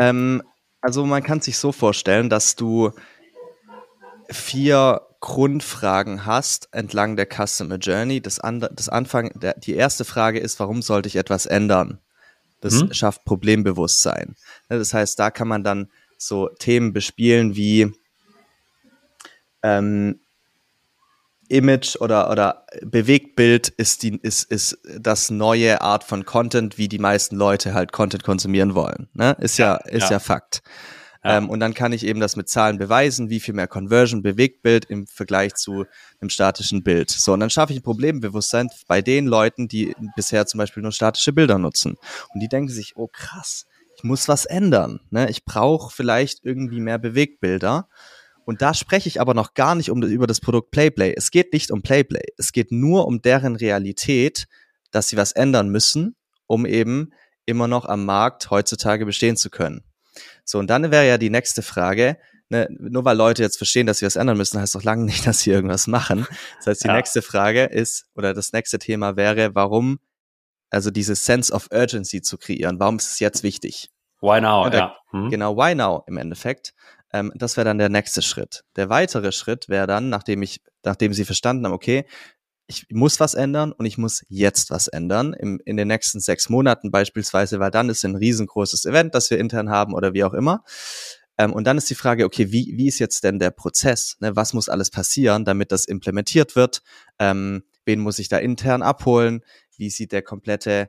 ähm, 0.00 0.42
also 0.80 1.04
man 1.04 1.22
kann 1.22 1.40
sich 1.40 1.58
so 1.58 1.72
vorstellen, 1.72 2.30
dass 2.30 2.56
du 2.56 2.92
vier 4.28 5.02
Grundfragen 5.20 6.26
hast 6.26 6.68
entlang 6.72 7.16
der 7.16 7.26
Customer 7.26 7.76
Journey. 7.76 8.20
Das, 8.20 8.40
An 8.40 8.60
das 8.60 8.88
Anfang, 8.88 9.30
der, 9.38 9.54
die 9.54 9.74
erste 9.74 10.04
Frage 10.04 10.40
ist, 10.40 10.58
warum 10.58 10.82
sollte 10.82 11.06
ich 11.06 11.16
etwas 11.16 11.46
ändern? 11.46 12.00
Das 12.60 12.80
hm? 12.80 12.92
schafft 12.92 13.24
Problembewusstsein. 13.24 14.36
Das 14.68 14.94
heißt, 14.94 15.18
da 15.18 15.30
kann 15.30 15.48
man 15.48 15.62
dann 15.62 15.90
so 16.16 16.48
Themen 16.48 16.92
bespielen 16.92 17.54
wie 17.56 17.92
ähm, 19.62 20.20
Image 21.52 21.96
oder, 22.00 22.30
oder 22.30 22.66
Bewegtbild 22.82 23.68
ist, 23.68 24.02
die, 24.02 24.18
ist, 24.22 24.50
ist 24.50 24.78
das 24.98 25.30
neue 25.30 25.80
Art 25.82 26.04
von 26.04 26.24
Content, 26.24 26.78
wie 26.78 26.88
die 26.88 26.98
meisten 26.98 27.36
Leute 27.36 27.74
halt 27.74 27.92
Content 27.92 28.24
konsumieren 28.24 28.74
wollen. 28.74 29.08
Ne? 29.12 29.36
Ist 29.40 29.58
ja, 29.58 29.80
ja 29.84 29.90
ist 29.90 30.04
ja, 30.04 30.12
ja 30.12 30.18
Fakt. 30.18 30.62
Ja. 31.24 31.36
Ähm, 31.36 31.50
und 31.50 31.60
dann 31.60 31.74
kann 31.74 31.92
ich 31.92 32.04
eben 32.04 32.18
das 32.20 32.34
mit 32.34 32.48
Zahlen 32.48 32.78
beweisen, 32.78 33.30
wie 33.30 33.38
viel 33.38 33.54
mehr 33.54 33.68
Conversion, 33.68 34.22
Bewegtbild 34.22 34.86
im 34.86 35.06
Vergleich 35.06 35.54
zu 35.54 35.84
einem 36.20 36.30
statischen 36.30 36.82
Bild. 36.82 37.10
So, 37.10 37.32
und 37.32 37.40
dann 37.40 37.50
schaffe 37.50 37.72
ich 37.72 37.78
ein 37.78 37.84
Problembewusstsein 37.84 38.70
bei 38.88 39.02
den 39.02 39.26
Leuten, 39.26 39.68
die 39.68 39.94
bisher 40.16 40.46
zum 40.46 40.58
Beispiel 40.58 40.82
nur 40.82 40.92
statische 40.92 41.32
Bilder 41.32 41.58
nutzen. 41.58 41.96
Und 42.34 42.40
die 42.40 42.48
denken 42.48 42.70
sich, 42.70 42.96
oh 42.96 43.08
krass, 43.12 43.66
ich 43.96 44.04
muss 44.04 44.26
was 44.26 44.46
ändern. 44.46 45.00
Ne? 45.10 45.30
Ich 45.30 45.44
brauche 45.44 45.94
vielleicht 45.94 46.44
irgendwie 46.44 46.80
mehr 46.80 46.98
Bewegtbilder. 46.98 47.88
Und 48.44 48.62
da 48.62 48.74
spreche 48.74 49.08
ich 49.08 49.20
aber 49.20 49.34
noch 49.34 49.54
gar 49.54 49.74
nicht 49.74 49.90
um, 49.90 50.02
über 50.02 50.26
das 50.26 50.40
Produkt 50.40 50.70
PlayPlay. 50.70 51.14
Es 51.16 51.30
geht 51.30 51.52
nicht 51.52 51.70
um 51.70 51.82
PlayPlay. 51.82 52.22
Es 52.36 52.52
geht 52.52 52.72
nur 52.72 53.06
um 53.06 53.22
deren 53.22 53.56
Realität, 53.56 54.46
dass 54.90 55.08
sie 55.08 55.16
was 55.16 55.32
ändern 55.32 55.68
müssen, 55.68 56.16
um 56.46 56.66
eben 56.66 57.12
immer 57.46 57.68
noch 57.68 57.84
am 57.84 58.04
Markt 58.04 58.50
heutzutage 58.50 59.06
bestehen 59.06 59.36
zu 59.36 59.50
können. 59.50 59.84
So, 60.44 60.58
und 60.58 60.68
dann 60.68 60.90
wäre 60.90 61.06
ja 61.06 61.18
die 61.18 61.30
nächste 61.30 61.62
Frage, 61.62 62.18
ne, 62.48 62.68
nur 62.70 63.04
weil 63.04 63.16
Leute 63.16 63.42
jetzt 63.42 63.56
verstehen, 63.56 63.86
dass 63.86 63.98
sie 63.98 64.06
was 64.06 64.16
ändern 64.16 64.36
müssen, 64.36 64.60
heißt 64.60 64.74
doch 64.74 64.82
lange 64.82 65.04
nicht, 65.04 65.26
dass 65.26 65.40
sie 65.40 65.50
irgendwas 65.50 65.86
machen. 65.86 66.26
Das 66.58 66.66
heißt, 66.66 66.84
die 66.84 66.88
ja. 66.88 66.94
nächste 66.94 67.22
Frage 67.22 67.64
ist, 67.64 68.06
oder 68.14 68.34
das 68.34 68.52
nächste 68.52 68.78
Thema 68.78 69.16
wäre, 69.16 69.54
warum, 69.54 69.98
also 70.70 70.90
diese 70.90 71.14
Sense 71.14 71.52
of 71.52 71.68
Urgency 71.72 72.22
zu 72.22 72.38
kreieren. 72.38 72.78
Warum 72.78 72.96
ist 72.96 73.12
es 73.12 73.18
jetzt 73.18 73.42
wichtig? 73.42 73.90
Why 74.20 74.40
now? 74.40 74.64
Ja, 74.64 74.70
der, 74.70 74.80
ja. 74.80 74.96
Hm. 75.10 75.30
Genau, 75.30 75.56
why 75.56 75.74
now 75.74 76.04
im 76.06 76.16
Endeffekt. 76.16 76.74
Ähm, 77.12 77.32
das 77.34 77.56
wäre 77.56 77.64
dann 77.64 77.78
der 77.78 77.88
nächste 77.88 78.22
Schritt. 78.22 78.64
Der 78.76 78.88
weitere 78.88 79.32
Schritt 79.32 79.68
wäre 79.68 79.86
dann, 79.86 80.08
nachdem 80.08 80.42
ich, 80.42 80.60
nachdem 80.84 81.12
sie 81.12 81.24
verstanden 81.24 81.66
haben, 81.66 81.72
okay, 81.72 82.06
ich 82.66 82.86
muss 82.90 83.20
was 83.20 83.34
ändern 83.34 83.72
und 83.72 83.86
ich 83.86 83.98
muss 83.98 84.24
jetzt 84.28 84.70
was 84.70 84.88
ändern 84.88 85.34
im, 85.34 85.60
in 85.64 85.76
den 85.76 85.88
nächsten 85.88 86.20
sechs 86.20 86.48
Monaten 86.48 86.90
beispielsweise, 86.90 87.60
weil 87.60 87.70
dann 87.70 87.90
ist 87.90 88.04
ein 88.04 88.16
riesengroßes 88.16 88.86
Event, 88.86 89.14
das 89.14 89.30
wir 89.30 89.38
intern 89.38 89.70
haben 89.70 89.94
oder 89.94 90.14
wie 90.14 90.24
auch 90.24 90.32
immer. 90.32 90.64
Ähm, 91.38 91.52
und 91.52 91.64
dann 91.64 91.78
ist 91.78 91.90
die 91.90 91.94
Frage, 91.94 92.24
okay, 92.24 92.52
wie, 92.52 92.74
wie 92.76 92.88
ist 92.88 92.98
jetzt 92.98 93.24
denn 93.24 93.38
der 93.38 93.50
Prozess? 93.50 94.16
Ne? 94.20 94.36
Was 94.36 94.52
muss 94.52 94.68
alles 94.68 94.90
passieren, 94.90 95.44
damit 95.44 95.72
das 95.72 95.84
implementiert 95.84 96.56
wird? 96.56 96.82
Ähm, 97.18 97.64
wen 97.84 98.00
muss 98.00 98.18
ich 98.18 98.28
da 98.28 98.38
intern 98.38 98.82
abholen? 98.82 99.42
Wie 99.76 99.90
sieht 99.90 100.12
der 100.12 100.22
komplette 100.22 100.88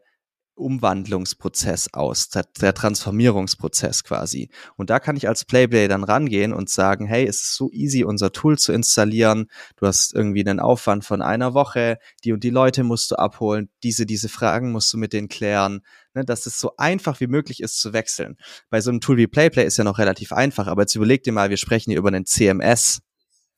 Umwandlungsprozess 0.55 1.93
aus, 1.93 2.29
der, 2.29 2.45
der, 2.61 2.73
Transformierungsprozess 2.73 4.03
quasi. 4.03 4.49
Und 4.75 4.89
da 4.89 4.99
kann 4.99 5.15
ich 5.15 5.27
als 5.27 5.45
Playplay 5.45 5.87
dann 5.87 6.03
rangehen 6.03 6.53
und 6.53 6.69
sagen, 6.69 7.05
hey, 7.07 7.25
es 7.25 7.41
ist 7.43 7.55
so 7.55 7.71
easy, 7.71 8.03
unser 8.03 8.31
Tool 8.31 8.57
zu 8.57 8.71
installieren. 8.71 9.47
Du 9.77 9.87
hast 9.87 10.13
irgendwie 10.13 10.41
einen 10.41 10.59
Aufwand 10.59 11.05
von 11.05 11.21
einer 11.21 11.53
Woche, 11.53 11.97
die 12.23 12.33
und 12.33 12.43
die 12.43 12.49
Leute 12.49 12.83
musst 12.83 13.11
du 13.11 13.15
abholen, 13.15 13.69
diese, 13.83 14.05
diese 14.05 14.29
Fragen 14.29 14.71
musst 14.71 14.93
du 14.93 14.97
mit 14.97 15.13
denen 15.13 15.27
klären, 15.27 15.81
ne, 16.13 16.23
dass 16.23 16.45
es 16.45 16.59
so 16.59 16.75
einfach 16.77 17.19
wie 17.19 17.27
möglich 17.27 17.61
ist 17.61 17.79
zu 17.79 17.93
wechseln. 17.93 18.37
Bei 18.69 18.79
so 18.81 18.91
einem 18.91 19.01
Tool 19.01 19.17
wie 19.17 19.27
Playplay 19.27 19.65
ist 19.65 19.77
ja 19.77 19.83
noch 19.83 19.97
relativ 19.97 20.31
einfach, 20.31 20.67
aber 20.67 20.83
jetzt 20.83 20.95
überleg 20.95 21.23
dir 21.23 21.33
mal, 21.33 21.49
wir 21.49 21.57
sprechen 21.57 21.91
hier 21.91 21.99
über 21.99 22.09
einen 22.09 22.25
CMS 22.25 23.01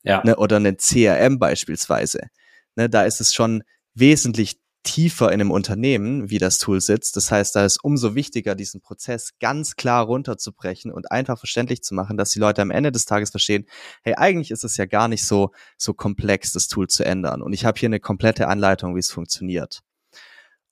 ja. 0.02 0.22
ne, 0.24 0.36
oder 0.36 0.56
einen 0.56 0.76
CRM 0.78 1.38
beispielsweise. 1.38 2.28
Ne, 2.74 2.88
da 2.88 3.04
ist 3.04 3.20
es 3.20 3.34
schon 3.34 3.62
wesentlich 3.94 4.60
tiefer 4.86 5.26
in 5.32 5.40
einem 5.40 5.50
Unternehmen, 5.50 6.30
wie 6.30 6.38
das 6.38 6.58
Tool 6.58 6.80
sitzt. 6.80 7.16
Das 7.16 7.30
heißt, 7.30 7.54
da 7.56 7.64
ist 7.64 7.82
umso 7.82 8.14
wichtiger, 8.14 8.54
diesen 8.54 8.80
Prozess 8.80 9.32
ganz 9.40 9.76
klar 9.76 10.04
runterzubrechen 10.04 10.92
und 10.92 11.10
einfach 11.10 11.38
verständlich 11.38 11.82
zu 11.82 11.94
machen, 11.94 12.16
dass 12.16 12.30
die 12.30 12.38
Leute 12.38 12.62
am 12.62 12.70
Ende 12.70 12.92
des 12.92 13.04
Tages 13.04 13.30
verstehen, 13.30 13.66
hey, 14.02 14.14
eigentlich 14.14 14.50
ist 14.50 14.64
es 14.64 14.76
ja 14.76 14.86
gar 14.86 15.08
nicht 15.08 15.26
so, 15.26 15.50
so 15.76 15.92
komplex, 15.92 16.52
das 16.52 16.68
Tool 16.68 16.86
zu 16.86 17.04
ändern. 17.04 17.42
Und 17.42 17.52
ich 17.52 17.64
habe 17.64 17.78
hier 17.78 17.88
eine 17.88 18.00
komplette 18.00 18.48
Anleitung, 18.48 18.94
wie 18.94 19.00
es 19.00 19.10
funktioniert. 19.10 19.82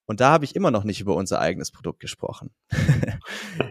Und 0.07 0.21
da 0.21 0.31
habe 0.31 0.45
ich 0.45 0.55
immer 0.55 0.71
noch 0.71 0.85
nicht 0.85 1.01
über 1.01 1.17
unser 1.17 1.41
eigenes 1.41 1.71
Produkt 1.73 2.01
gesprochen. 2.01 2.55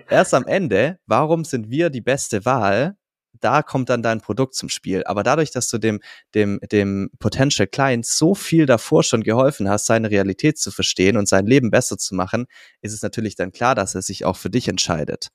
Erst 0.09 0.33
am 0.33 0.45
Ende, 0.45 0.99
warum 1.05 1.45
sind 1.45 1.69
wir 1.69 1.89
die 1.89 2.01
beste 2.01 2.43
Wahl? 2.45 2.97
Da 3.43 3.61
kommt 3.61 3.89
dann 3.89 4.01
dein 4.01 4.21
Produkt 4.21 4.55
zum 4.55 4.69
Spiel. 4.69 5.03
Aber 5.05 5.23
dadurch, 5.23 5.51
dass 5.51 5.69
du 5.69 5.77
dem, 5.77 5.99
dem, 6.33 6.59
dem 6.71 7.09
Potential 7.19 7.67
Client 7.67 8.05
so 8.05 8.35
viel 8.35 8.65
davor 8.65 9.03
schon 9.03 9.23
geholfen 9.23 9.69
hast, 9.69 9.85
seine 9.85 10.09
Realität 10.09 10.57
zu 10.57 10.71
verstehen 10.71 11.17
und 11.17 11.27
sein 11.27 11.45
Leben 11.45 11.71
besser 11.71 11.97
zu 11.97 12.15
machen, 12.15 12.45
ist 12.81 12.93
es 12.93 13.01
natürlich 13.01 13.35
dann 13.35 13.51
klar, 13.51 13.75
dass 13.75 13.95
er 13.95 14.01
sich 14.01 14.25
auch 14.25 14.37
für 14.37 14.49
dich 14.49 14.67
entscheidet. 14.67 15.29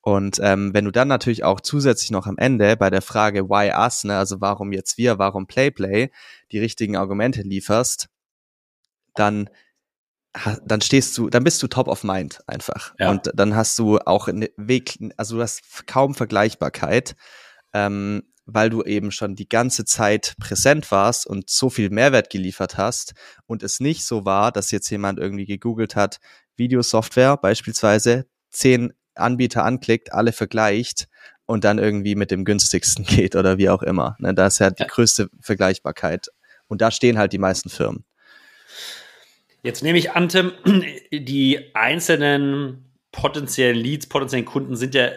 Und 0.00 0.38
ähm, 0.42 0.72
wenn 0.72 0.84
du 0.84 0.90
dann 0.90 1.08
natürlich 1.08 1.44
auch 1.44 1.60
zusätzlich 1.60 2.10
noch 2.10 2.26
am 2.26 2.38
Ende 2.38 2.76
bei 2.76 2.88
der 2.88 3.02
Frage 3.02 3.48
Why 3.48 3.72
us, 3.76 4.04
ne, 4.04 4.16
also 4.16 4.40
warum 4.40 4.72
jetzt 4.72 4.96
wir, 4.96 5.18
warum 5.18 5.46
Play 5.46 5.70
Play, 5.70 6.10
die 6.52 6.60
richtigen 6.60 6.96
Argumente 6.96 7.42
lieferst, 7.42 8.08
dann 9.14 9.50
dann 10.64 10.80
stehst 10.80 11.16
du, 11.18 11.28
dann 11.30 11.44
bist 11.44 11.62
du 11.62 11.68
top 11.68 11.88
of 11.88 12.04
mind 12.04 12.40
einfach. 12.46 12.94
Ja. 12.98 13.10
Und 13.10 13.30
dann 13.34 13.54
hast 13.54 13.78
du 13.78 13.98
auch 13.98 14.28
einen 14.28 14.48
Weg, 14.56 14.98
also 15.16 15.36
du 15.36 15.42
hast 15.42 15.86
kaum 15.86 16.14
Vergleichbarkeit, 16.14 17.16
ähm, 17.72 18.22
weil 18.46 18.70
du 18.70 18.82
eben 18.82 19.10
schon 19.10 19.34
die 19.34 19.48
ganze 19.48 19.84
Zeit 19.84 20.34
präsent 20.40 20.90
warst 20.90 21.26
und 21.26 21.50
so 21.50 21.68
viel 21.68 21.90
Mehrwert 21.90 22.30
geliefert 22.30 22.78
hast 22.78 23.12
und 23.46 23.62
es 23.62 23.78
nicht 23.78 24.04
so 24.04 24.24
war, 24.24 24.52
dass 24.52 24.70
jetzt 24.70 24.88
jemand 24.90 25.18
irgendwie 25.18 25.44
gegoogelt 25.44 25.96
hat, 25.96 26.18
Videosoftware 26.56 27.36
beispielsweise, 27.36 28.26
zehn 28.50 28.92
Anbieter 29.14 29.64
anklickt, 29.64 30.12
alle 30.12 30.32
vergleicht 30.32 31.08
und 31.44 31.64
dann 31.64 31.78
irgendwie 31.78 32.14
mit 32.14 32.30
dem 32.30 32.44
günstigsten 32.44 33.04
geht 33.06 33.36
oder 33.36 33.58
wie 33.58 33.68
auch 33.68 33.82
immer. 33.82 34.16
Ne, 34.18 34.34
da 34.34 34.46
ist 34.46 34.60
ja 34.60 34.70
die 34.70 34.86
größte 34.86 35.28
Vergleichbarkeit. 35.40 36.28
Und 36.68 36.82
da 36.82 36.90
stehen 36.90 37.18
halt 37.18 37.32
die 37.32 37.38
meisten 37.38 37.70
Firmen. 37.70 38.04
Jetzt 39.62 39.82
nehme 39.82 39.98
ich 39.98 40.12
an, 40.12 40.28
Tim, 40.28 40.52
die 41.12 41.74
einzelnen 41.74 42.94
potenziellen 43.12 43.76
Leads, 43.76 44.08
potenziellen 44.08 44.44
Kunden 44.44 44.76
sind 44.76 44.94
ja 44.94 45.10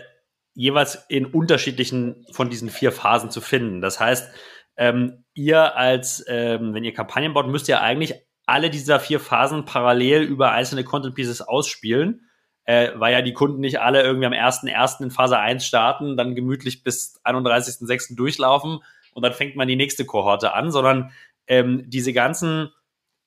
jeweils 0.54 1.06
in 1.08 1.26
unterschiedlichen 1.26 2.26
von 2.32 2.50
diesen 2.50 2.70
vier 2.70 2.92
Phasen 2.92 3.30
zu 3.30 3.42
finden. 3.42 3.82
Das 3.82 4.00
heißt, 4.00 4.34
ähm, 4.78 5.24
ihr 5.34 5.76
als, 5.76 6.26
ähm, 6.28 6.74
wenn 6.74 6.84
ihr 6.84 6.94
Kampagnen 6.94 7.34
baut, 7.34 7.48
müsst 7.48 7.70
ihr 7.70 7.82
eigentlich 7.82 8.16
alle 8.46 8.70
dieser 8.70 9.00
vier 9.00 9.20
Phasen 9.20 9.66
parallel 9.66 10.24
über 10.24 10.52
einzelne 10.52 10.84
Content 10.84 11.16
Pieces 11.16 11.42
ausspielen, 11.42 12.28
äh, 12.66 12.89
weil 12.96 13.14
ja 13.14 13.22
die 13.22 13.34
Kunden 13.34 13.60
nicht 13.60 13.80
alle 13.80 14.02
irgendwie 14.02 14.26
am 14.26 14.34
1.1. 14.34 15.04
in 15.04 15.12
Phase 15.12 15.38
1 15.38 15.66
starten, 15.66 16.18
dann 16.18 16.36
gemütlich 16.36 16.84
bis 16.84 17.22
31.6. 17.24 18.16
durchlaufen 18.16 18.80
und 19.14 19.24
dann 19.24 19.34
fängt 19.34 19.56
man 19.56 19.68
die 19.68 19.76
nächste 19.76 20.06
Kohorte 20.06 20.54
an, 20.54 20.72
sondern 20.72 21.12
ähm, 21.48 21.84
diese 21.88 22.14
ganzen 22.14 22.72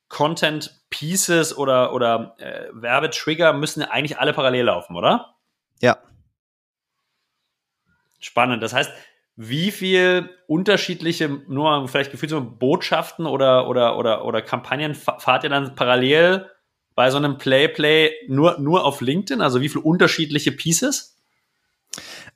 Content 0.09 0.84
Pieces 0.95 1.57
oder, 1.57 1.93
oder 1.93 2.37
äh, 2.39 2.69
Werbetrigger 2.73 3.53
müssen 3.53 3.83
eigentlich 3.83 4.19
alle 4.19 4.33
parallel 4.33 4.67
laufen, 4.67 4.95
oder? 4.95 5.35
Ja. 5.83 5.99
Spannend. 8.21 8.63
Das 8.63 8.73
heißt, 8.73 8.93
wie 9.35 9.73
viel 9.73 10.31
unterschiedliche, 10.47 11.29
nur 11.29 11.89
vielleicht 11.89 12.13
gefühlt 12.13 12.31
so 12.31 12.41
Botschaften 12.41 13.27
oder, 13.27 13.67
oder, 13.67 13.99
oder, 13.99 14.25
oder 14.25 14.41
Kampagnen 14.41 14.95
fahrt 14.95 15.43
ihr 15.43 15.51
dann 15.51 15.75
parallel 15.75 16.49
bei 16.95 17.11
so 17.11 17.17
einem 17.17 17.39
Play-Play 17.39 18.13
nur, 18.29 18.61
nur 18.61 18.85
auf 18.85 19.01
LinkedIn? 19.01 19.43
Also 19.43 19.61
wie 19.61 19.69
viele 19.69 19.83
unterschiedliche 19.83 20.53
Pieces? 20.53 21.19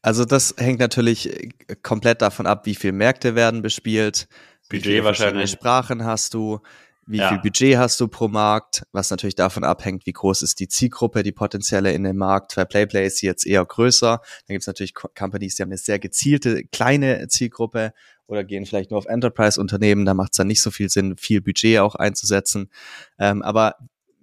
Also 0.02 0.24
das 0.24 0.56
hängt 0.59 0.80
natürlich 0.80 1.32
äh, 1.32 1.76
komplett 1.80 2.22
davon 2.22 2.46
ab, 2.46 2.66
wie 2.66 2.74
viele 2.74 2.92
Märkte 2.92 3.36
werden 3.36 3.62
bespielt, 3.62 4.26
Budget 4.68 4.84
wie 4.84 4.90
viele 4.90 5.04
wahrscheinlich. 5.04 5.52
Sprachen 5.52 6.04
hast 6.04 6.34
du, 6.34 6.61
wie 7.09 7.18
ja. 7.18 7.30
viel 7.30 7.38
Budget 7.38 7.78
hast 7.78 7.98
du 8.00 8.06
pro 8.06 8.28
Markt, 8.28 8.82
was 8.92 9.11
natürlich 9.11 9.34
davon 9.34 9.64
abhängt, 9.64 10.04
wie 10.04 10.12
groß 10.12 10.42
ist 10.42 10.61
die 10.61 10.68
Zielgruppe, 10.68 11.22
die 11.22 11.32
potenzielle 11.32 11.92
in 11.92 12.04
dem 12.04 12.18
Markt. 12.18 12.54
Bei 12.54 12.66
PlayPlay 12.66 13.06
ist 13.06 13.22
jetzt 13.22 13.46
eher 13.46 13.64
größer. 13.64 14.20
Dann 14.20 14.54
gibt 14.54 14.62
es 14.62 14.66
natürlich 14.66 14.94
Companies, 14.94 15.56
die 15.56 15.62
haben 15.62 15.70
eine 15.70 15.78
sehr 15.78 15.98
gezielte 15.98 16.64
kleine 16.64 17.26
Zielgruppe 17.28 17.94
oder 18.26 18.44
gehen 18.44 18.66
vielleicht 18.66 18.90
nur 18.90 18.98
auf 18.98 19.06
Enterprise-Unternehmen. 19.06 20.04
Da 20.04 20.12
macht 20.12 20.32
es 20.32 20.36
dann 20.36 20.48
nicht 20.48 20.62
so 20.62 20.70
viel 20.70 20.90
Sinn, 20.90 21.16
viel 21.16 21.40
Budget 21.40 21.78
auch 21.78 21.94
einzusetzen. 21.94 22.70
Ähm, 23.18 23.40
aber 23.40 23.76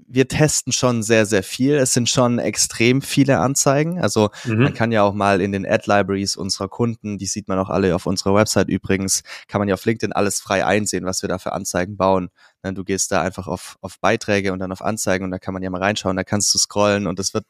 wir 0.07 0.27
testen 0.27 0.71
schon 0.71 1.03
sehr, 1.03 1.25
sehr 1.25 1.43
viel. 1.43 1.75
Es 1.75 1.93
sind 1.93 2.09
schon 2.09 2.39
extrem 2.39 3.01
viele 3.01 3.39
Anzeigen. 3.39 3.99
Also 3.99 4.29
mhm. 4.43 4.63
man 4.63 4.73
kann 4.73 4.91
ja 4.91 5.03
auch 5.03 5.13
mal 5.13 5.41
in 5.41 5.51
den 5.51 5.65
Ad-Libraries 5.65 6.35
unserer 6.37 6.67
Kunden, 6.67 7.17
die 7.17 7.25
sieht 7.25 7.47
man 7.47 7.57
auch 7.57 7.69
alle 7.69 7.95
auf 7.95 8.05
unserer 8.05 8.35
Website 8.35 8.69
übrigens, 8.69 9.23
kann 9.47 9.59
man 9.59 9.67
ja 9.67 9.73
auf 9.73 9.85
LinkedIn 9.85 10.13
alles 10.13 10.39
frei 10.39 10.65
einsehen, 10.65 11.05
was 11.05 11.21
wir 11.21 11.29
da 11.29 11.39
für 11.39 11.53
Anzeigen 11.53 11.97
bauen. 11.97 12.29
Ne, 12.65 12.73
du 12.73 12.83
gehst 12.83 13.11
da 13.11 13.21
einfach 13.21 13.47
auf, 13.47 13.77
auf 13.81 13.99
Beiträge 13.99 14.51
und 14.51 14.59
dann 14.59 14.71
auf 14.71 14.81
Anzeigen 14.81 15.23
und 15.23 15.31
da 15.31 15.37
kann 15.37 15.53
man 15.53 15.61
ja 15.61 15.69
mal 15.69 15.81
reinschauen, 15.81 16.17
da 16.17 16.23
kannst 16.23 16.53
du 16.53 16.57
scrollen 16.57 17.05
und 17.05 17.19
es 17.19 17.33
wird 17.33 17.45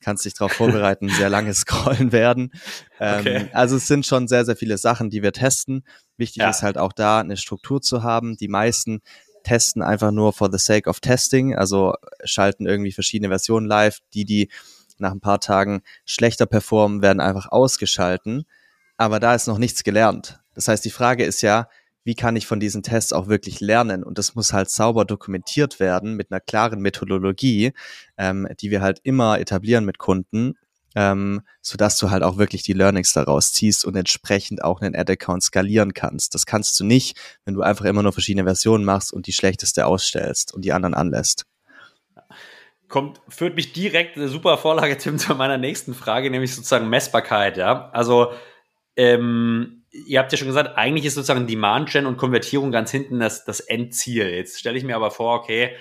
kannst 0.00 0.24
dich 0.24 0.34
darauf 0.34 0.52
vorbereiten, 0.52 1.08
sehr 1.18 1.28
lange 1.28 1.52
scrollen 1.52 2.12
werden. 2.12 2.52
Ähm, 3.00 3.20
okay. 3.20 3.48
Also 3.52 3.76
es 3.76 3.88
sind 3.88 4.06
schon 4.06 4.28
sehr, 4.28 4.44
sehr 4.44 4.56
viele 4.56 4.78
Sachen, 4.78 5.10
die 5.10 5.22
wir 5.22 5.32
testen. 5.32 5.84
Wichtig 6.16 6.42
ja. 6.42 6.50
ist 6.50 6.62
halt 6.62 6.78
auch 6.78 6.92
da 6.92 7.20
eine 7.20 7.36
Struktur 7.36 7.82
zu 7.82 8.04
haben. 8.04 8.36
Die 8.36 8.48
meisten 8.48 9.02
testen 9.42 9.82
einfach 9.82 10.12
nur 10.12 10.32
for 10.32 10.50
the 10.52 10.58
sake 10.58 10.88
of 10.88 11.00
testing, 11.00 11.56
also 11.56 11.94
schalten 12.22 12.66
irgendwie 12.66 12.92
verschiedene 12.92 13.28
Versionen 13.28 13.66
live. 13.66 13.98
Die, 14.14 14.24
die 14.24 14.50
nach 14.98 15.10
ein 15.10 15.20
paar 15.20 15.40
Tagen 15.40 15.82
schlechter 16.04 16.46
performen, 16.46 17.02
werden 17.02 17.20
einfach 17.20 17.50
ausgeschalten. 17.50 18.46
Aber 18.96 19.20
da 19.20 19.34
ist 19.34 19.48
noch 19.48 19.58
nichts 19.58 19.84
gelernt. 19.84 20.40
Das 20.54 20.68
heißt, 20.68 20.84
die 20.84 20.90
Frage 20.90 21.24
ist 21.24 21.42
ja, 21.42 21.68
wie 22.08 22.14
kann 22.14 22.36
ich 22.36 22.46
von 22.46 22.58
diesen 22.58 22.82
Tests 22.82 23.12
auch 23.12 23.28
wirklich 23.28 23.60
lernen? 23.60 24.02
Und 24.02 24.16
das 24.16 24.34
muss 24.34 24.54
halt 24.54 24.70
sauber 24.70 25.04
dokumentiert 25.04 25.78
werden 25.78 26.14
mit 26.14 26.32
einer 26.32 26.40
klaren 26.40 26.80
Methodologie, 26.80 27.74
ähm, 28.16 28.48
die 28.62 28.70
wir 28.70 28.80
halt 28.80 28.98
immer 29.02 29.38
etablieren 29.38 29.84
mit 29.84 29.98
Kunden, 29.98 30.54
ähm, 30.94 31.42
sodass 31.60 31.98
du 31.98 32.08
halt 32.08 32.22
auch 32.22 32.38
wirklich 32.38 32.62
die 32.62 32.72
Learnings 32.72 33.12
daraus 33.12 33.52
ziehst 33.52 33.84
und 33.84 33.94
entsprechend 33.94 34.64
auch 34.64 34.80
einen 34.80 34.96
Ad-Account 34.96 35.42
skalieren 35.42 35.92
kannst. 35.92 36.34
Das 36.34 36.46
kannst 36.46 36.80
du 36.80 36.84
nicht, 36.84 37.18
wenn 37.44 37.52
du 37.52 37.60
einfach 37.60 37.84
immer 37.84 38.02
nur 38.02 38.14
verschiedene 38.14 38.44
Versionen 38.44 38.86
machst 38.86 39.12
und 39.12 39.26
die 39.26 39.34
schlechteste 39.34 39.84
ausstellst 39.84 40.54
und 40.54 40.64
die 40.64 40.72
anderen 40.72 40.94
anlässt. 40.94 41.44
Kommt, 42.88 43.20
führt 43.28 43.54
mich 43.54 43.74
direkt 43.74 44.16
eine 44.16 44.28
super 44.28 44.56
Vorlage, 44.56 44.96
Tim, 44.96 45.18
zu 45.18 45.34
meiner 45.34 45.58
nächsten 45.58 45.92
Frage, 45.92 46.30
nämlich 46.30 46.54
sozusagen 46.54 46.88
Messbarkeit, 46.88 47.58
ja. 47.58 47.90
Also, 47.90 48.32
ähm, 48.96 49.77
ihr 49.90 50.18
habt 50.18 50.32
ja 50.32 50.38
schon 50.38 50.48
gesagt, 50.48 50.76
eigentlich 50.76 51.04
ist 51.06 51.14
sozusagen 51.14 51.46
Demand 51.46 51.90
Gen 51.90 52.06
und 52.06 52.16
Konvertierung 52.16 52.72
ganz 52.72 52.90
hinten 52.90 53.20
das, 53.20 53.44
das 53.44 53.60
Endziel. 53.60 54.28
Jetzt 54.28 54.58
stelle 54.58 54.78
ich 54.78 54.84
mir 54.84 54.96
aber 54.96 55.10
vor, 55.10 55.34
okay, 55.34 55.76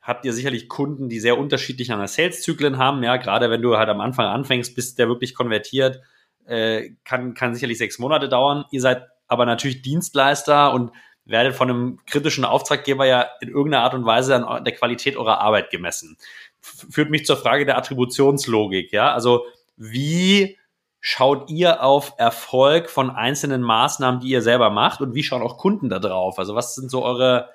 habt 0.00 0.24
ihr 0.24 0.32
sicherlich 0.32 0.68
Kunden, 0.68 1.08
die 1.08 1.20
sehr 1.20 1.38
unterschiedlich 1.38 1.92
an 1.92 1.98
der 1.98 2.08
Sales-Zyklen 2.08 2.78
haben. 2.78 3.02
Ja, 3.02 3.16
gerade 3.16 3.50
wenn 3.50 3.62
du 3.62 3.76
halt 3.76 3.88
am 3.88 4.00
Anfang 4.00 4.26
anfängst, 4.26 4.74
bis 4.74 4.94
der 4.94 5.08
wirklich 5.08 5.34
konvertiert, 5.34 6.00
äh, 6.46 6.90
kann, 7.04 7.34
kann 7.34 7.54
sicherlich 7.54 7.78
sechs 7.78 7.98
Monate 7.98 8.28
dauern. 8.28 8.64
Ihr 8.70 8.80
seid 8.80 9.06
aber 9.28 9.46
natürlich 9.46 9.82
Dienstleister 9.82 10.72
und 10.72 10.90
werdet 11.24 11.54
von 11.54 11.70
einem 11.70 11.98
kritischen 12.06 12.44
Auftraggeber 12.44 13.06
ja 13.06 13.28
in 13.40 13.50
irgendeiner 13.50 13.84
Art 13.84 13.94
und 13.94 14.04
Weise 14.04 14.46
an 14.46 14.64
der 14.64 14.74
Qualität 14.74 15.16
eurer 15.16 15.40
Arbeit 15.40 15.70
gemessen. 15.70 16.16
Führt 16.60 17.10
mich 17.10 17.24
zur 17.24 17.36
Frage 17.36 17.66
der 17.66 17.78
Attributionslogik. 17.78 18.92
Ja, 18.92 19.12
also 19.12 19.44
wie 19.76 20.58
schaut 21.00 21.50
ihr 21.50 21.82
auf 21.82 22.14
Erfolg 22.18 22.90
von 22.90 23.10
einzelnen 23.10 23.62
Maßnahmen, 23.62 24.20
die 24.20 24.28
ihr 24.28 24.42
selber 24.42 24.70
macht 24.70 25.00
und 25.00 25.14
wie 25.14 25.22
schauen 25.22 25.42
auch 25.42 25.58
Kunden 25.58 25.88
da 25.88 25.98
drauf? 25.98 26.38
Also 26.38 26.54
was 26.54 26.74
sind 26.74 26.90
so 26.90 27.04
eure 27.04 27.50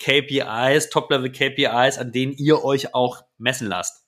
KPIs, 0.00 0.90
Top-Level-KPIs, 0.90 1.98
an 1.98 2.12
denen 2.12 2.32
ihr 2.32 2.64
euch 2.64 2.94
auch 2.94 3.22
messen 3.38 3.68
lasst? 3.68 4.04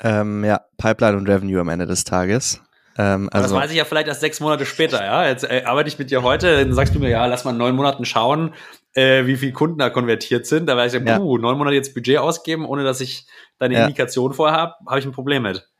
Ähm, 0.00 0.44
ja, 0.44 0.62
Pipeline 0.78 1.16
und 1.16 1.28
Revenue 1.28 1.60
am 1.60 1.68
Ende 1.68 1.86
des 1.86 2.04
Tages. 2.04 2.60
Ähm, 2.98 3.30
also, 3.32 3.54
das 3.54 3.62
weiß 3.62 3.70
ich 3.70 3.76
ja 3.78 3.84
vielleicht 3.84 4.08
erst 4.08 4.20
sechs 4.20 4.40
Monate 4.40 4.66
später, 4.66 5.02
ja. 5.02 5.26
Jetzt 5.26 5.44
äh, 5.44 5.62
arbeite 5.64 5.88
ich 5.88 5.98
mit 5.98 6.10
dir 6.10 6.22
heute, 6.22 6.58
dann 6.58 6.74
sagst 6.74 6.94
du 6.94 6.98
mir, 6.98 7.08
ja, 7.08 7.24
lass 7.26 7.44
mal 7.44 7.52
in 7.52 7.56
neun 7.56 7.74
Monaten 7.74 8.04
schauen, 8.04 8.52
äh, 8.94 9.24
wie 9.26 9.36
viele 9.36 9.52
Kunden 9.52 9.78
da 9.78 9.88
konvertiert 9.88 10.46
sind. 10.46 10.66
Da 10.66 10.76
weiß 10.76 10.92
ich, 10.94 11.06
ja, 11.06 11.18
puh, 11.18 11.38
neun 11.38 11.56
Monate 11.56 11.76
jetzt 11.76 11.94
Budget 11.94 12.18
ausgeben, 12.18 12.66
ohne 12.66 12.84
dass 12.84 13.00
ich 13.00 13.26
deine 13.58 13.74
ja. 13.74 13.82
Indikation 13.82 14.34
vorher 14.34 14.58
habe, 14.58 14.74
habe 14.86 14.98
ich 14.98 15.06
ein 15.06 15.12
Problem 15.12 15.44
mit. 15.44 15.71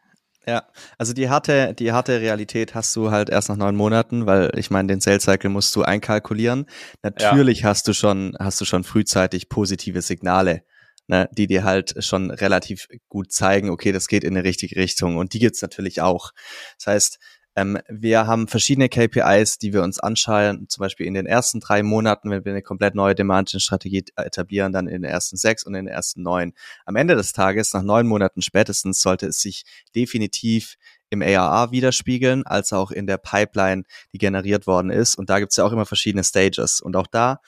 Ja, 0.46 0.64
also 0.98 1.12
die 1.12 1.30
harte, 1.30 1.72
die 1.74 1.92
harte 1.92 2.20
Realität 2.20 2.74
hast 2.74 2.96
du 2.96 3.12
halt 3.12 3.30
erst 3.30 3.48
nach 3.48 3.56
neun 3.56 3.76
Monaten, 3.76 4.26
weil 4.26 4.50
ich 4.56 4.70
meine, 4.70 4.88
den 4.88 5.00
Sales 5.00 5.22
Cycle 5.22 5.50
musst 5.50 5.74
du 5.76 5.82
einkalkulieren. 5.82 6.66
Natürlich 7.02 7.60
ja. 7.60 7.68
hast 7.68 7.86
du 7.86 7.92
schon, 7.92 8.34
hast 8.40 8.60
du 8.60 8.64
schon 8.64 8.82
frühzeitig 8.82 9.48
positive 9.48 10.02
Signale, 10.02 10.64
ne, 11.06 11.28
die 11.32 11.46
dir 11.46 11.62
halt 11.62 11.94
schon 12.04 12.32
relativ 12.32 12.88
gut 13.08 13.32
zeigen, 13.32 13.70
okay, 13.70 13.92
das 13.92 14.08
geht 14.08 14.24
in 14.24 14.36
eine 14.36 14.44
richtige 14.44 14.74
Richtung. 14.76 15.16
Und 15.16 15.32
die 15.32 15.38
gibt's 15.38 15.62
natürlich 15.62 16.00
auch. 16.00 16.32
Das 16.76 16.88
heißt, 16.88 17.18
ähm, 17.54 17.78
wir 17.88 18.26
haben 18.26 18.48
verschiedene 18.48 18.88
KPIs, 18.88 19.58
die 19.58 19.72
wir 19.72 19.82
uns 19.82 19.98
anschauen, 19.98 20.68
zum 20.68 20.80
Beispiel 20.80 21.06
in 21.06 21.14
den 21.14 21.26
ersten 21.26 21.60
drei 21.60 21.82
Monaten, 21.82 22.30
wenn 22.30 22.44
wir 22.44 22.52
eine 22.52 22.62
komplett 22.62 22.94
neue 22.94 23.14
Demand-Strategie 23.14 24.04
etablieren, 24.16 24.72
dann 24.72 24.86
in 24.86 25.02
den 25.02 25.10
ersten 25.10 25.36
sechs 25.36 25.64
und 25.64 25.74
in 25.74 25.86
den 25.86 25.94
ersten 25.94 26.22
neun. 26.22 26.54
Am 26.86 26.96
Ende 26.96 27.14
des 27.14 27.32
Tages, 27.32 27.74
nach 27.74 27.82
neun 27.82 28.06
Monaten 28.06 28.40
spätestens, 28.40 29.02
sollte 29.02 29.26
es 29.26 29.40
sich 29.40 29.64
definitiv 29.94 30.76
im 31.10 31.20
ARR 31.20 31.72
widerspiegeln, 31.72 32.46
als 32.46 32.72
auch 32.72 32.90
in 32.90 33.06
der 33.06 33.18
Pipeline, 33.18 33.84
die 34.14 34.18
generiert 34.18 34.66
worden 34.66 34.90
ist. 34.90 35.14
Und 35.16 35.28
da 35.28 35.38
gibt 35.38 35.52
es 35.52 35.56
ja 35.56 35.64
auch 35.64 35.72
immer 35.72 35.84
verschiedene 35.84 36.24
Stages. 36.24 36.80
Und 36.80 36.96
auch 36.96 37.06
da 37.06 37.40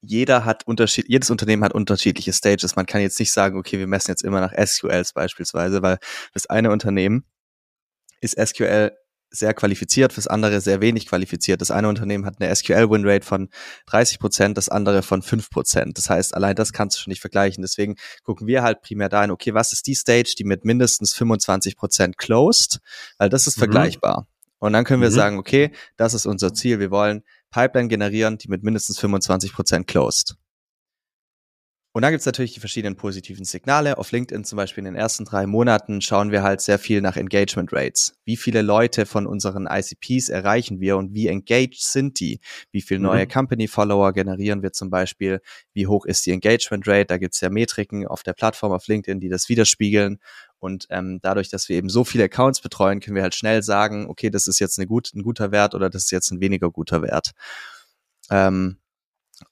jeder 0.00 0.44
hat 0.44 0.66
Unterschied, 0.66 1.06
jedes 1.08 1.30
Unternehmen 1.30 1.62
hat 1.62 1.74
unterschiedliche 1.74 2.32
Stages. 2.32 2.74
Man 2.74 2.86
kann 2.86 3.02
jetzt 3.02 3.20
nicht 3.20 3.32
sagen, 3.32 3.56
okay, 3.56 3.78
wir 3.78 3.86
messen 3.86 4.10
jetzt 4.10 4.22
immer 4.22 4.40
nach 4.40 4.52
SQLs 4.52 5.12
beispielsweise, 5.12 5.82
weil 5.82 5.98
das 6.32 6.46
eine 6.46 6.72
Unternehmen 6.72 7.24
ist 8.22 8.40
SQL 8.40 8.92
sehr 9.32 9.54
qualifiziert, 9.54 10.12
fürs 10.12 10.26
andere 10.26 10.60
sehr 10.60 10.80
wenig 10.80 11.06
qualifiziert. 11.06 11.60
Das 11.60 11.70
eine 11.70 11.88
Unternehmen 11.88 12.26
hat 12.26 12.36
eine 12.38 12.54
SQL-Winrate 12.54 13.24
von 13.24 13.48
30 13.86 14.18
Prozent, 14.18 14.58
das 14.58 14.68
andere 14.68 15.02
von 15.02 15.22
5 15.22 15.48
Prozent. 15.50 15.96
Das 15.96 16.10
heißt, 16.10 16.34
allein 16.34 16.54
das 16.54 16.72
kannst 16.72 16.96
du 16.96 17.00
schon 17.02 17.10
nicht 17.10 17.22
vergleichen. 17.22 17.62
Deswegen 17.62 17.96
gucken 18.24 18.46
wir 18.46 18.62
halt 18.62 18.82
primär 18.82 19.08
dahin, 19.08 19.30
okay, 19.30 19.54
was 19.54 19.72
ist 19.72 19.86
die 19.86 19.94
Stage, 19.94 20.34
die 20.38 20.44
mit 20.44 20.64
mindestens 20.64 21.14
25 21.14 21.76
Prozent 21.76 22.18
closed? 22.18 22.80
Weil 23.18 23.30
das 23.30 23.46
ist 23.46 23.56
mhm. 23.56 23.62
vergleichbar. 23.62 24.28
Und 24.58 24.74
dann 24.74 24.84
können 24.84 25.02
wir 25.02 25.10
mhm. 25.10 25.14
sagen, 25.14 25.38
okay, 25.38 25.72
das 25.96 26.14
ist 26.14 26.26
unser 26.26 26.52
Ziel. 26.52 26.78
Wir 26.78 26.90
wollen 26.90 27.22
Pipeline 27.50 27.88
generieren, 27.88 28.38
die 28.38 28.48
mit 28.48 28.62
mindestens 28.62 28.98
25 28.98 29.54
Prozent 29.54 29.86
closed. 29.86 30.36
Und 31.94 32.00
dann 32.00 32.12
gibt's 32.12 32.24
natürlich 32.24 32.54
die 32.54 32.60
verschiedenen 32.60 32.96
positiven 32.96 33.44
Signale. 33.44 33.98
Auf 33.98 34.12
LinkedIn 34.12 34.44
zum 34.44 34.56
Beispiel 34.56 34.80
in 34.80 34.86
den 34.86 34.94
ersten 34.94 35.26
drei 35.26 35.46
Monaten 35.46 36.00
schauen 36.00 36.30
wir 36.30 36.42
halt 36.42 36.62
sehr 36.62 36.78
viel 36.78 37.02
nach 37.02 37.16
Engagement 37.16 37.70
Rates. 37.70 38.14
Wie 38.24 38.38
viele 38.38 38.62
Leute 38.62 39.04
von 39.04 39.26
unseren 39.26 39.68
ICPs 39.70 40.30
erreichen 40.30 40.80
wir 40.80 40.96
und 40.96 41.14
wie 41.14 41.28
engaged 41.28 41.82
sind 41.82 42.18
die? 42.18 42.40
Wie 42.70 42.80
viele 42.80 43.00
mhm. 43.00 43.06
neue 43.06 43.26
Company-Follower 43.26 44.14
generieren 44.14 44.62
wir 44.62 44.72
zum 44.72 44.88
Beispiel? 44.88 45.42
Wie 45.74 45.86
hoch 45.86 46.06
ist 46.06 46.24
die 46.24 46.30
Engagement 46.30 46.88
Rate? 46.88 47.06
Da 47.06 47.18
gibt's 47.18 47.42
ja 47.42 47.50
Metriken 47.50 48.06
auf 48.06 48.22
der 48.22 48.32
Plattform 48.32 48.72
auf 48.72 48.86
LinkedIn, 48.86 49.20
die 49.20 49.28
das 49.28 49.50
widerspiegeln. 49.50 50.18
Und 50.58 50.86
ähm, 50.88 51.18
dadurch, 51.20 51.50
dass 51.50 51.68
wir 51.68 51.76
eben 51.76 51.90
so 51.90 52.04
viele 52.04 52.24
Accounts 52.24 52.62
betreuen, 52.62 53.00
können 53.00 53.16
wir 53.16 53.22
halt 53.22 53.34
schnell 53.34 53.62
sagen, 53.62 54.06
okay, 54.08 54.30
das 54.30 54.46
ist 54.46 54.60
jetzt 54.60 54.78
eine 54.78 54.86
gut, 54.86 55.12
ein 55.14 55.22
guter 55.22 55.52
Wert 55.52 55.74
oder 55.74 55.90
das 55.90 56.04
ist 56.04 56.10
jetzt 56.10 56.30
ein 56.30 56.40
weniger 56.40 56.70
guter 56.70 57.02
Wert. 57.02 57.32
Ähm, 58.30 58.78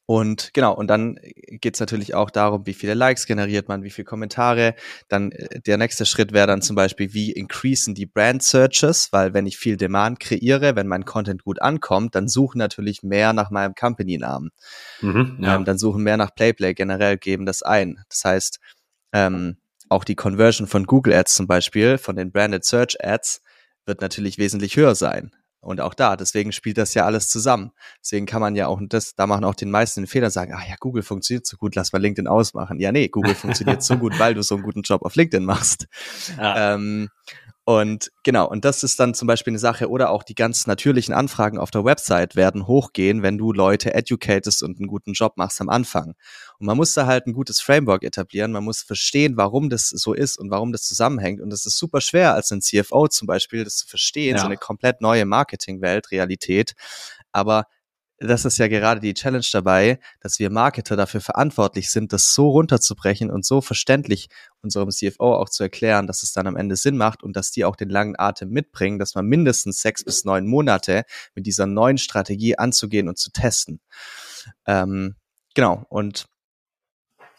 und 0.05 0.53
genau, 0.53 0.73
und 0.73 0.87
dann 0.87 1.17
geht 1.49 1.75
es 1.75 1.79
natürlich 1.79 2.13
auch 2.13 2.29
darum, 2.29 2.65
wie 2.65 2.73
viele 2.73 2.93
Likes 2.93 3.25
generiert 3.25 3.67
man, 3.67 3.83
wie 3.83 3.89
viele 3.89 4.05
Kommentare. 4.05 4.75
Dann 5.07 5.31
äh, 5.31 5.59
der 5.61 5.77
nächste 5.77 6.05
Schritt 6.05 6.33
wäre 6.33 6.47
dann 6.47 6.61
zum 6.61 6.75
Beispiel, 6.75 7.13
wie 7.13 7.31
increasen 7.31 7.95
die 7.95 8.05
Brand 8.05 8.43
Searches, 8.43 9.09
weil 9.11 9.33
wenn 9.33 9.45
ich 9.45 9.57
viel 9.57 9.77
Demand 9.77 10.19
kreiere, 10.19 10.75
wenn 10.75 10.87
mein 10.87 11.05
Content 11.05 11.43
gut 11.43 11.61
ankommt, 11.61 12.15
dann 12.15 12.27
suchen 12.27 12.57
natürlich 12.57 13.03
mehr 13.03 13.33
nach 13.33 13.51
meinem 13.51 13.73
Company-Namen. 13.75 14.51
Mhm, 15.01 15.37
ja. 15.41 15.55
ähm, 15.55 15.65
dann 15.65 15.77
suchen 15.77 16.03
mehr 16.03 16.17
nach 16.17 16.33
PlayPlay 16.33 16.73
generell, 16.73 17.17
geben 17.17 17.45
das 17.45 17.61
ein. 17.61 18.03
Das 18.09 18.23
heißt, 18.25 18.59
ähm, 19.13 19.57
auch 19.89 20.03
die 20.03 20.15
Conversion 20.15 20.67
von 20.67 20.85
Google 20.85 21.13
Ads 21.13 21.35
zum 21.35 21.47
Beispiel, 21.47 21.97
von 21.97 22.15
den 22.15 22.31
Branded 22.31 22.63
Search 22.63 22.97
Ads, 23.03 23.41
wird 23.85 24.01
natürlich 24.01 24.37
wesentlich 24.37 24.75
höher 24.75 24.95
sein. 24.95 25.31
Und 25.61 25.79
auch 25.79 25.93
da, 25.93 26.17
deswegen 26.17 26.51
spielt 26.51 26.79
das 26.79 26.95
ja 26.95 27.05
alles 27.05 27.29
zusammen. 27.29 27.71
Deswegen 28.01 28.25
kann 28.25 28.41
man 28.41 28.55
ja 28.55 28.65
auch, 28.65 28.81
das, 28.81 29.15
da 29.15 29.27
machen 29.27 29.43
auch 29.43 29.53
den 29.53 29.69
meisten 29.69 30.01
den 30.01 30.07
Fehler, 30.07 30.31
sagen, 30.31 30.53
ah 30.53 30.63
ja, 30.67 30.75
Google 30.79 31.03
funktioniert 31.03 31.45
so 31.45 31.55
gut, 31.55 31.75
lass 31.75 31.93
mal 31.93 32.01
LinkedIn 32.01 32.27
ausmachen. 32.27 32.79
Ja, 32.79 32.91
nee, 32.91 33.07
Google 33.09 33.35
funktioniert 33.35 33.83
so 33.83 33.97
gut, 33.97 34.17
weil 34.17 34.33
du 34.33 34.41
so 34.41 34.55
einen 34.55 34.63
guten 34.63 34.81
Job 34.81 35.03
auf 35.03 35.15
LinkedIn 35.15 35.45
machst. 35.45 35.87
Ja. 36.37 36.73
Ähm, 36.73 37.09
und 37.63 38.11
genau, 38.23 38.49
und 38.49 38.65
das 38.65 38.81
ist 38.83 38.99
dann 38.99 39.13
zum 39.13 39.27
Beispiel 39.27 39.51
eine 39.51 39.59
Sache, 39.59 39.89
oder 39.89 40.09
auch 40.09 40.23
die 40.23 40.33
ganz 40.33 40.65
natürlichen 40.65 41.13
Anfragen 41.13 41.59
auf 41.59 41.69
der 41.69 41.85
Website 41.85 42.35
werden 42.35 42.65
hochgehen, 42.65 43.21
wenn 43.21 43.37
du 43.37 43.53
Leute 43.53 43.93
educatest 43.93 44.63
und 44.63 44.79
einen 44.79 44.87
guten 44.87 45.13
Job 45.13 45.37
machst 45.37 45.61
am 45.61 45.69
Anfang. 45.69 46.15
Und 46.57 46.65
man 46.65 46.75
muss 46.75 46.95
da 46.95 47.05
halt 47.05 47.27
ein 47.27 47.33
gutes 47.33 47.61
Framework 47.61 48.03
etablieren, 48.03 48.51
man 48.51 48.63
muss 48.63 48.81
verstehen, 48.81 49.37
warum 49.37 49.69
das 49.69 49.89
so 49.89 50.13
ist 50.13 50.39
und 50.39 50.49
warum 50.49 50.71
das 50.71 50.83
zusammenhängt. 50.83 51.39
Und 51.39 51.51
das 51.51 51.67
ist 51.67 51.77
super 51.77 52.01
schwer, 52.01 52.33
als 52.33 52.51
ein 52.51 52.61
CFO 52.61 53.07
zum 53.07 53.27
Beispiel, 53.27 53.63
das 53.63 53.77
zu 53.77 53.87
verstehen, 53.87 54.37
ja. 54.37 54.41
so 54.41 54.47
eine 54.47 54.57
komplett 54.57 55.01
neue 55.01 55.25
Marketingwelt, 55.25 56.09
Realität. 56.09 56.73
Aber 57.31 57.67
das 58.21 58.45
ist 58.45 58.59
ja 58.59 58.67
gerade 58.67 59.01
die 59.01 59.13
Challenge 59.13 59.45
dabei, 59.51 59.99
dass 60.19 60.37
wir 60.37 60.51
Marketer 60.51 60.95
dafür 60.95 61.21
verantwortlich 61.21 61.89
sind, 61.89 62.13
das 62.13 62.33
so 62.33 62.49
runterzubrechen 62.49 63.31
und 63.31 63.45
so 63.45 63.61
verständlich 63.61 64.29
unserem 64.61 64.91
CFO 64.91 65.35
auch 65.35 65.49
zu 65.49 65.63
erklären, 65.63 66.05
dass 66.05 66.21
es 66.21 66.31
dann 66.31 66.45
am 66.45 66.55
Ende 66.55 66.75
Sinn 66.75 66.97
macht 66.97 67.23
und 67.23 67.35
dass 67.35 67.51
die 67.51 67.65
auch 67.65 67.75
den 67.75 67.89
langen 67.89 68.15
Atem 68.17 68.49
mitbringen, 68.49 68.99
dass 68.99 69.15
man 69.15 69.25
mindestens 69.25 69.81
sechs 69.81 70.03
bis 70.03 70.23
neun 70.23 70.45
Monate 70.45 71.03
mit 71.33 71.47
dieser 71.47 71.65
neuen 71.65 71.97
Strategie 71.97 72.57
anzugehen 72.57 73.09
und 73.09 73.17
zu 73.17 73.31
testen. 73.31 73.81
Ähm, 74.67 75.15
genau, 75.55 75.85
und 75.89 76.27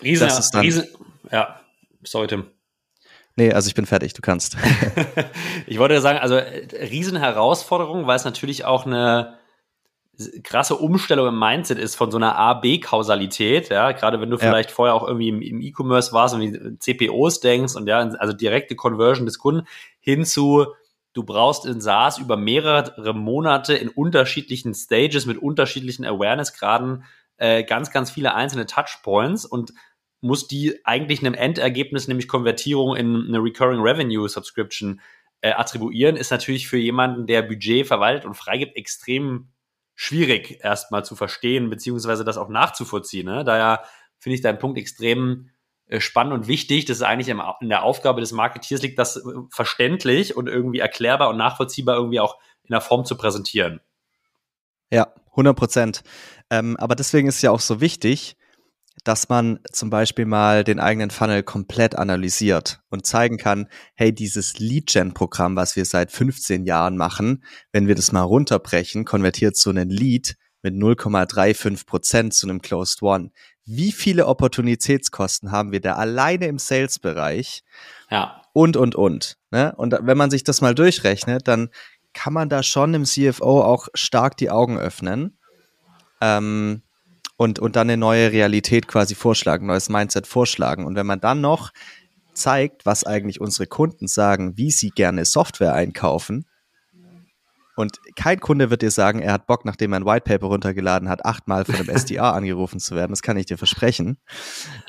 Riesen, 0.03 0.27
das 0.27 0.39
ist 0.39 0.51
dann, 0.51 0.63
Riesen, 0.63 0.89
ja, 1.31 1.61
sorry 2.03 2.27
Tim. 2.27 2.47
Nee, 3.37 3.53
also 3.53 3.69
ich 3.69 3.75
bin 3.75 3.87
fertig, 3.87 4.13
du 4.15 4.21
kannst. 4.21 4.57
ich 5.67 5.79
wollte 5.79 6.01
sagen, 6.01 6.19
also 6.19 6.35
äh, 6.35 6.67
Riesenherausforderung, 6.85 8.07
weil 8.07 8.17
es 8.17 8.25
natürlich 8.25 8.65
auch 8.65 8.85
eine 8.85 9.39
krasse 10.45 10.77
Umstellung 10.77 11.29
im 11.29 11.39
Mindset 11.39 11.79
ist 11.79 11.95
von 11.95 12.11
so 12.11 12.19
einer 12.19 12.37
A-B-Kausalität, 12.37 13.71
ja, 13.71 13.93
gerade 13.93 14.21
wenn 14.21 14.31
du 14.31 14.37
ja. 14.37 14.43
vielleicht 14.43 14.71
vorher 14.71 14.95
auch 14.95 15.07
irgendwie 15.07 15.29
im, 15.29 15.41
im 15.41 15.61
E-Commerce 15.61 16.13
warst 16.13 16.35
und 16.35 16.41
die 16.41 16.79
CPOs 16.79 17.41
denkst 17.41 17.77
und 17.77 17.89
ja, 17.89 17.99
also 17.99 18.33
direkte 18.33 18.77
Conversion 18.77 19.27
des 19.27 19.39
Kunden 19.39 19.67
hin 20.01 20.25
zu, 20.25 20.67
du 21.15 21.25
brauchst 21.25 21.65
in 21.65 21.81
SaaS 21.81 22.19
über 22.19 22.37
mehrere 22.37 23.15
Monate 23.15 23.75
in 23.75 23.89
unterschiedlichen 23.89 24.75
Stages 24.75 25.27
mit 25.27 25.39
unterschiedlichen 25.39 26.05
Awareness-Graden 26.05 27.05
äh, 27.39 27.65
ganz, 27.65 27.91
ganz 27.91 28.11
viele 28.11 28.35
einzelne 28.35 28.67
Touchpoints 28.67 29.47
und 29.47 29.73
musst 30.21 30.51
die 30.51 30.79
eigentlich 30.85 31.21
einem 31.21 31.35
Endergebnis, 31.35 32.07
nämlich 32.07 32.29
Konvertierung 32.29 32.97
in 32.97 33.27
eine 33.29 33.39
Recurring 33.39 33.81
Revenue 33.81 34.29
Subscription 34.29 35.01
äh, 35.41 35.53
attribuieren, 35.53 36.17
ist 36.17 36.31
natürlich 36.31 36.69
für 36.69 36.79
jemanden, 36.79 37.27
der 37.27 37.43
Budget 37.43 37.87
verwaltet 37.87 38.25
und 38.25 38.35
freigibt, 38.35 38.77
extrem 38.77 39.49
schwierig 40.03 40.59
erstmal 40.65 41.05
zu 41.05 41.15
verstehen, 41.15 41.71
beziehungsweise 41.71 42.25
das 42.25 42.37
auch 42.37 42.49
nachzuvollziehen. 42.49 43.25
Ne? 43.25 43.45
Daher 43.45 43.85
finde 44.19 44.35
ich 44.35 44.41
deinen 44.41 44.59
Punkt 44.59 44.77
extrem 44.77 45.51
äh, 45.87 46.01
spannend 46.01 46.33
und 46.33 46.49
wichtig. 46.49 46.87
Das 46.87 46.97
ist 46.97 47.03
eigentlich 47.05 47.29
in 47.29 47.69
der 47.69 47.85
Aufgabe 47.85 48.21
des 48.21 48.33
Marketeers 48.33 48.83
liegt, 48.83 48.99
das 48.99 49.19
äh, 49.19 49.21
verständlich 49.51 50.37
und 50.37 50.49
irgendwie 50.49 50.81
erklärbar 50.81 51.29
und 51.29 51.37
nachvollziehbar 51.37 51.95
irgendwie 51.95 52.19
auch 52.19 52.39
in 52.65 52.73
der 52.73 52.81
Form 52.81 53.05
zu 53.05 53.17
präsentieren. 53.17 53.81
Ja, 54.91 55.07
100 55.31 55.57
Prozent. 55.57 56.03
Ähm, 56.51 56.77
aber 56.79 56.97
deswegen 56.97 57.29
ist 57.29 57.37
es 57.37 57.43
ja 57.43 57.53
auch 57.53 57.61
so 57.61 57.81
wichtig, 57.81 58.37
dass 59.05 59.29
man 59.29 59.59
zum 59.73 59.91
Beispiel 59.91 60.27
mal 60.27 60.65
den 60.65 60.79
eigenen 60.79 61.11
Funnel 61.11 61.43
komplett 61.43 61.97
analysiert 61.97 62.81
und 62.91 63.07
zeigen 63.07 63.37
kann, 63.37 63.69
hey, 63.95 64.15
dieses 64.15 64.59
Lead-Gen-Programm, 64.59 65.57
was 65.57 65.77
wir 65.77 65.85
seit 65.85 66.13
15 66.13 66.65
Jahren 66.65 66.97
machen, 66.97 67.45
wenn 67.73 67.89
wir 67.89 67.95
das 67.95 68.13
mal 68.13 68.23
runterbrechen, 68.23 69.05
konvertiert 69.05 69.57
so 69.57 69.71
einen 69.71 69.91
Lead 69.91 70.37
mit 70.63 70.75
0,35 70.75 71.87
Prozent 71.87 72.35
zu 72.35 72.47
einem 72.47 72.63
Closed 72.63 73.03
One. 73.03 73.31
Wie 73.65 73.93
viele 73.93 74.27
Opportunitätskosten 74.27 75.51
haben 75.51 75.73
wir 75.73 75.81
da 75.81 75.95
alleine 75.95 76.47
im 76.47 76.59
Sales-Bereich? 76.59 77.65
Ja. 78.11 78.43
Und, 78.53 78.77
und, 78.77 78.95
und. 78.95 79.39
Ne? 79.51 79.75
Und 79.77 79.97
wenn 80.01 80.17
man 80.17 80.31
sich 80.31 80.45
das 80.45 80.61
mal 80.61 80.75
durchrechnet, 80.75 81.49
dann 81.49 81.71
kann 82.13 82.33
man 82.33 82.49
da 82.49 82.63
schon 82.63 82.95
im 82.95 83.05
CFO 83.05 83.63
auch 83.63 83.89
stark 83.95 84.37
die 84.37 84.51
Augen 84.51 84.79
öffnen. 84.79 85.39
Ähm, 86.21 86.83
und, 87.43 87.59
und 87.59 87.75
dann 87.75 87.91
eine 87.91 87.97
neue 87.97 88.31
Realität 88.31 88.87
quasi 88.87 89.17
vorschlagen, 89.17 89.67
neues 89.67 89.89
Mindset 89.89 90.29
vorschlagen. 90.29 90.87
Und 90.87 90.95
wenn 90.95 91.07
man 91.07 91.21
dann 91.21 91.41
noch 91.41 91.73
zeigt, 92.35 92.87
was 92.87 93.05
eigentlich 93.05 93.41
unsere 93.41 93.67
Kunden 93.67 94.07
sagen, 94.07 94.57
wie 94.57 94.71
sie 94.71 94.91
gerne 94.91 95.25
Software 95.25 95.75
einkaufen, 95.75 96.47
und 97.75 97.99
kein 98.17 98.39
Kunde 98.39 98.69
wird 98.69 98.83
dir 98.83 98.91
sagen, 98.91 99.21
er 99.21 99.33
hat 99.33 99.47
Bock, 99.47 99.65
nachdem 99.65 99.95
er 99.95 100.01
ein 100.01 100.05
White 100.05 100.25
Paper 100.25 100.49
runtergeladen 100.49 101.09
hat, 101.09 101.25
achtmal 101.25 101.65
von 101.65 101.75
einem 101.75 101.89
SDA 101.97 102.31
angerufen 102.33 102.79
zu 102.79 102.95
werden. 102.95 103.13
Das 103.13 103.23
kann 103.23 103.39
ich 103.39 103.47
dir 103.47 103.57
versprechen. 103.57 104.19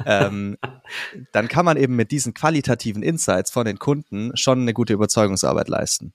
ähm, 0.05 0.57
dann 1.31 1.47
kann 1.47 1.63
man 1.63 1.77
eben 1.77 1.95
mit 1.95 2.11
diesen 2.11 2.33
qualitativen 2.33 3.01
Insights 3.01 3.51
von 3.51 3.65
den 3.65 3.79
Kunden 3.79 4.35
schon 4.35 4.61
eine 4.61 4.73
gute 4.73 4.93
Überzeugungsarbeit 4.93 5.69
leisten. 5.69 6.13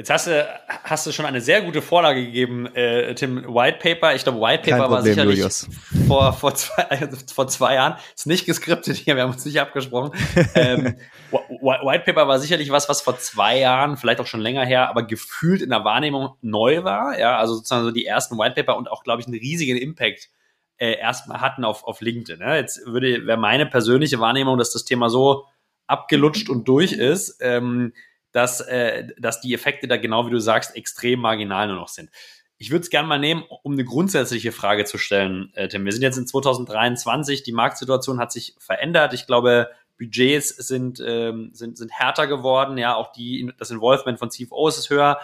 Jetzt 0.00 0.08
hast 0.08 0.28
du, 0.28 0.60
hast 0.66 1.06
du 1.06 1.12
schon 1.12 1.26
eine 1.26 1.42
sehr 1.42 1.60
gute 1.60 1.82
Vorlage 1.82 2.24
gegeben, 2.24 2.74
äh, 2.74 3.14
Tim. 3.14 3.44
White 3.54 3.80
Paper. 3.82 4.14
Ich 4.14 4.22
glaube, 4.22 4.40
White 4.40 4.62
Paper 4.62 4.84
Problem, 4.84 4.90
war 4.92 5.02
sicherlich 5.02 5.36
Julius. 5.36 5.68
vor, 6.06 6.32
vor, 6.32 6.54
zwei, 6.54 6.84
also 6.84 7.18
vor 7.34 7.48
zwei 7.48 7.74
Jahren. 7.74 7.96
Ist 8.16 8.26
nicht 8.26 8.46
geskriptet 8.46 8.96
hier, 8.96 9.16
wir 9.16 9.24
haben 9.24 9.32
uns 9.32 9.44
nicht 9.44 9.60
abgesprochen. 9.60 10.18
ähm, 10.54 10.96
White 11.30 12.04
Paper 12.06 12.26
war 12.26 12.38
sicherlich 12.38 12.70
was, 12.70 12.88
was 12.88 13.02
vor 13.02 13.18
zwei 13.18 13.58
Jahren, 13.58 13.98
vielleicht 13.98 14.20
auch 14.20 14.26
schon 14.26 14.40
länger 14.40 14.64
her, 14.64 14.88
aber 14.88 15.02
gefühlt 15.02 15.60
in 15.60 15.68
der 15.68 15.84
Wahrnehmung 15.84 16.30
neu 16.40 16.82
war. 16.82 17.18
Ja, 17.18 17.36
also 17.36 17.56
sozusagen 17.56 17.84
so 17.84 17.90
die 17.90 18.06
ersten 18.06 18.38
White 18.38 18.54
Paper 18.54 18.78
und 18.78 18.90
auch, 18.90 19.04
glaube 19.04 19.20
ich, 19.20 19.26
einen 19.26 19.38
riesigen 19.38 19.76
Impact 19.76 20.30
äh, 20.78 20.94
erstmal 20.94 21.42
hatten 21.42 21.62
auf, 21.62 21.84
auf 21.84 22.00
LinkedIn. 22.00 22.38
Ne? 22.38 22.56
Jetzt 22.56 22.86
würde, 22.86 23.26
wäre 23.26 23.36
meine 23.36 23.66
persönliche 23.66 24.18
Wahrnehmung, 24.18 24.56
dass 24.56 24.72
das 24.72 24.86
Thema 24.86 25.10
so 25.10 25.44
abgelutscht 25.86 26.48
und 26.48 26.66
durch 26.68 26.92
ist. 26.92 27.36
Ähm, 27.42 27.92
dass, 28.32 28.60
äh, 28.60 29.08
dass 29.18 29.40
die 29.40 29.54
Effekte 29.54 29.88
da 29.88 29.96
genau 29.96 30.26
wie 30.26 30.30
du 30.30 30.40
sagst 30.40 30.76
extrem 30.76 31.20
marginal 31.20 31.68
nur 31.68 31.76
noch 31.76 31.88
sind. 31.88 32.10
Ich 32.58 32.70
würde 32.70 32.82
es 32.82 32.90
gerne 32.90 33.08
mal 33.08 33.18
nehmen, 33.18 33.44
um 33.62 33.72
eine 33.72 33.84
grundsätzliche 33.84 34.52
Frage 34.52 34.84
zu 34.84 34.98
stellen, 34.98 35.50
äh, 35.54 35.68
Tim. 35.68 35.84
Wir 35.84 35.92
sind 35.92 36.02
jetzt 36.02 36.18
in 36.18 36.26
2023, 36.26 37.42
die 37.42 37.52
Marktsituation 37.52 38.20
hat 38.20 38.32
sich 38.32 38.54
verändert. 38.58 39.14
Ich 39.14 39.26
glaube, 39.26 39.70
Budgets 39.98 40.48
sind, 40.48 41.02
ähm, 41.04 41.50
sind, 41.52 41.78
sind 41.78 41.92
härter 41.92 42.26
geworden, 42.26 42.78
ja, 42.78 42.94
auch 42.94 43.12
die, 43.12 43.52
das 43.58 43.70
Involvement 43.70 44.18
von 44.18 44.30
CFOs 44.30 44.78
ist 44.78 44.90
höher. 44.90 45.20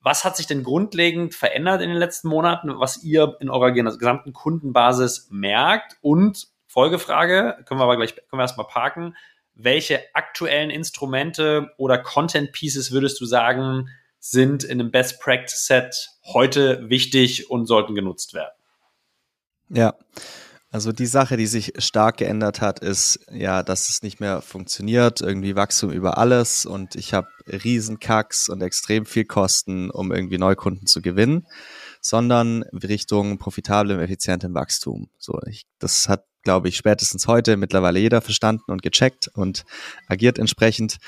Was 0.00 0.24
hat 0.24 0.36
sich 0.36 0.46
denn 0.46 0.64
grundlegend 0.64 1.34
verändert 1.34 1.80
in 1.80 1.88
den 1.88 1.98
letzten 1.98 2.28
Monaten, 2.28 2.78
was 2.78 3.02
ihr 3.02 3.36
in 3.40 3.48
eurer 3.48 3.72
gesamten 3.72 4.32
Kundenbasis 4.32 5.28
merkt? 5.30 5.96
Und 6.02 6.48
Folgefrage, 6.66 7.56
können 7.66 7.80
wir 7.80 7.84
aber 7.84 7.96
gleich, 7.96 8.14
können 8.14 8.26
wir 8.32 8.40
erstmal 8.40 8.66
parken 8.66 9.16
welche 9.54 10.00
aktuellen 10.14 10.70
Instrumente 10.70 11.70
oder 11.78 11.98
Content 11.98 12.52
Pieces 12.52 12.92
würdest 12.92 13.20
du 13.20 13.26
sagen, 13.26 13.88
sind 14.18 14.64
in 14.64 14.80
einem 14.80 14.90
Best 14.90 15.20
Practice 15.20 15.66
Set 15.66 16.10
heute 16.24 16.88
wichtig 16.88 17.50
und 17.50 17.66
sollten 17.66 17.94
genutzt 17.94 18.34
werden? 18.34 18.54
Ja. 19.68 19.94
Also 20.70 20.90
die 20.90 21.06
Sache, 21.06 21.36
die 21.36 21.46
sich 21.46 21.74
stark 21.78 22.16
geändert 22.16 22.60
hat, 22.60 22.80
ist 22.80 23.20
ja, 23.30 23.62
dass 23.62 23.90
es 23.90 24.02
nicht 24.02 24.18
mehr 24.18 24.42
funktioniert, 24.42 25.20
irgendwie 25.20 25.54
Wachstum 25.54 25.92
über 25.92 26.18
alles 26.18 26.66
und 26.66 26.96
ich 26.96 27.14
habe 27.14 27.28
Riesenkacks 27.46 28.48
und 28.48 28.60
extrem 28.60 29.06
viel 29.06 29.24
Kosten, 29.24 29.88
um 29.90 30.10
irgendwie 30.10 30.38
Neukunden 30.38 30.88
zu 30.88 31.00
gewinnen, 31.00 31.46
sondern 32.00 32.64
Richtung 32.72 33.38
profitablem, 33.38 34.00
effizientem 34.00 34.52
Wachstum. 34.54 35.10
So, 35.16 35.38
ich, 35.46 35.64
das 35.78 36.08
hat 36.08 36.24
glaube 36.44 36.68
ich, 36.68 36.76
spätestens 36.76 37.26
heute 37.26 37.56
mittlerweile 37.56 37.98
jeder 37.98 38.20
verstanden 38.20 38.70
und 38.70 38.82
gecheckt 38.82 39.28
und 39.34 39.64
agiert 40.06 40.38
entsprechend. 40.38 40.98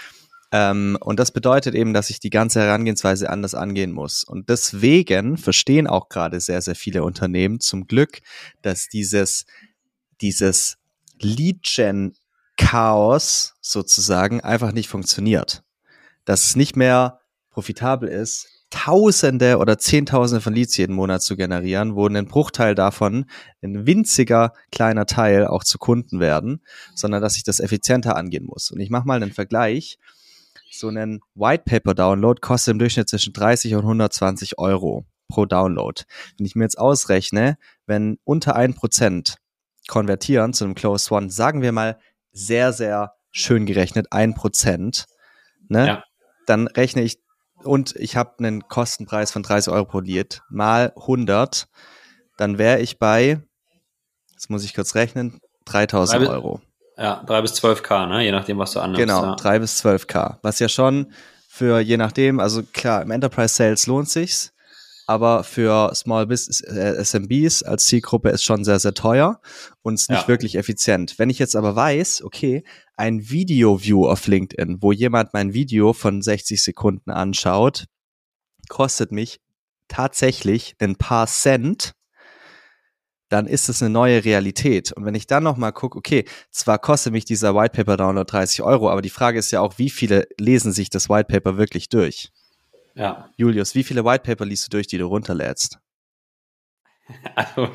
Ähm, 0.53 0.97
und 1.01 1.19
das 1.21 1.33
bedeutet 1.33 1.75
eben, 1.75 1.93
dass 1.93 2.09
ich 2.11 2.21
die 2.21 2.31
ganze 2.31 2.61
Herangehensweise 2.61 3.29
anders 3.31 3.55
angehen 3.55 3.91
muss. 3.93 4.25
Und 4.25 4.49
deswegen 4.49 5.37
verstehen 5.37 5.87
auch 5.87 6.09
gerade 6.09 6.41
sehr, 6.41 6.63
sehr 6.63 6.75
viele 6.75 7.05
Unternehmen 7.05 7.61
zum 7.61 7.87
Glück, 7.87 8.21
dass 8.63 8.89
dieses, 8.89 9.45
dieses 10.21 10.79
Lead-Gen-Chaos 11.21 13.55
sozusagen 13.61 14.41
einfach 14.41 14.73
nicht 14.73 14.89
funktioniert. 14.89 15.63
Dass 16.25 16.47
es 16.47 16.57
nicht 16.57 16.75
mehr 16.77 17.21
profitabel 17.51 18.09
ist, 18.09 18.56
Tausende 18.71 19.59
oder 19.59 19.79
Zehntausende 19.79 20.41
von 20.41 20.53
Leads 20.53 20.77
jeden 20.77 20.95
Monat 20.95 21.23
zu 21.23 21.37
generieren, 21.37 21.95
wo 21.95 22.07
ein 22.09 22.27
Bruchteil 22.27 22.75
davon, 22.75 23.27
ein 23.63 23.87
winziger 23.87 24.53
kleiner 24.73 25.07
Teil 25.07 25.47
auch 25.47 25.63
zu 25.63 25.79
Kunden 25.79 26.19
werden, 26.19 26.63
sondern 26.95 27.23
dass 27.23 27.37
ich 27.37 27.45
das 27.45 27.61
effizienter 27.61 28.17
angehen 28.17 28.45
muss. 28.45 28.71
Und 28.71 28.81
ich 28.81 28.91
mache 28.91 29.07
mal 29.07 29.23
einen 29.23 29.33
Vergleich. 29.33 29.99
So 30.71 30.89
ein 30.89 31.21
White 31.35 31.63
Paper 31.65 31.95
Download 31.95 32.41
kostet 32.41 32.73
im 32.73 32.79
Durchschnitt 32.79 33.09
zwischen 33.09 33.33
30 33.33 33.75
und 33.75 33.83
120 33.83 34.59
Euro 34.59 35.07
pro 35.29 35.47
Download. 35.47 36.03
Wenn 36.37 36.47
ich 36.47 36.55
mir 36.55 36.65
jetzt 36.65 36.79
ausrechne, 36.79 37.57
wenn 37.87 38.19
unter 38.25 38.57
ein 38.57 38.75
Prozent 38.75 39.37
konvertieren 39.89 40.53
zu 40.53 40.65
einem 40.65 40.75
Close 40.75 41.13
One, 41.15 41.31
sagen 41.31 41.63
wir 41.63 41.73
mal 41.73 41.99
sehr, 42.33 42.73
sehr 42.73 43.15
schön 43.31 43.67
gerechnet, 43.67 44.09
ein 44.11 44.35
Prozent, 44.35 45.07
ne? 45.69 45.87
Ja. 45.87 46.05
dann 46.47 46.67
rechne 46.67 47.03
ich 47.03 47.19
und 47.67 47.95
ich 47.97 48.17
habe 48.17 48.39
einen 48.39 48.69
Kostenpreis 48.69 49.31
von 49.31 49.43
30 49.43 49.73
Euro 49.73 49.85
pro 49.85 50.01
Lied 50.01 50.43
mal 50.49 50.93
100, 50.97 51.69
dann 52.37 52.59
wäre 52.59 52.81
ich 52.81 52.99
bei, 52.99 53.41
jetzt 54.33 54.51
muss 54.51 54.65
ich 54.65 54.75
kurz 54.75 54.95
rechnen, 54.95 55.41
3000 55.67 56.21
bis, 56.21 56.29
Euro. 56.29 56.61
Ja, 56.97 57.23
3 57.27 57.43
bis 57.43 57.53
12k, 57.55 58.07
ne? 58.07 58.25
je 58.25 58.33
nachdem, 58.33 58.59
was 58.59 58.73
du 58.73 58.81
annimmst. 58.81 59.01
Genau, 59.01 59.23
ja. 59.23 59.35
3 59.35 59.59
bis 59.59 59.85
12k, 59.85 60.39
was 60.43 60.59
ja 60.59 60.69
schon 60.69 61.13
für 61.49 61.81
je 61.81 61.97
nachdem, 61.97 62.41
also 62.41 62.63
klar, 62.63 63.03
im 63.03 63.11
Enterprise 63.11 63.55
Sales 63.55 63.87
lohnt 63.87 64.09
sich's, 64.09 64.53
aber 65.07 65.45
für 65.45 65.95
Small 65.95 66.27
Business 66.27 66.61
äh, 66.61 67.03
SMBs 67.03 67.63
als 67.63 67.85
Zielgruppe 67.85 68.31
ist 68.31 68.43
schon 68.43 68.65
sehr, 68.65 68.81
sehr 68.81 68.95
teuer 68.95 69.41
und 69.83 69.95
ist 69.95 70.11
nicht 70.11 70.23
ja. 70.23 70.29
wirklich 70.29 70.57
effizient. 70.57 71.19
Wenn 71.19 71.31
ich 71.31 71.39
jetzt 71.39 71.55
aber 71.55 71.77
weiß, 71.77 72.23
okay, 72.23 72.65
ein 72.97 73.31
Video-View 73.31 74.09
auf 74.09 74.27
LinkedIn, 74.27 74.79
wo 74.81 74.93
jemand 74.93 75.33
mein 75.33 75.55
Video 75.55 75.93
von 75.93 76.23
60 76.23 76.63
Sekunden 76.63 77.11
anschaut, 77.11 77.87
kostet 78.69 79.13
mich 79.13 79.41
tatsächlich 79.89 80.75
ein 80.81 80.97
paar 80.97 81.29
Cent, 81.29 81.93
dann 83.29 83.47
ist 83.47 83.69
es 83.69 83.83
eine 83.83 83.91
neue 83.91 84.25
Realität. 84.25 84.93
Und 84.93 85.05
wenn 85.05 85.15
ich 85.15 85.27
dann 85.27 85.43
nochmal 85.43 85.73
gucke, 85.73 85.99
okay, 85.99 86.25
zwar 86.51 86.79
kostet 86.79 87.13
mich 87.13 87.25
dieser 87.25 87.55
White 87.55 87.77
Paper 87.77 87.97
Download 87.97 88.31
30 88.31 88.63
Euro, 88.63 88.91
aber 88.91 89.03
die 89.03 89.11
Frage 89.11 89.39
ist 89.39 89.51
ja 89.51 89.61
auch, 89.61 89.79
wie 89.79 89.91
viele 89.91 90.29
lesen 90.39 90.73
sich 90.73 90.91
das 90.91 91.09
White 91.09 91.27
Paper 91.29 91.57
wirklich 91.57 91.89
durch? 91.89 92.31
Ja. 92.97 93.31
Julius, 93.37 93.75
wie 93.75 93.85
viele 93.85 94.05
White 94.05 94.25
Paper 94.25 94.47
liest 94.47 94.67
du 94.67 94.71
durch, 94.71 94.87
die 94.87 94.99
du 94.99 95.07
runterlädst? 95.07 95.79
Also, 97.37 97.71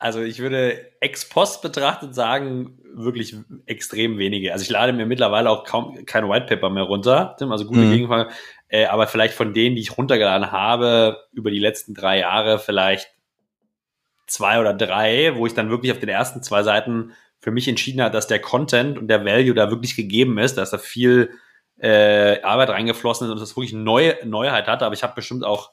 also 0.00 0.22
ich 0.22 0.40
würde 0.40 0.90
ex 1.00 1.28
post 1.28 1.62
betrachtet 1.62 2.16
sagen, 2.16 2.80
wirklich 2.94 3.36
extrem 3.66 4.18
wenige. 4.18 4.52
Also 4.52 4.64
ich 4.64 4.70
lade 4.70 4.92
mir 4.92 5.06
mittlerweile 5.06 5.50
auch 5.50 5.62
kaum 5.62 6.04
kein 6.04 6.28
White 6.28 6.46
Paper 6.46 6.70
mehr 6.70 6.82
runter, 6.82 7.36
Tim, 7.38 7.52
also 7.52 7.64
gute 7.64 7.82
mhm. 7.82 7.92
Gegenfrage. 7.92 8.30
Äh, 8.66 8.86
aber 8.86 9.06
vielleicht 9.06 9.34
von 9.34 9.54
denen, 9.54 9.76
die 9.76 9.82
ich 9.82 9.96
runtergeladen 9.96 10.50
habe, 10.50 11.24
über 11.32 11.52
die 11.52 11.60
letzten 11.60 11.94
drei 11.94 12.18
Jahre 12.18 12.58
vielleicht 12.58 13.12
zwei 14.26 14.58
oder 14.58 14.74
drei, 14.74 15.36
wo 15.36 15.46
ich 15.46 15.54
dann 15.54 15.70
wirklich 15.70 15.92
auf 15.92 16.00
den 16.00 16.08
ersten 16.08 16.42
zwei 16.42 16.64
Seiten 16.64 17.12
für 17.38 17.52
mich 17.52 17.68
entschieden 17.68 18.00
habe, 18.00 18.12
dass 18.12 18.26
der 18.26 18.40
Content 18.40 18.98
und 18.98 19.06
der 19.06 19.24
Value 19.24 19.54
da 19.54 19.70
wirklich 19.70 19.94
gegeben 19.94 20.38
ist, 20.38 20.56
dass 20.58 20.70
da 20.70 20.78
viel 20.78 21.30
äh, 21.78 22.40
Arbeit 22.42 22.70
reingeflossen 22.70 23.26
ist 23.26 23.32
und 23.32 23.40
das 23.40 23.56
wirklich 23.56 23.72
neue 23.72 24.16
Neuheit 24.24 24.66
hatte. 24.66 24.84
Aber 24.86 24.94
ich 24.94 25.02
habe 25.02 25.14
bestimmt 25.14 25.44
auch 25.44 25.72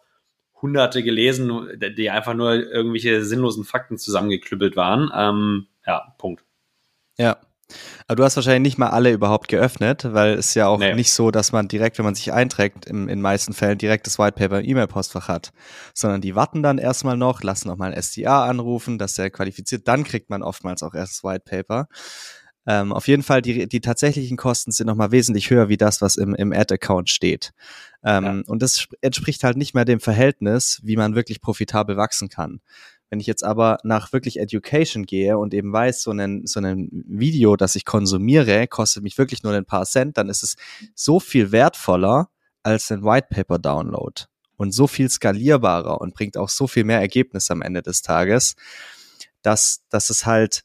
hunderte 0.61 1.03
gelesen, 1.03 1.69
die 1.97 2.09
einfach 2.09 2.33
nur 2.33 2.53
irgendwelche 2.53 3.23
sinnlosen 3.23 3.65
Fakten 3.65 3.97
zusammengeklüppelt 3.97 4.75
waren. 4.75 5.11
Ähm, 5.13 5.67
ja, 5.85 6.13
Punkt. 6.17 6.43
Ja. 7.17 7.37
Aber 8.07 8.17
du 8.17 8.23
hast 8.23 8.35
wahrscheinlich 8.35 8.73
nicht 8.73 8.77
mal 8.77 8.89
alle 8.89 9.11
überhaupt 9.11 9.47
geöffnet, 9.47 10.07
weil 10.13 10.33
es 10.33 10.53
ja 10.53 10.67
auch 10.67 10.79
nee. 10.79 10.93
nicht 10.93 11.11
so, 11.11 11.31
dass 11.31 11.51
man 11.51 11.67
direkt, 11.67 11.97
wenn 11.97 12.05
man 12.05 12.15
sich 12.15 12.31
einträgt, 12.31 12.85
im, 12.85 13.09
in 13.09 13.21
meisten 13.21 13.53
Fällen 13.53 13.77
direkt 13.77 14.05
das 14.05 14.19
White 14.19 14.33
Paper 14.33 14.59
im 14.59 14.69
E-Mail-Postfach 14.69 15.27
hat, 15.27 15.51
sondern 15.93 16.21
die 16.21 16.35
warten 16.35 16.61
dann 16.61 16.77
erstmal 16.77 17.17
noch, 17.17 17.41
lassen 17.41 17.69
noch 17.69 17.77
mal 17.77 17.91
ein 17.91 18.01
SDA 18.01 18.45
anrufen, 18.45 18.97
dass 18.97 19.15
der 19.15 19.31
qualifiziert, 19.31 19.87
dann 19.87 20.03
kriegt 20.03 20.29
man 20.29 20.43
oftmals 20.43 20.83
auch 20.83 20.93
erst 20.93 21.13
das 21.13 21.23
White 21.23 21.45
Paper. 21.45 21.87
Ähm, 22.65 22.93
auf 22.93 23.07
jeden 23.07 23.23
Fall, 23.23 23.41
die, 23.41 23.67
die 23.67 23.81
tatsächlichen 23.81 24.37
Kosten 24.37 24.71
sind 24.71 24.87
nochmal 24.87 25.11
wesentlich 25.11 25.49
höher 25.49 25.69
wie 25.69 25.77
das, 25.77 26.01
was 26.01 26.15
im, 26.15 26.33
im 26.33 26.53
Ad-Account 26.53 27.09
steht. 27.09 27.51
Ähm, 28.03 28.23
ja. 28.23 28.41
Und 28.47 28.61
das 28.61 28.87
entspricht 29.01 29.43
halt 29.43 29.57
nicht 29.57 29.73
mehr 29.73 29.85
dem 29.85 29.99
Verhältnis, 29.99 30.79
wie 30.83 30.95
man 30.95 31.15
wirklich 31.15 31.41
profitabel 31.41 31.97
wachsen 31.97 32.29
kann. 32.29 32.61
Wenn 33.09 33.19
ich 33.19 33.27
jetzt 33.27 33.43
aber 33.43 33.77
nach 33.83 34.11
wirklich 34.11 34.39
Education 34.39 35.05
gehe 35.05 35.37
und 35.37 35.53
eben 35.53 35.71
weiß, 35.71 36.01
so 36.01 36.11
ein, 36.11 36.47
so 36.47 36.59
ein 36.59 36.89
Video, 36.91 37.55
das 37.55 37.75
ich 37.75 37.85
konsumiere, 37.85 38.67
kostet 38.67 39.03
mich 39.03 39.17
wirklich 39.17 39.43
nur 39.43 39.53
ein 39.53 39.65
paar 39.65 39.85
Cent, 39.85 40.17
dann 40.17 40.29
ist 40.29 40.41
es 40.41 40.55
so 40.95 41.19
viel 41.19 41.51
wertvoller 41.51 42.29
als 42.63 42.91
ein 42.91 43.03
White 43.03 43.27
Paper 43.29 43.59
Download 43.59 44.23
und 44.55 44.71
so 44.71 44.87
viel 44.87 45.09
skalierbarer 45.09 46.01
und 46.01 46.13
bringt 46.15 46.37
auch 46.37 46.49
so 46.49 46.65
viel 46.65 46.85
mehr 46.85 46.99
Ergebnis 46.99 47.51
am 47.51 47.61
Ende 47.61 47.81
des 47.81 48.01
Tages, 48.01 48.55
dass, 49.41 49.83
dass 49.89 50.09
es 50.09 50.25
halt 50.25 50.63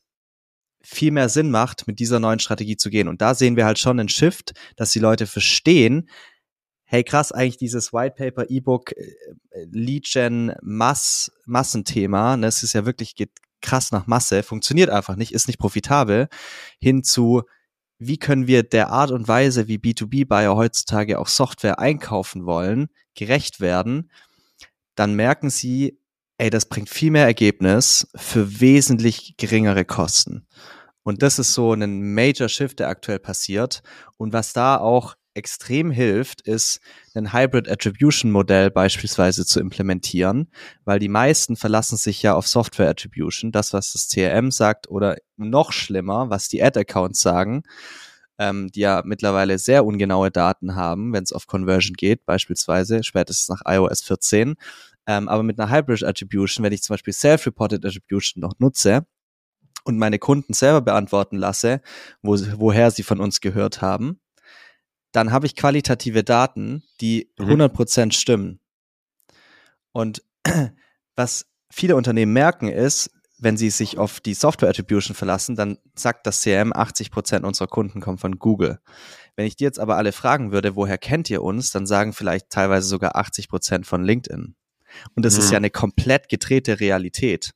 viel 0.90 1.10
mehr 1.10 1.28
Sinn 1.28 1.50
macht, 1.50 1.86
mit 1.86 1.98
dieser 1.98 2.18
neuen 2.18 2.38
Strategie 2.38 2.78
zu 2.78 2.88
gehen. 2.88 3.08
Und 3.08 3.20
da 3.20 3.34
sehen 3.34 3.56
wir 3.56 3.66
halt 3.66 3.78
schon 3.78 4.00
einen 4.00 4.08
Shift, 4.08 4.54
dass 4.76 4.90
die 4.90 5.00
Leute 5.00 5.26
verstehen, 5.26 6.08
hey 6.84 7.04
krass, 7.04 7.30
eigentlich 7.30 7.58
dieses 7.58 7.92
White 7.92 8.14
Paper, 8.16 8.48
E-Book, 8.48 8.92
äh, 8.92 9.66
Lead 9.70 10.08
Gen, 10.10 10.54
Mass, 10.62 11.30
Massenthema, 11.44 12.38
ne, 12.38 12.46
es 12.46 12.62
ist 12.62 12.72
ja 12.72 12.86
wirklich, 12.86 13.14
geht 13.14 13.32
krass 13.60 13.92
nach 13.92 14.06
Masse, 14.06 14.42
funktioniert 14.42 14.88
einfach 14.88 15.16
nicht, 15.16 15.32
ist 15.32 15.46
nicht 15.46 15.58
profitabel, 15.58 16.28
hin 16.80 17.04
zu, 17.04 17.42
wie 17.98 18.16
können 18.16 18.46
wir 18.46 18.62
der 18.62 18.88
Art 18.88 19.10
und 19.10 19.28
Weise, 19.28 19.68
wie 19.68 19.76
B2B-Buyer 19.76 20.56
heutzutage 20.56 21.18
auch 21.18 21.28
Software 21.28 21.78
einkaufen 21.78 22.46
wollen, 22.46 22.88
gerecht 23.14 23.60
werden, 23.60 24.10
dann 24.94 25.14
merken 25.14 25.50
sie, 25.50 25.98
ey, 26.38 26.48
das 26.48 26.66
bringt 26.66 26.88
viel 26.88 27.10
mehr 27.10 27.26
Ergebnis 27.26 28.08
für 28.14 28.60
wesentlich 28.60 29.34
geringere 29.36 29.84
Kosten. 29.84 30.46
Und 31.08 31.22
das 31.22 31.38
ist 31.38 31.54
so 31.54 31.72
ein 31.72 32.12
Major 32.12 32.50
Shift, 32.50 32.80
der 32.80 32.90
aktuell 32.90 33.18
passiert. 33.18 33.80
Und 34.18 34.34
was 34.34 34.52
da 34.52 34.76
auch 34.76 35.14
extrem 35.32 35.90
hilft, 35.90 36.42
ist 36.42 36.80
ein 37.14 37.32
Hybrid 37.32 37.66
Attribution 37.66 38.30
Modell 38.30 38.70
beispielsweise 38.70 39.46
zu 39.46 39.58
implementieren, 39.58 40.50
weil 40.84 40.98
die 40.98 41.08
meisten 41.08 41.56
verlassen 41.56 41.96
sich 41.96 42.22
ja 42.22 42.34
auf 42.34 42.46
Software 42.46 42.90
Attribution, 42.90 43.52
das 43.52 43.72
was 43.72 43.92
das 43.92 44.08
CRM 44.08 44.50
sagt 44.50 44.90
oder 44.90 45.16
noch 45.38 45.72
schlimmer, 45.72 46.28
was 46.28 46.50
die 46.50 46.62
Ad 46.62 46.78
Accounts 46.78 47.22
sagen, 47.22 47.62
ähm, 48.38 48.68
die 48.74 48.80
ja 48.80 49.00
mittlerweile 49.02 49.56
sehr 49.56 49.86
ungenaue 49.86 50.30
Daten 50.30 50.74
haben, 50.74 51.14
wenn 51.14 51.24
es 51.24 51.32
auf 51.32 51.46
Conversion 51.46 51.94
geht, 51.94 52.26
beispielsweise 52.26 53.02
spätestens 53.02 53.48
nach 53.48 53.62
iOS 53.64 54.02
14. 54.02 54.56
Ähm, 55.06 55.28
aber 55.30 55.42
mit 55.42 55.58
einer 55.58 55.72
Hybrid 55.72 56.04
Attribution, 56.04 56.62
wenn 56.64 56.74
ich 56.74 56.82
zum 56.82 56.92
Beispiel 56.92 57.14
Self-Reported 57.14 57.82
Attribution 57.86 58.42
noch 58.42 58.58
nutze, 58.58 59.06
und 59.88 59.96
meine 59.96 60.18
Kunden 60.18 60.52
selber 60.52 60.82
beantworten 60.82 61.38
lasse, 61.38 61.80
wo, 62.20 62.36
woher 62.58 62.90
sie 62.90 63.02
von 63.02 63.20
uns 63.20 63.40
gehört 63.40 63.80
haben, 63.80 64.20
dann 65.12 65.32
habe 65.32 65.46
ich 65.46 65.56
qualitative 65.56 66.22
Daten, 66.22 66.82
die 67.00 67.32
mhm. 67.38 67.62
100% 67.62 68.12
stimmen. 68.12 68.60
Und 69.92 70.22
was 71.16 71.46
viele 71.70 71.96
Unternehmen 71.96 72.34
merken 72.34 72.68
ist, 72.68 73.10
wenn 73.38 73.56
sie 73.56 73.70
sich 73.70 73.96
auf 73.96 74.20
die 74.20 74.34
Software 74.34 74.68
Attribution 74.68 75.16
verlassen, 75.16 75.56
dann 75.56 75.78
sagt 75.94 76.26
das 76.26 76.42
CRM, 76.42 76.72
80% 76.72 77.44
unserer 77.44 77.68
Kunden 77.68 78.02
kommen 78.02 78.18
von 78.18 78.38
Google. 78.38 78.80
Wenn 79.36 79.46
ich 79.46 79.56
dir 79.56 79.64
jetzt 79.64 79.78
aber 79.78 79.96
alle 79.96 80.12
fragen 80.12 80.52
würde, 80.52 80.76
woher 80.76 80.98
kennt 80.98 81.30
ihr 81.30 81.42
uns, 81.42 81.70
dann 81.70 81.86
sagen 81.86 82.12
vielleicht 82.12 82.50
teilweise 82.50 82.88
sogar 82.88 83.16
80% 83.16 83.86
von 83.86 84.04
LinkedIn. 84.04 84.54
Und 85.14 85.24
das 85.24 85.34
mhm. 85.34 85.40
ist 85.40 85.50
ja 85.50 85.56
eine 85.56 85.70
komplett 85.70 86.28
gedrehte 86.28 86.78
Realität. 86.78 87.54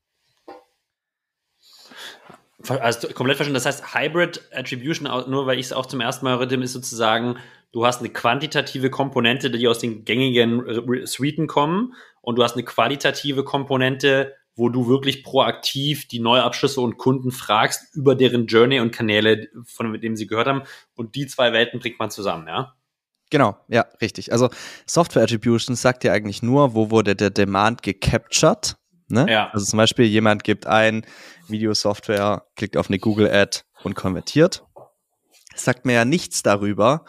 Also 2.68 3.08
komplett 3.08 3.36
verstanden. 3.36 3.54
Das 3.54 3.66
heißt, 3.66 3.94
Hybrid 3.94 4.42
Attribution, 4.52 5.08
nur 5.30 5.46
weil 5.46 5.58
ich 5.58 5.66
es 5.66 5.72
auch 5.72 5.86
zum 5.86 6.00
ersten 6.00 6.24
Mal 6.24 6.38
höre, 6.38 6.50
ist 6.62 6.72
sozusagen, 6.72 7.36
du 7.72 7.86
hast 7.86 8.00
eine 8.00 8.10
quantitative 8.10 8.90
Komponente, 8.90 9.50
die 9.50 9.66
aus 9.68 9.78
den 9.78 10.04
gängigen 10.04 11.06
Suiten 11.06 11.46
kommen 11.46 11.94
und 12.20 12.36
du 12.36 12.42
hast 12.42 12.54
eine 12.54 12.64
qualitative 12.64 13.44
Komponente, 13.44 14.34
wo 14.54 14.68
du 14.68 14.86
wirklich 14.86 15.24
proaktiv 15.24 16.06
die 16.08 16.20
Neuabschlüsse 16.20 16.80
und 16.80 16.98
Kunden 16.98 17.30
fragst 17.30 17.94
über 17.94 18.14
deren 18.14 18.46
Journey 18.46 18.80
und 18.80 18.92
Kanäle, 18.92 19.48
von 19.64 19.98
dem 20.00 20.16
sie 20.16 20.26
gehört 20.26 20.46
haben. 20.46 20.62
Und 20.94 21.14
die 21.14 21.26
zwei 21.26 21.52
Welten 21.52 21.80
bringt 21.80 21.98
man 21.98 22.10
zusammen, 22.10 22.46
ja? 22.46 22.74
Genau, 23.30 23.56
ja, 23.68 23.86
richtig. 24.02 24.30
Also 24.30 24.50
Software 24.84 25.22
Attribution 25.22 25.74
sagt 25.74 26.04
ja 26.04 26.12
eigentlich 26.12 26.42
nur, 26.42 26.74
wo 26.74 26.90
wurde 26.90 27.16
der 27.16 27.30
Demand 27.30 27.82
gecaptured 27.82 28.76
Ne? 29.12 29.26
Ja. 29.28 29.50
Also 29.52 29.66
zum 29.66 29.76
Beispiel 29.76 30.06
jemand 30.06 30.42
gibt 30.42 30.66
ein 30.66 31.04
Videosoftware, 31.46 32.46
klickt 32.56 32.76
auf 32.76 32.88
eine 32.88 32.98
Google 32.98 33.30
Ad 33.30 33.60
und 33.84 33.94
konvertiert. 33.94 34.64
sagt 35.54 35.84
mir 35.84 35.92
ja 35.92 36.04
nichts 36.06 36.42
darüber, 36.42 37.04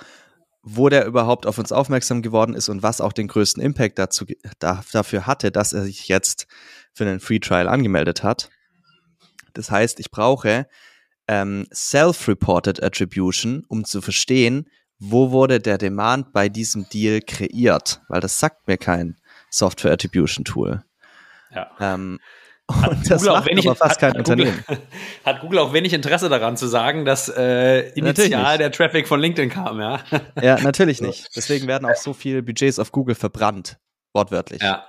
wo 0.63 0.89
der 0.89 1.05
überhaupt 1.05 1.45
auf 1.45 1.57
uns 1.57 1.71
aufmerksam 1.71 2.21
geworden 2.21 2.55
ist 2.55 2.67
und 2.67 2.83
was 2.83 2.99
auch 2.99 3.13
den 3.13 3.29
größten 3.29 3.63
Impact 3.63 3.99
dazu, 3.99 4.25
da, 4.59 4.83
dafür 4.91 5.25
hatte, 5.25 5.51
dass 5.51 5.71
er 5.71 5.83
sich 5.83 6.09
jetzt 6.09 6.47
für 6.93 7.05
einen 7.05 7.21
Free 7.21 7.39
Trial 7.39 7.69
angemeldet 7.69 8.21
hat. 8.21 8.49
Das 9.53 9.71
heißt, 9.71 9.99
ich 9.99 10.11
brauche 10.11 10.67
ähm, 11.27 11.67
Self-Reported 11.73 12.83
Attribution, 12.83 13.63
um 13.69 13.85
zu 13.85 14.01
verstehen, 14.01 14.69
wo 14.99 15.31
wurde 15.31 15.59
der 15.59 15.77
Demand 15.77 16.33
bei 16.33 16.49
diesem 16.49 16.87
Deal 16.89 17.21
kreiert, 17.21 18.01
weil 18.09 18.19
das 18.19 18.39
sagt 18.39 18.67
mir 18.67 18.77
kein 18.77 19.17
Software 19.49 19.93
Attribution 19.93 20.43
Tool. 20.43 20.83
Ja. 21.53 21.71
Ähm, 21.79 22.19
Hat 22.71 22.91
und 22.91 23.11
das 23.11 23.21
Google 23.21 23.29
auch 23.29 23.35
macht 23.39 23.49
wenig, 23.49 23.67
aber 23.67 23.75
fast 23.75 23.99
kein 23.99 24.13
hat 24.13 24.25
Google, 24.25 24.47
Unternehmen. 24.47 24.63
hat 25.25 25.41
Google 25.41 25.59
auch 25.59 25.73
wenig 25.73 25.93
Interesse 25.93 26.29
daran 26.29 26.57
zu 26.57 26.67
sagen, 26.67 27.05
dass 27.05 27.29
äh, 27.29 27.89
initial 27.91 28.57
der 28.57 28.71
Traffic 28.71 29.07
von 29.07 29.19
LinkedIn 29.19 29.49
kam, 29.49 29.79
ja. 29.79 29.99
Ja, 30.41 30.59
natürlich 30.61 31.01
nicht. 31.01 31.35
Deswegen 31.35 31.67
werden 31.67 31.85
auch 31.85 31.95
so 31.95 32.13
viele 32.13 32.41
Budgets 32.41 32.79
auf 32.79 32.91
Google 32.91 33.15
verbrannt, 33.15 33.77
wortwörtlich. 34.13 34.61
Ja. 34.61 34.85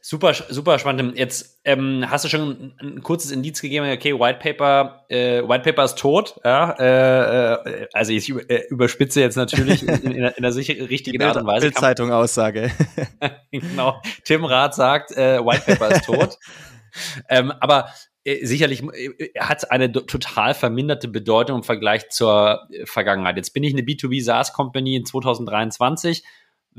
Super, 0.00 0.32
super 0.34 0.78
spannend. 0.78 1.18
Jetzt 1.18 1.60
ähm, 1.64 2.04
hast 2.08 2.24
du 2.24 2.28
schon 2.28 2.40
ein, 2.40 2.74
ein 2.80 3.02
kurzes 3.02 3.30
Indiz 3.30 3.60
gegeben, 3.60 3.90
okay, 3.90 4.18
White 4.18 4.38
Paper, 4.40 5.04
äh, 5.08 5.42
White 5.46 5.64
Paper 5.64 5.84
ist 5.84 5.98
tot, 5.98 6.40
ja. 6.44 6.72
Äh, 6.78 7.52
äh, 7.54 7.88
also 7.92 8.12
ich 8.12 8.30
äh, 8.30 8.64
überspitze 8.70 9.20
jetzt 9.20 9.36
natürlich 9.36 9.82
in, 9.82 10.12
in, 10.12 10.24
in 10.24 10.42
der 10.42 10.52
sicher, 10.52 10.74
richtigen 10.88 11.22
Art 11.22 11.36
und 11.36 11.46
Weise. 11.46 11.66
Kann- 11.66 11.72
Bildzeitung 11.72 12.12
Aussage. 12.12 12.70
genau. 13.52 14.00
Tim 14.24 14.44
Rath 14.44 14.74
sagt, 14.74 15.12
äh, 15.12 15.44
White 15.44 15.62
Paper 15.66 15.90
ist 15.90 16.04
tot. 16.04 16.38
ähm, 17.28 17.52
aber 17.60 17.88
äh, 18.24 18.44
sicherlich 18.46 18.82
äh, 18.82 19.30
hat 19.38 19.70
eine 19.70 19.90
do- 19.90 20.00
total 20.00 20.54
verminderte 20.54 21.08
Bedeutung 21.08 21.58
im 21.58 21.62
Vergleich 21.64 22.08
zur 22.10 22.66
Vergangenheit. 22.84 23.36
Jetzt 23.36 23.52
bin 23.52 23.64
ich 23.64 23.72
eine 23.72 23.82
B2B 23.82 24.22
SaaS 24.22 24.52
Company 24.52 24.96
in 24.96 25.04
2023. 25.04 26.24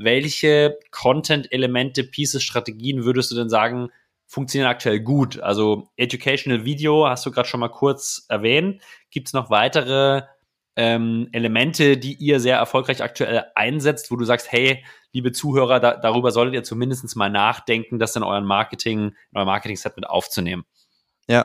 Welche 0.02 0.78
Content-Elemente, 0.92 2.04
Pieces, 2.04 2.42
Strategien 2.42 3.04
würdest 3.04 3.30
du 3.30 3.34
denn 3.34 3.50
sagen, 3.50 3.90
funktionieren 4.26 4.70
aktuell 4.70 5.00
gut? 5.00 5.38
Also 5.40 5.90
Educational 5.96 6.64
Video 6.64 7.06
hast 7.06 7.26
du 7.26 7.30
gerade 7.30 7.46
schon 7.46 7.60
mal 7.60 7.68
kurz 7.68 8.24
erwähnt. 8.30 8.80
Gibt 9.10 9.28
es 9.28 9.34
noch 9.34 9.50
weitere 9.50 10.22
ähm, 10.74 11.28
Elemente, 11.32 11.98
die 11.98 12.14
ihr 12.14 12.40
sehr 12.40 12.56
erfolgreich 12.56 13.02
aktuell 13.02 13.44
einsetzt, 13.54 14.10
wo 14.10 14.16
du 14.16 14.24
sagst, 14.24 14.50
hey, 14.50 14.82
liebe 15.12 15.32
Zuhörer, 15.32 15.80
da, 15.80 15.98
darüber 15.98 16.30
solltet 16.30 16.54
ihr 16.54 16.64
zumindest 16.64 17.14
mal 17.14 17.28
nachdenken, 17.28 17.98
das 17.98 18.16
in 18.16 18.22
euren 18.22 18.46
Marketing, 18.46 19.08
in 19.08 19.36
euer 19.36 19.44
Marketing-Set 19.44 19.96
mit 19.96 20.08
aufzunehmen. 20.08 20.64
Ja. 21.28 21.44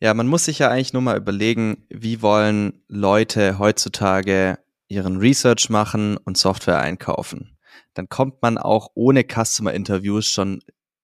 Ja, 0.00 0.14
man 0.14 0.26
muss 0.26 0.46
sich 0.46 0.60
ja 0.60 0.70
eigentlich 0.70 0.94
nur 0.94 1.02
mal 1.02 1.18
überlegen, 1.18 1.84
wie 1.90 2.22
wollen 2.22 2.82
Leute 2.88 3.58
heutzutage 3.58 4.58
ihren 4.88 5.18
Research 5.18 5.68
machen 5.68 6.16
und 6.16 6.38
Software 6.38 6.78
einkaufen. 6.78 7.57
Dann 7.98 8.08
kommt 8.08 8.42
man 8.42 8.58
auch 8.58 8.92
ohne 8.94 9.24
Customer 9.24 9.74
Interviews 9.74 10.30
schon 10.30 10.60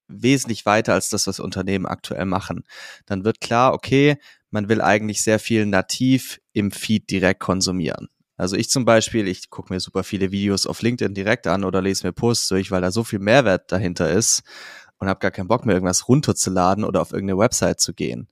wesentlich 0.07 0.65
weiter 0.65 0.93
als 0.93 1.09
das, 1.09 1.27
was 1.27 1.41
Unternehmen 1.41 1.87
aktuell 1.87 2.25
machen. 2.25 2.63
Dann 3.05 3.25
wird 3.25 3.41
klar, 3.41 3.75
okay, 3.75 4.17
man 4.53 4.69
will 4.69 4.81
eigentlich 4.81 5.21
sehr 5.21 5.41
viel 5.41 5.67
nativ 5.67 6.41
im 6.53 6.71
Feed 6.71 7.11
direkt 7.11 7.41
konsumieren. 7.41 8.11
Also 8.37 8.55
ich 8.55 8.71
zum 8.71 8.85
Beispiel, 8.85 9.27
ich 9.27 9.51
gucke 9.51 9.73
mir 9.73 9.81
super 9.81 10.05
viele 10.05 10.31
Videos 10.31 10.69
auf 10.69 10.83
LinkedIn 10.83 11.15
direkt 11.15 11.49
an 11.49 11.65
oder 11.65 11.83
lese 11.83 12.07
mir 12.07 12.13
Posts 12.13 12.47
durch, 12.47 12.71
weil 12.71 12.83
da 12.83 12.93
so 12.93 13.03
viel 13.03 13.19
Mehrwert 13.19 13.73
dahinter 13.73 14.09
ist 14.09 14.45
und 14.99 15.09
habe 15.09 15.19
gar 15.19 15.33
keinen 15.33 15.49
Bock 15.49 15.67
mehr, 15.67 15.75
irgendwas 15.75 16.07
runterzuladen 16.07 16.85
oder 16.85 17.03
auf 17.03 17.11
irgendeine 17.11 17.41
Website 17.41 17.81
zu 17.81 17.93
gehen. 17.93 18.29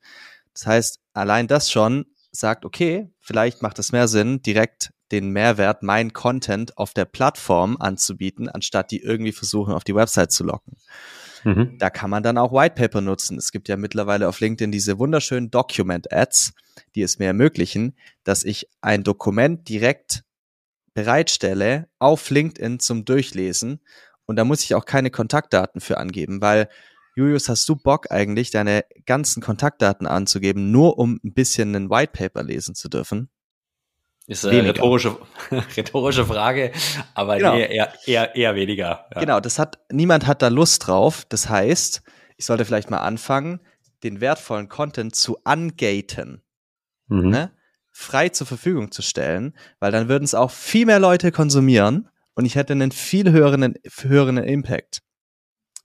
Das 0.53 0.67
heißt, 0.67 1.01
allein 1.15 1.49
das 1.49 1.69
schon 1.69 2.07
sagt, 2.31 2.65
okay, 2.65 3.11
vielleicht 3.19 3.61
macht 3.61 3.81
es 3.81 3.91
mehr 3.91 4.07
Sinn, 4.07 4.41
direkt 4.41 4.93
den 5.13 5.31
Mehrwert, 5.31 5.83
mein 5.83 6.13
Content 6.13 6.79
auf 6.79 6.95
der 6.95 7.05
Plattform 7.05 7.77
anzubieten, 7.79 8.49
anstatt 8.49 8.91
die 8.91 9.03
irgendwie 9.03 9.33
versuchen, 9.33 9.75
auf 9.75 9.85
die 9.85 9.95
Website 9.95 10.33
zu 10.33 10.45
locken. 10.45 10.77
Da 11.79 11.91
kann 11.91 12.11
man 12.11 12.23
dann 12.23 12.39
auch 12.39 12.53
White 12.53 12.77
Paper 12.77 13.01
nutzen. 13.01 13.37
Es 13.37 13.53
gibt 13.53 13.69
ja 13.69 13.77
mittlerweile 13.77 14.29
auf 14.29 14.41
LinkedIn 14.41 14.71
diese 14.73 14.99
wunderschönen 14.99 15.51
Document-Ads, 15.51 16.55
die 16.95 17.03
es 17.03 17.19
mir 17.19 17.27
ermöglichen, 17.27 17.97
dass 18.25 18.45
ich 18.45 18.69
ein 18.81 19.03
Dokument 19.03 19.69
direkt 19.69 20.25
bereitstelle 20.95 21.89
auf 21.99 22.31
LinkedIn 22.31 22.79
zum 22.79 23.05
Durchlesen. 23.05 23.81
Und 24.27 24.37
da 24.37 24.45
muss 24.45 24.63
ich 24.63 24.75
auch 24.75 24.85
keine 24.85 25.11
Kontaktdaten 25.11 25.81
für 25.81 25.99
angeben, 25.99 26.41
weil 26.41 26.69
Julius, 27.15 27.49
hast 27.49 27.69
du 27.69 27.77
Bock 27.77 28.11
eigentlich, 28.11 28.51
deine 28.51 28.85
ganzen 29.05 29.43
Kontaktdaten 29.43 30.07
anzugeben, 30.07 30.71
nur 30.71 30.99
um 30.99 31.21
ein 31.23 31.35
bisschen 31.35 31.75
ein 31.75 31.91
White 31.91 32.13
Paper 32.13 32.43
lesen 32.43 32.75
zu 32.75 32.89
dürfen? 32.89 33.29
Ist 34.27 34.45
eine 34.45 34.59
Weniger. 34.59 34.75
rhetorische, 34.75 35.17
rhetorische 35.77 36.25
Frage, 36.25 36.73
aber 37.15 37.37
Genau. 37.39 37.55
nee, 37.57 37.75
eher, 37.75 37.93
eher, 38.07 38.37
eher 38.37 38.55
weniger. 38.55 39.07
Ja. 39.15 39.21
Genau, 39.21 39.41
das 39.41 39.59
hat, 39.59 39.81
niemand 39.91 40.27
hat 40.27 40.43
da 40.43 40.49
Lust 40.49 40.87
drauf. 40.87 41.25
Das 41.29 41.49
heißt, 41.49 42.03
ich 42.37 42.47
sollte 42.47 42.65
vielleicht 42.65 42.91
mal 42.91 42.99
anfangen, 43.01 43.61
den 44.05 44.21
wertvollen 44.21 44.69
Content 44.69 45.15
zu 45.17 45.37
ungaten, 45.45 46.43
Mhm. 47.09 47.29
ne? 47.31 47.53
frei 47.95 48.31
zur 48.31 48.47
Verfügung 48.47 48.91
zu 48.91 49.03
stellen, 49.03 49.55
weil 49.79 49.93
dann 49.93 50.09
würden 50.09 50.25
es 50.25 50.35
auch 50.35 50.51
viel 50.51 50.87
mehr 50.87 50.99
Leute 50.99 51.31
konsumieren 51.31 52.09
und 52.35 52.47
ich 52.47 52.55
hätte 52.55 52.73
einen 52.73 52.91
viel 52.91 53.31
höheren, 53.31 53.75
höheren 54.01 54.39
Impact. 54.39 55.03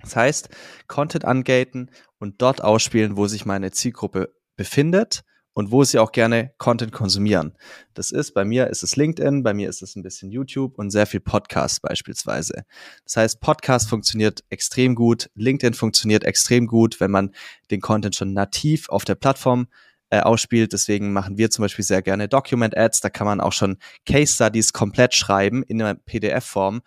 Das 0.02 0.16
heißt, 0.16 0.50
Content 0.88 1.26
ungaten 1.26 1.92
und 2.20 2.42
dort 2.42 2.64
ausspielen, 2.64 3.18
wo 3.18 3.28
sich 3.28 3.46
meine 3.46 3.72
Zielgruppe 3.72 4.34
befindet 4.56 5.24
und 5.58 5.72
wo 5.72 5.84
sie 5.84 5.98
auch 5.98 6.12
gerne 6.12 6.52
Content 6.60 6.92
konsumieren. 6.92 7.58
Das 7.96 8.12
ist, 8.12 8.36
bei 8.36 8.46
mir 8.46 8.68
ist 8.68 8.84
es 8.84 8.96
LinkedIn, 8.96 9.42
bei 9.42 9.56
mir 9.56 9.70
ist 9.70 9.82
es 9.82 9.96
ein 9.96 10.04
bisschen 10.04 10.30
YouTube 10.30 10.78
und 10.78 10.92
sehr 10.92 11.08
viel 11.08 11.20
Podcast 11.20 11.82
beispielsweise. 11.82 12.64
Das 13.06 13.18
heißt, 13.18 13.42
Podcast 13.42 13.90
funktioniert 13.90 14.44
extrem 14.50 14.94
gut, 14.94 15.32
LinkedIn 15.34 15.74
funktioniert 15.74 16.24
extrem 16.26 16.68
gut, 16.68 17.00
wenn 17.00 17.10
man 17.10 17.32
den 17.72 17.82
Content 17.82 18.16
schon 18.16 18.34
nativ 18.34 18.88
auf 18.90 19.04
der 19.04 19.16
Plattform 19.16 19.66
äh, 20.12 20.20
ausspielt. 20.20 20.74
Deswegen 20.74 21.12
machen 21.12 21.40
wir 21.40 21.50
zum 21.50 21.64
Beispiel 21.64 21.84
sehr 21.84 22.04
gerne 22.04 22.28
Document-Ads. 22.28 23.02
Da 23.02 23.10
kann 23.10 23.26
man 23.26 23.42
auch 23.42 23.54
schon 23.54 23.78
Case-Studies 24.06 24.74
komplett 24.74 25.16
schreiben 25.16 25.64
in 25.64 25.82
einer 25.82 25.96
PDF-Form, 25.96 26.82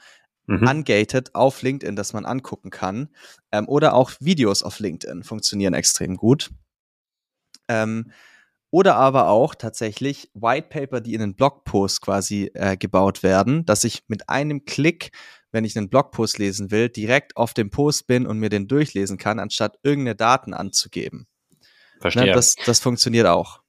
Mhm. 0.47 0.69
ungated 0.69 1.35
auf 1.35 1.63
LinkedIn, 1.63 1.97
das 1.97 2.13
man 2.13 2.25
angucken 2.25 2.71
kann. 2.71 3.09
Ähm, 3.51 3.69
oder 3.69 3.95
auch 3.95 4.13
Videos 4.21 4.63
auf 4.63 4.79
LinkedIn 4.79 5.25
funktionieren 5.25 5.75
extrem 5.75 6.17
gut. 6.17 6.51
Ähm, 7.69 8.13
oder 8.71 8.97
aber 8.97 9.29
auch 9.29 9.55
tatsächlich 9.55 10.31
White 10.35 10.69
Paper, 10.71 11.01
die 11.01 11.15
in 11.15 11.23
einen 11.23 11.35
Blogpost 11.35 12.01
quasi 12.01 12.51
äh, 12.55 12.77
gebaut 12.77 13.23
werden, 13.23 13.67
dass 13.67 13.85
ich 13.85 14.05
mit 14.07 14.29
einem 14.29 14.65
Klick, 14.65 15.11
wenn 15.51 15.65
ich 15.65 15.77
einen 15.77 15.89
Blogpost 15.89 16.39
lesen 16.39 16.71
will, 16.71 16.89
direkt 16.89 17.37
auf 17.37 17.53
dem 17.53 17.71
Post 17.71 18.07
bin 18.07 18.27
und 18.27 18.39
mir 18.39 18.49
den 18.49 18.69
durchlesen 18.69 19.19
kann, 19.19 19.39
anstatt 19.39 19.79
irgendeine 19.83 20.15
Daten 20.15 20.55
anzugeben. 20.55 21.27
Verstehe. 22.01 22.27
Ne, 22.27 22.33
das, 22.33 22.55
das 22.55 22.81
funktioniert 22.81 23.27
auch. 23.27 23.61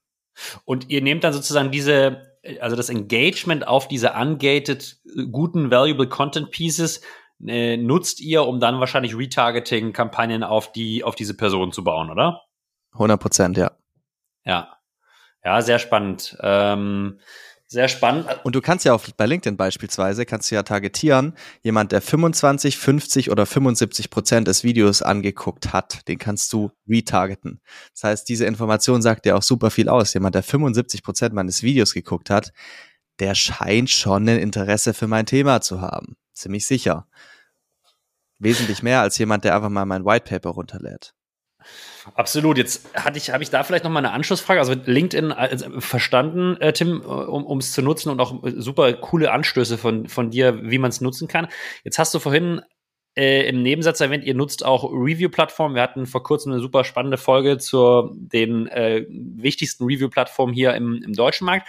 Und 0.65 0.89
ihr 0.89 1.01
nehmt 1.01 1.23
dann 1.23 1.33
sozusagen 1.33 1.71
diese, 1.71 2.37
also 2.59 2.75
das 2.75 2.89
Engagement 2.89 3.67
auf 3.67 3.87
diese 3.87 4.13
ungated, 4.13 4.99
äh, 5.05 5.25
guten, 5.31 5.71
valuable 5.71 6.07
Content 6.07 6.51
Pieces 6.51 7.01
äh, 7.45 7.75
nutzt 7.75 8.21
ihr, 8.21 8.45
um 8.45 8.59
dann 8.59 8.79
wahrscheinlich 8.79 9.17
Retargeting-Kampagnen 9.17 10.43
auf 10.43 10.71
die, 10.71 11.03
auf 11.03 11.15
diese 11.15 11.35
Person 11.35 11.71
zu 11.71 11.83
bauen, 11.83 12.11
oder? 12.11 12.43
100 12.93 13.19
Prozent, 13.19 13.57
ja. 13.57 13.71
Ja. 14.45 14.77
Ja, 15.43 15.61
sehr 15.61 15.79
spannend. 15.79 16.37
Ähm, 16.41 17.19
sehr 17.71 17.87
spannend. 17.87 18.27
Und 18.43 18.53
du 18.53 18.59
kannst 18.59 18.83
ja 18.83 18.93
auch 18.93 19.01
bei 19.15 19.25
LinkedIn 19.25 19.55
beispielsweise, 19.55 20.25
kannst 20.25 20.51
du 20.51 20.55
ja 20.55 20.63
targetieren, 20.63 21.37
jemand, 21.61 21.93
der 21.93 22.01
25, 22.01 22.77
50 22.77 23.31
oder 23.31 23.45
75 23.45 24.09
Prozent 24.09 24.49
des 24.49 24.65
Videos 24.65 25.01
angeguckt 25.01 25.71
hat, 25.71 26.05
den 26.09 26.17
kannst 26.17 26.51
du 26.51 26.71
retargeten. 26.85 27.61
Das 27.93 28.03
heißt, 28.03 28.27
diese 28.27 28.45
Information 28.45 29.01
sagt 29.01 29.23
dir 29.23 29.37
auch 29.37 29.41
super 29.41 29.71
viel 29.71 29.87
aus. 29.87 30.13
Jemand, 30.13 30.35
der 30.35 30.43
75 30.43 31.01
Prozent 31.01 31.33
meines 31.33 31.63
Videos 31.63 31.93
geguckt 31.93 32.29
hat, 32.29 32.51
der 33.19 33.35
scheint 33.35 33.89
schon 33.89 34.27
ein 34.27 34.39
Interesse 34.39 34.93
für 34.93 35.07
mein 35.07 35.25
Thema 35.25 35.61
zu 35.61 35.79
haben. 35.79 36.17
Ziemlich 36.33 36.65
sicher. 36.65 37.07
Wesentlich 38.37 38.83
mehr 38.83 38.99
als 38.99 39.17
jemand, 39.17 39.45
der 39.45 39.55
einfach 39.55 39.69
mal 39.69 39.85
mein 39.85 40.03
White 40.03 40.25
Paper 40.27 40.49
runterlädt. 40.49 41.13
Absolut. 42.15 42.57
Jetzt 42.57 42.93
hatte 42.95 43.17
ich, 43.17 43.31
habe 43.31 43.43
ich 43.43 43.49
da 43.49 43.63
vielleicht 43.63 43.83
noch 43.83 43.91
mal 43.91 43.99
eine 43.99 44.11
Anschlussfrage. 44.11 44.59
Also 44.59 44.73
LinkedIn 44.73 45.31
also 45.31 45.79
verstanden, 45.79 46.57
äh, 46.59 46.73
Tim, 46.73 47.01
um 47.01 47.57
es 47.59 47.73
zu 47.73 47.81
nutzen 47.81 48.09
und 48.09 48.19
auch 48.19 48.41
super 48.43 48.91
coole 48.93 49.31
Anstöße 49.31 49.77
von, 49.77 50.07
von 50.07 50.31
dir, 50.31 50.69
wie 50.69 50.77
man 50.77 50.89
es 50.89 51.01
nutzen 51.01 51.27
kann. 51.27 51.47
Jetzt 51.83 51.99
hast 51.99 52.13
du 52.13 52.19
vorhin 52.19 52.61
äh, 53.15 53.47
im 53.47 53.61
Nebensatz 53.61 53.99
erwähnt, 53.99 54.23
ihr 54.23 54.35
nutzt 54.35 54.63
auch 54.65 54.85
Review-Plattformen. 54.85 55.75
Wir 55.75 55.81
hatten 55.81 56.05
vor 56.05 56.23
kurzem 56.23 56.53
eine 56.53 56.61
super 56.61 56.83
spannende 56.83 57.17
Folge 57.17 57.57
zu 57.57 58.09
den 58.15 58.67
äh, 58.67 59.05
wichtigsten 59.09 59.83
Review-Plattformen 59.83 60.53
hier 60.53 60.73
im, 60.75 61.01
im 61.03 61.13
deutschen 61.13 61.45
Markt. 61.45 61.67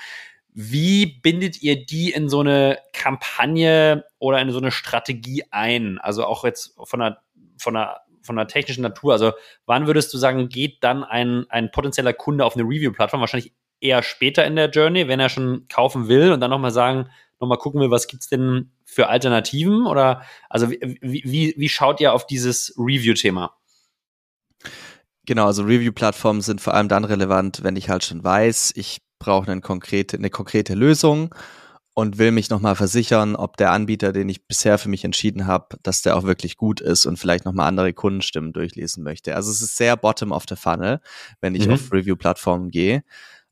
Wie 0.54 1.06
bindet 1.06 1.62
ihr 1.62 1.84
die 1.84 2.12
in 2.12 2.28
so 2.28 2.40
eine 2.40 2.78
Kampagne 2.92 4.04
oder 4.18 4.40
in 4.40 4.50
so 4.50 4.58
eine 4.58 4.70
Strategie 4.70 5.44
ein? 5.50 5.98
Also 5.98 6.26
auch 6.26 6.44
jetzt 6.44 6.74
von 6.84 7.00
einer, 7.00 7.18
von 7.58 7.74
einer 7.74 8.01
von 8.22 8.36
der 8.36 8.46
technischen 8.46 8.82
Natur? 8.82 9.12
Also 9.12 9.32
wann 9.66 9.86
würdest 9.86 10.12
du 10.14 10.18
sagen, 10.18 10.48
geht 10.48 10.82
dann 10.82 11.04
ein, 11.04 11.46
ein 11.48 11.70
potenzieller 11.70 12.12
Kunde 12.12 12.44
auf 12.44 12.56
eine 12.56 12.64
Review-Plattform? 12.64 13.20
Wahrscheinlich 13.20 13.52
eher 13.80 14.02
später 14.02 14.44
in 14.44 14.56
der 14.56 14.70
Journey, 14.70 15.08
wenn 15.08 15.20
er 15.20 15.28
schon 15.28 15.66
kaufen 15.68 16.08
will 16.08 16.32
und 16.32 16.40
dann 16.40 16.50
nochmal 16.50 16.70
sagen, 16.70 17.08
nochmal 17.40 17.58
gucken 17.58 17.80
will, 17.80 17.90
was 17.90 18.06
gibt's 18.06 18.28
denn 18.28 18.70
für 18.84 19.08
Alternativen? 19.08 19.86
Oder 19.86 20.22
also 20.48 20.70
wie, 20.70 21.22
wie, 21.24 21.54
wie 21.56 21.68
schaut 21.68 22.00
ihr 22.00 22.12
auf 22.12 22.26
dieses 22.26 22.74
Review-Thema? 22.78 23.56
Genau, 25.26 25.46
also 25.46 25.64
Review-Plattformen 25.64 26.40
sind 26.40 26.60
vor 26.60 26.74
allem 26.74 26.88
dann 26.88 27.04
relevant, 27.04 27.62
wenn 27.62 27.76
ich 27.76 27.88
halt 27.88 28.04
schon 28.04 28.24
weiß, 28.24 28.72
ich 28.76 28.98
brauche 29.18 29.50
eine 29.50 29.60
konkrete, 29.60 30.16
eine 30.16 30.30
konkrete 30.30 30.74
Lösung 30.74 31.34
und 31.94 32.18
will 32.18 32.30
mich 32.30 32.48
nochmal 32.48 32.74
versichern, 32.74 33.36
ob 33.36 33.56
der 33.56 33.70
Anbieter, 33.70 34.12
den 34.12 34.28
ich 34.28 34.46
bisher 34.46 34.78
für 34.78 34.88
mich 34.88 35.04
entschieden 35.04 35.46
habe, 35.46 35.76
dass 35.82 36.02
der 36.02 36.16
auch 36.16 36.22
wirklich 36.22 36.56
gut 36.56 36.80
ist 36.80 37.04
und 37.04 37.18
vielleicht 37.18 37.44
nochmal 37.44 37.68
andere 37.68 37.92
Kundenstimmen 37.92 38.52
durchlesen 38.52 39.02
möchte. 39.02 39.36
Also 39.36 39.50
es 39.50 39.60
ist 39.60 39.76
sehr 39.76 39.96
bottom 39.96 40.32
of 40.32 40.44
the 40.48 40.56
funnel, 40.56 41.00
wenn 41.40 41.54
ich 41.54 41.66
mhm. 41.66 41.74
auf 41.74 41.92
Review-Plattformen 41.92 42.70
gehe. 42.70 43.04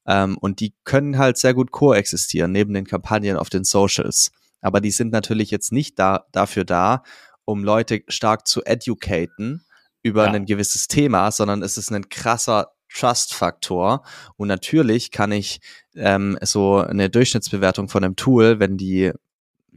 Ähm, 0.07 0.38
und 0.38 0.61
die 0.61 0.74
können 0.84 1.18
halt 1.18 1.36
sehr 1.36 1.53
gut 1.53 1.70
koexistieren 1.70 2.53
neben 2.53 2.72
den 2.72 2.86
Kampagnen 2.86 3.36
auf 3.36 3.51
den 3.51 3.64
Socials. 3.64 4.32
Aber 4.62 4.80
die 4.80 4.91
sind 4.91 5.12
natürlich 5.12 5.51
jetzt 5.51 5.72
nicht 5.72 5.99
da, 5.99 6.26
dafür 6.32 6.64
da, 6.64 7.03
um 7.45 7.62
Leute 7.62 8.03
stark 8.09 8.47
zu 8.47 8.64
educaten 8.64 9.64
über 10.03 10.24
ja. 10.24 10.32
ein 10.32 10.47
gewisses 10.47 10.88
Thema, 10.88 11.30
sondern 11.30 11.62
es 11.62 11.76
ist 11.76 11.93
ein 11.93 12.09
krasser 12.09 12.72
Trust-Faktor. 12.93 14.03
Und 14.36 14.49
natürlich 14.49 15.11
kann 15.11 15.32
ich 15.32 15.61
ähm, 15.95 16.38
so 16.43 16.78
eine 16.78 17.11
Durchschnittsbewertung 17.11 17.88
von 17.88 18.05
einem 18.05 18.16
Tool, 18.16 18.61
wenn 18.61 18.76
die 18.76 19.12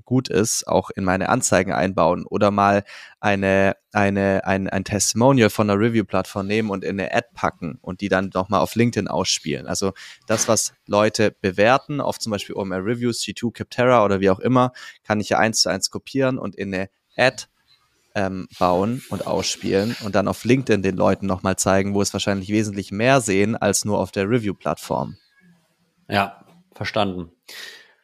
gut 0.05 0.27
ist, 0.27 0.67
auch 0.67 0.89
in 0.89 1.03
meine 1.03 1.29
Anzeigen 1.29 1.71
einbauen 1.71 2.25
oder 2.25 2.51
mal 2.51 2.83
eine, 3.19 3.75
eine, 3.91 4.45
ein, 4.45 4.69
ein 4.69 4.83
Testimonial 4.83 5.49
von 5.49 5.69
einer 5.69 5.79
Review-Plattform 5.79 6.45
nehmen 6.45 6.69
und 6.69 6.83
in 6.83 6.99
eine 6.99 7.13
Ad 7.13 7.29
packen 7.33 7.77
und 7.81 8.01
die 8.01 8.09
dann 8.09 8.29
nochmal 8.33 8.61
auf 8.61 8.75
LinkedIn 8.75 9.07
ausspielen. 9.07 9.67
Also 9.67 9.93
das, 10.27 10.47
was 10.47 10.73
Leute 10.87 11.31
bewerten, 11.31 12.01
auf 12.01 12.19
zum 12.19 12.31
Beispiel 12.31 12.55
OMR 12.55 12.85
Reviews, 12.85 13.21
G2, 13.21 13.53
Capterra 13.53 14.03
oder 14.03 14.19
wie 14.19 14.29
auch 14.29 14.39
immer, 14.39 14.73
kann 15.03 15.19
ich 15.19 15.29
ja 15.29 15.39
eins 15.39 15.61
zu 15.61 15.69
eins 15.69 15.89
kopieren 15.89 16.37
und 16.37 16.55
in 16.55 16.73
eine 16.73 16.89
Ad 17.15 17.45
ähm, 18.15 18.47
bauen 18.59 19.01
und 19.09 19.27
ausspielen 19.27 19.95
und 20.03 20.15
dann 20.15 20.27
auf 20.27 20.43
LinkedIn 20.43 20.81
den 20.81 20.95
Leuten 20.95 21.25
nochmal 21.25 21.55
zeigen, 21.55 21.93
wo 21.93 22.01
es 22.01 22.13
wahrscheinlich 22.13 22.49
wesentlich 22.49 22.91
mehr 22.91 23.21
sehen 23.21 23.55
als 23.55 23.85
nur 23.85 23.99
auf 23.99 24.11
der 24.11 24.29
Review-Plattform. 24.29 25.17
Ja, 26.07 26.45
verstanden. 26.73 27.31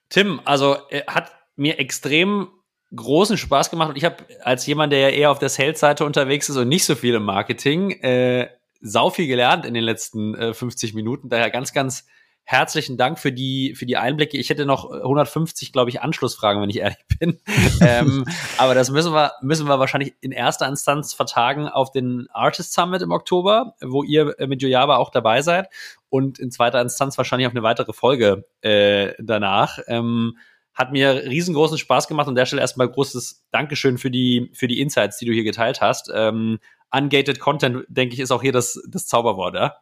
Tim, 0.10 0.41
also 0.45 0.78
äh, 0.89 1.03
hat 1.07 1.32
mir 1.55 1.80
extrem 1.80 2.49
großen 2.95 3.38
Spaß 3.38 3.70
gemacht 3.70 3.89
und 3.89 3.97
ich 3.97 4.05
habe 4.05 4.26
als 4.41 4.66
jemand, 4.66 4.91
der 4.91 4.99
ja 4.99 5.10
eher 5.10 5.32
auf 5.32 5.39
der 5.39 5.49
Sales-Seite 5.49 6.05
unterwegs 6.05 6.49
ist 6.49 6.57
und 6.57 6.68
nicht 6.68 6.86
so 6.86 6.95
viel 6.95 7.14
im 7.14 7.24
Marketing, 7.24 7.91
äh, 8.01 8.49
sau 8.82 9.10
viel 9.10 9.28
gelernt 9.28 9.66
in 9.66 9.74
den 9.74 9.84
letzten 9.84 10.34
äh, 10.36 10.53
50 10.53 10.93
Minuten. 10.93 11.30
Daher 11.30 11.51
ganz, 11.51 11.74
ganz 11.74 12.07
herzlichen 12.51 12.97
Dank 12.97 13.19
für 13.19 13.31
die, 13.31 13.75
für 13.75 13.85
die 13.85 13.95
Einblicke. 13.95 14.35
Ich 14.35 14.49
hätte 14.49 14.65
noch 14.65 14.89
150, 14.89 15.71
glaube 15.71 15.91
ich, 15.91 16.01
Anschlussfragen, 16.01 16.59
wenn 16.63 16.69
ich 16.71 16.79
ehrlich 16.79 16.97
bin. 17.19 17.39
ähm, 17.79 18.25
aber 18.57 18.73
das 18.73 18.89
müssen 18.89 19.13
wir, 19.13 19.33
müssen 19.41 19.67
wir 19.67 19.77
wahrscheinlich 19.77 20.15
in 20.21 20.31
erster 20.31 20.67
Instanz 20.67 21.13
vertagen 21.13 21.67
auf 21.67 21.91
den 21.91 22.27
Artist 22.31 22.73
Summit 22.73 23.03
im 23.03 23.11
Oktober, 23.11 23.75
wo 23.81 24.01
ihr 24.01 24.35
mit 24.47 24.63
Jojaba 24.63 24.97
auch 24.97 25.11
dabei 25.11 25.43
seid. 25.43 25.69
Und 26.09 26.39
in 26.39 26.49
zweiter 26.49 26.81
Instanz 26.81 27.19
wahrscheinlich 27.19 27.45
auf 27.45 27.53
eine 27.53 27.61
weitere 27.61 27.93
Folge 27.93 28.45
äh, 28.61 29.13
danach. 29.19 29.77
Ähm, 29.85 30.35
hat 30.73 30.91
mir 30.91 31.25
riesengroßen 31.25 31.77
Spaß 31.77 32.07
gemacht 32.07 32.25
und 32.25 32.31
an 32.31 32.35
der 32.35 32.47
Stelle 32.47 32.63
erstmal 32.63 32.89
großes 32.89 33.45
Dankeschön 33.51 33.99
für 33.99 34.09
die, 34.09 34.49
für 34.53 34.67
die 34.67 34.81
Insights, 34.81 35.19
die 35.19 35.25
du 35.25 35.33
hier 35.33 35.43
geteilt 35.43 35.81
hast. 35.81 36.09
Ähm, 36.11 36.57
ungated 36.89 37.39
Content, 37.39 37.85
denke 37.89 38.15
ich, 38.15 38.19
ist 38.21 38.31
auch 38.31 38.41
hier 38.41 38.53
das, 38.53 38.81
das 38.89 39.05
Zauberwort, 39.05 39.53
ja? 39.53 39.75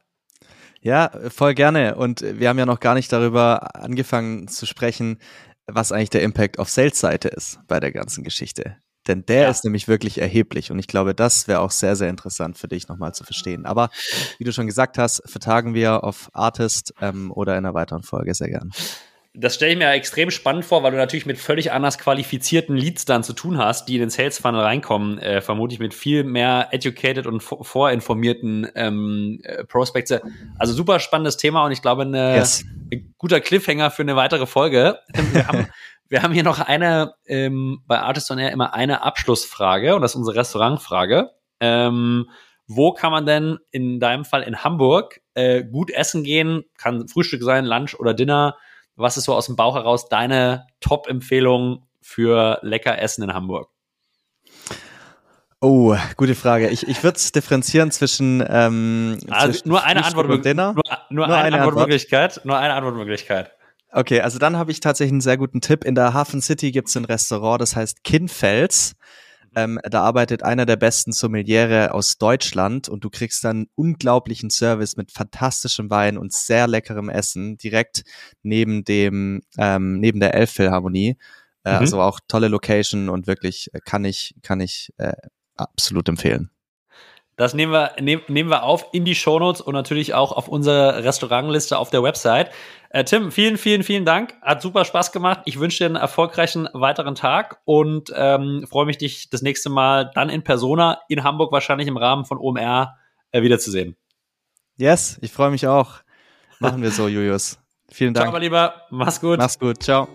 Ja, 0.87 1.11
voll 1.27 1.53
gerne. 1.53 1.95
Und 1.95 2.21
wir 2.21 2.47
haben 2.47 2.57
ja 2.57 2.65
noch 2.65 2.79
gar 2.79 2.93
nicht 2.93 3.11
darüber 3.11 3.75
angefangen 3.75 4.47
zu 4.47 4.65
sprechen, 4.65 5.17
was 5.65 5.91
eigentlich 5.91 6.11
der 6.11 6.21
Impact 6.21 6.59
auf 6.59 6.69
Sales-Seite 6.69 7.27
ist 7.27 7.59
bei 7.67 7.81
der 7.81 7.91
ganzen 7.91 8.23
Geschichte. 8.23 8.77
Denn 9.05 9.25
der 9.25 9.41
ja. 9.41 9.49
ist 9.49 9.65
nämlich 9.65 9.89
wirklich 9.89 10.21
erheblich. 10.21 10.71
Und 10.71 10.79
ich 10.79 10.87
glaube, 10.87 11.13
das 11.13 11.49
wäre 11.49 11.59
auch 11.59 11.71
sehr, 11.71 11.97
sehr 11.97 12.09
interessant 12.09 12.57
für 12.57 12.69
dich 12.69 12.87
nochmal 12.87 13.13
zu 13.13 13.25
verstehen. 13.25 13.65
Aber 13.65 13.89
wie 14.37 14.45
du 14.45 14.53
schon 14.53 14.65
gesagt 14.65 14.97
hast, 14.97 15.21
vertagen 15.29 15.73
wir 15.73 16.05
auf 16.05 16.29
Artist 16.31 16.93
ähm, 17.01 17.33
oder 17.33 17.57
in 17.57 17.65
einer 17.65 17.73
weiteren 17.73 18.03
Folge 18.03 18.33
sehr 18.33 18.47
gern 18.47 18.71
das 19.39 19.53
stelle 19.53 19.73
ich 19.73 19.77
mir 19.77 19.91
extrem 19.91 20.31
spannend 20.31 20.65
vor, 20.65 20.81
weil 20.81 20.91
du 20.91 20.97
natürlich 20.97 21.27
mit 21.27 21.37
völlig 21.37 21.71
anders 21.71 21.99
qualifizierten 21.99 22.75
Leads 22.75 23.05
dann 23.05 23.23
zu 23.23 23.33
tun 23.33 23.59
hast, 23.59 23.87
die 23.87 23.93
in 23.93 23.99
den 23.99 24.09
Sales 24.09 24.39
Funnel 24.39 24.61
reinkommen, 24.61 25.19
äh, 25.19 25.41
vermutlich 25.41 25.79
mit 25.79 25.93
viel 25.93 26.23
mehr 26.23 26.69
educated 26.71 27.27
und 27.27 27.41
vorinformierten 27.41 28.67
ähm, 28.73 29.39
äh, 29.43 29.63
Prospects. 29.63 30.13
Also 30.57 30.73
super 30.73 30.99
spannendes 30.99 31.37
Thema 31.37 31.63
und 31.65 31.71
ich 31.71 31.83
glaube, 31.83 32.01
eine, 32.01 32.35
yes. 32.35 32.65
ein 32.91 33.13
guter 33.19 33.39
Cliffhanger 33.39 33.91
für 33.91 34.01
eine 34.01 34.15
weitere 34.15 34.47
Folge. 34.47 34.99
Wir 35.33 35.47
haben, 35.47 35.67
wir 36.09 36.23
haben 36.23 36.33
hier 36.33 36.43
noch 36.43 36.59
eine, 36.59 37.13
ähm, 37.25 37.83
bei 37.85 37.99
Artist 37.99 38.31
on 38.31 38.39
Air 38.39 38.51
immer 38.53 38.73
eine 38.73 39.03
Abschlussfrage 39.03 39.93
und 39.93 40.01
das 40.01 40.11
ist 40.11 40.15
unsere 40.15 40.37
Restaurantfrage. 40.37 41.31
Ähm, 41.59 42.29
wo 42.65 42.93
kann 42.93 43.11
man 43.11 43.25
denn 43.25 43.57
in 43.71 43.99
deinem 43.99 44.23
Fall 44.23 44.43
in 44.43 44.63
Hamburg 44.63 45.19
äh, 45.33 45.63
gut 45.63 45.91
essen 45.91 46.23
gehen? 46.23 46.63
Kann 46.77 47.07
Frühstück 47.09 47.43
sein, 47.43 47.65
Lunch 47.65 47.95
oder 47.99 48.13
Dinner? 48.13 48.55
Was 48.97 49.15
ist 49.15 49.25
so 49.25 49.35
aus 49.35 49.45
dem 49.45 49.55
Bauch 49.55 49.75
heraus 49.75 50.09
deine 50.09 50.65
Top-Empfehlung 50.81 51.85
für 52.01 52.57
lecker 52.63 52.99
Essen 52.99 53.23
in 53.23 53.33
Hamburg? 53.33 53.69
Oh, 55.61 55.95
gute 56.17 56.33
Frage. 56.33 56.69
Ich, 56.69 56.87
ich 56.87 57.03
würde 57.03 57.17
es 57.17 57.31
differenzieren 57.31 57.91
zwischen, 57.91 58.43
ähm, 58.47 59.19
also 59.29 59.51
zwischen 59.51 59.69
nur 59.69 59.83
eine 59.83 60.03
Antwort 60.03 60.27
nur, 60.27 60.37
nur, 60.37 60.83
nur, 61.09 61.25
eine, 61.25 61.37
eine 61.37 61.61
Antwortmöglichkeit. 61.61 62.31
Antwort. 62.31 62.45
Nur 62.45 62.57
eine 62.57 62.73
Antwortmöglichkeit. 62.73 63.51
Okay, 63.91 64.21
also 64.21 64.39
dann 64.39 64.57
habe 64.57 64.71
ich 64.71 64.79
tatsächlich 64.79 65.13
einen 65.13 65.21
sehr 65.21 65.37
guten 65.37 65.61
Tipp. 65.61 65.83
In 65.83 65.95
der 65.95 66.13
Hafen 66.13 66.41
City 66.41 66.71
gibt 66.71 66.89
es 66.89 66.97
ein 66.97 67.05
Restaurant, 67.05 67.61
das 67.61 67.75
heißt 67.75 68.03
Kinfels. 68.03 68.95
Ähm, 69.57 69.79
da 69.89 70.03
arbeitet 70.03 70.43
einer 70.43 70.67
der 70.67 70.75
besten 70.75 71.11
Sommeliere 71.11 71.91
aus 71.91 72.19
Deutschland 72.19 72.89
und 72.89 73.03
du 73.03 73.09
kriegst 73.09 73.43
dann 73.43 73.65
unglaublichen 73.73 74.51
Service 74.51 74.97
mit 74.97 75.11
fantastischem 75.11 75.89
Wein 75.89 76.19
und 76.19 76.31
sehr 76.31 76.67
leckerem 76.67 77.09
Essen 77.09 77.57
direkt 77.57 78.03
neben 78.43 78.83
dem 78.83 79.41
ähm, 79.57 79.99
neben 79.99 80.19
der 80.19 80.35
Elbphilharmonie. 80.35 81.17
Äh, 81.63 81.71
mhm. 81.71 81.77
Also 81.79 82.01
auch 82.01 82.19
tolle 82.27 82.49
Location 82.49 83.09
und 83.09 83.25
wirklich 83.25 83.73
äh, 83.73 83.79
kann 83.83 84.05
ich 84.05 84.35
kann 84.43 84.59
ich 84.59 84.93
äh, 84.97 85.13
absolut 85.55 86.07
empfehlen. 86.07 86.51
Das 87.37 87.53
nehmen 87.53 87.71
wir, 87.71 87.91
nehm, 88.01 88.21
nehmen 88.27 88.49
wir 88.49 88.63
auf 88.63 88.87
in 88.91 89.05
die 89.05 89.15
Shownotes 89.15 89.61
und 89.61 89.73
natürlich 89.73 90.15
auch 90.15 90.31
auf 90.31 90.47
unsere 90.47 91.03
Restaurantliste 91.03 91.77
auf 91.77 91.91
der 91.91 92.01
Website. 92.01 92.49
Äh, 92.89 93.03
Tim, 93.03 93.31
vielen, 93.31 93.57
vielen, 93.57 93.83
vielen 93.83 94.05
Dank. 94.05 94.33
Hat 94.41 94.61
super 94.61 94.85
Spaß 94.85 95.11
gemacht. 95.11 95.41
Ich 95.45 95.59
wünsche 95.59 95.77
dir 95.77 95.85
einen 95.85 95.95
erfolgreichen 95.97 96.67
weiteren 96.73 97.13
Tag 97.13 97.61
und 97.63 98.11
ähm, 98.15 98.65
freue 98.67 98.87
mich, 98.87 98.97
dich 98.97 99.29
das 99.29 99.43
nächste 99.43 99.69
Mal 99.69 100.09
dann 100.15 100.29
in 100.29 100.43
Persona 100.43 100.99
in 101.09 101.23
Hamburg 101.23 101.51
wahrscheinlich 101.51 101.87
im 101.87 101.97
Rahmen 101.97 102.25
von 102.25 102.39
OMR 102.39 102.97
äh, 103.31 103.43
wiederzusehen. 103.43 103.95
Yes, 104.75 105.19
ich 105.21 105.31
freue 105.31 105.51
mich 105.51 105.67
auch. 105.67 105.97
Machen 106.59 106.81
wir 106.81 106.89
so, 106.89 107.07
Julius. 107.07 107.59
Vielen 107.89 108.15
Dank. 108.15 108.25
Ciao, 108.25 108.31
mein 108.31 108.41
Lieber. 108.41 108.81
Mach's 108.89 109.21
gut. 109.21 109.37
Mach's 109.37 109.59
gut. 109.59 109.83
Ciao. 109.83 110.07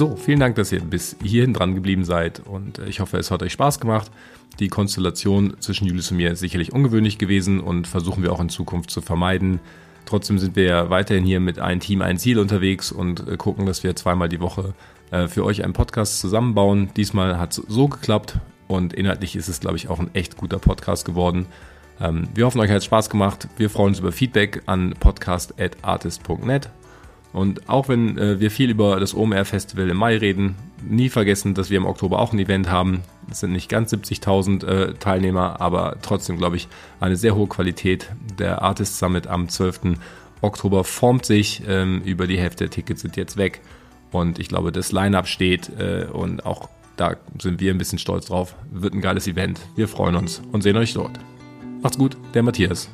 So, 0.00 0.16
vielen 0.16 0.40
Dank, 0.40 0.56
dass 0.56 0.72
ihr 0.72 0.80
bis 0.80 1.14
hierhin 1.22 1.52
dran 1.52 1.74
geblieben 1.74 2.04
seid 2.04 2.40
und 2.40 2.78
äh, 2.78 2.86
ich 2.86 3.00
hoffe, 3.00 3.18
es 3.18 3.30
hat 3.30 3.42
euch 3.42 3.52
Spaß 3.52 3.80
gemacht. 3.80 4.10
Die 4.58 4.68
Konstellation 4.68 5.58
zwischen 5.60 5.86
Julius 5.86 6.10
und 6.10 6.16
mir 6.16 6.30
ist 6.30 6.40
sicherlich 6.40 6.72
ungewöhnlich 6.72 7.18
gewesen 7.18 7.60
und 7.60 7.86
versuchen 7.86 8.22
wir 8.22 8.32
auch 8.32 8.40
in 8.40 8.48
Zukunft 8.48 8.90
zu 8.90 9.02
vermeiden. 9.02 9.60
Trotzdem 10.06 10.38
sind 10.38 10.56
wir 10.56 10.64
ja 10.64 10.88
weiterhin 10.88 11.26
hier 11.26 11.38
mit 11.38 11.58
einem 11.58 11.80
Team, 11.80 12.00
ein 12.00 12.16
Ziel 12.16 12.38
unterwegs 12.38 12.92
und 12.92 13.28
äh, 13.28 13.36
gucken, 13.36 13.66
dass 13.66 13.82
wir 13.84 13.94
zweimal 13.94 14.30
die 14.30 14.40
Woche 14.40 14.72
äh, 15.10 15.28
für 15.28 15.44
euch 15.44 15.64
einen 15.64 15.74
Podcast 15.74 16.18
zusammenbauen. 16.20 16.88
Diesmal 16.96 17.38
hat 17.38 17.52
es 17.52 17.62
so 17.68 17.86
geklappt 17.86 18.38
und 18.68 18.94
inhaltlich 18.94 19.36
ist 19.36 19.48
es, 19.48 19.60
glaube 19.60 19.76
ich, 19.76 19.90
auch 19.90 19.98
ein 19.98 20.14
echt 20.14 20.38
guter 20.38 20.60
Podcast 20.60 21.04
geworden. 21.04 21.44
Ähm, 22.00 22.26
wir 22.34 22.46
hoffen, 22.46 22.62
euch 22.62 22.70
hat 22.70 22.82
Spaß 22.82 23.10
gemacht. 23.10 23.48
Wir 23.58 23.68
freuen 23.68 23.88
uns 23.88 23.98
über 23.98 24.12
Feedback 24.12 24.62
an 24.64 24.94
podcast.artist.net. 24.98 26.70
Und 27.32 27.68
auch 27.68 27.88
wenn 27.88 28.18
äh, 28.18 28.40
wir 28.40 28.50
viel 28.50 28.70
über 28.70 28.98
das 28.98 29.14
OMR 29.14 29.44
Festival 29.44 29.88
im 29.88 29.96
Mai 29.96 30.16
reden, 30.16 30.56
nie 30.82 31.08
vergessen, 31.08 31.54
dass 31.54 31.70
wir 31.70 31.76
im 31.76 31.86
Oktober 31.86 32.18
auch 32.18 32.32
ein 32.32 32.38
Event 32.38 32.70
haben. 32.70 33.02
Es 33.30 33.40
sind 33.40 33.52
nicht 33.52 33.68
ganz 33.68 33.92
70.000 33.92 34.66
äh, 34.66 34.94
Teilnehmer, 34.94 35.60
aber 35.60 35.96
trotzdem, 36.02 36.38
glaube 36.38 36.56
ich, 36.56 36.68
eine 36.98 37.16
sehr 37.16 37.36
hohe 37.36 37.46
Qualität. 37.46 38.10
Der 38.38 38.62
Artist 38.62 38.98
Summit 38.98 39.28
am 39.28 39.48
12. 39.48 39.96
Oktober 40.40 40.82
formt 40.84 41.24
sich. 41.24 41.62
Ähm, 41.68 42.02
über 42.04 42.26
die 42.26 42.38
Hälfte 42.38 42.64
der 42.64 42.70
Tickets 42.70 43.02
sind 43.02 43.16
jetzt 43.16 43.36
weg. 43.36 43.60
Und 44.10 44.38
ich 44.40 44.48
glaube, 44.48 44.72
das 44.72 44.90
Line-Up 44.90 45.28
steht 45.28 45.70
äh, 45.78 46.06
und 46.12 46.44
auch 46.44 46.68
da 46.96 47.16
sind 47.40 47.60
wir 47.60 47.72
ein 47.72 47.78
bisschen 47.78 47.98
stolz 47.98 48.26
drauf. 48.26 48.56
Wird 48.70 48.92
ein 48.92 49.00
geiles 49.00 49.26
Event. 49.26 49.60
Wir 49.76 49.88
freuen 49.88 50.16
uns 50.16 50.42
und 50.52 50.62
sehen 50.62 50.76
euch 50.76 50.92
dort. 50.94 51.18
Macht's 51.80 51.96
gut, 51.96 52.16
der 52.34 52.42
Matthias. 52.42 52.90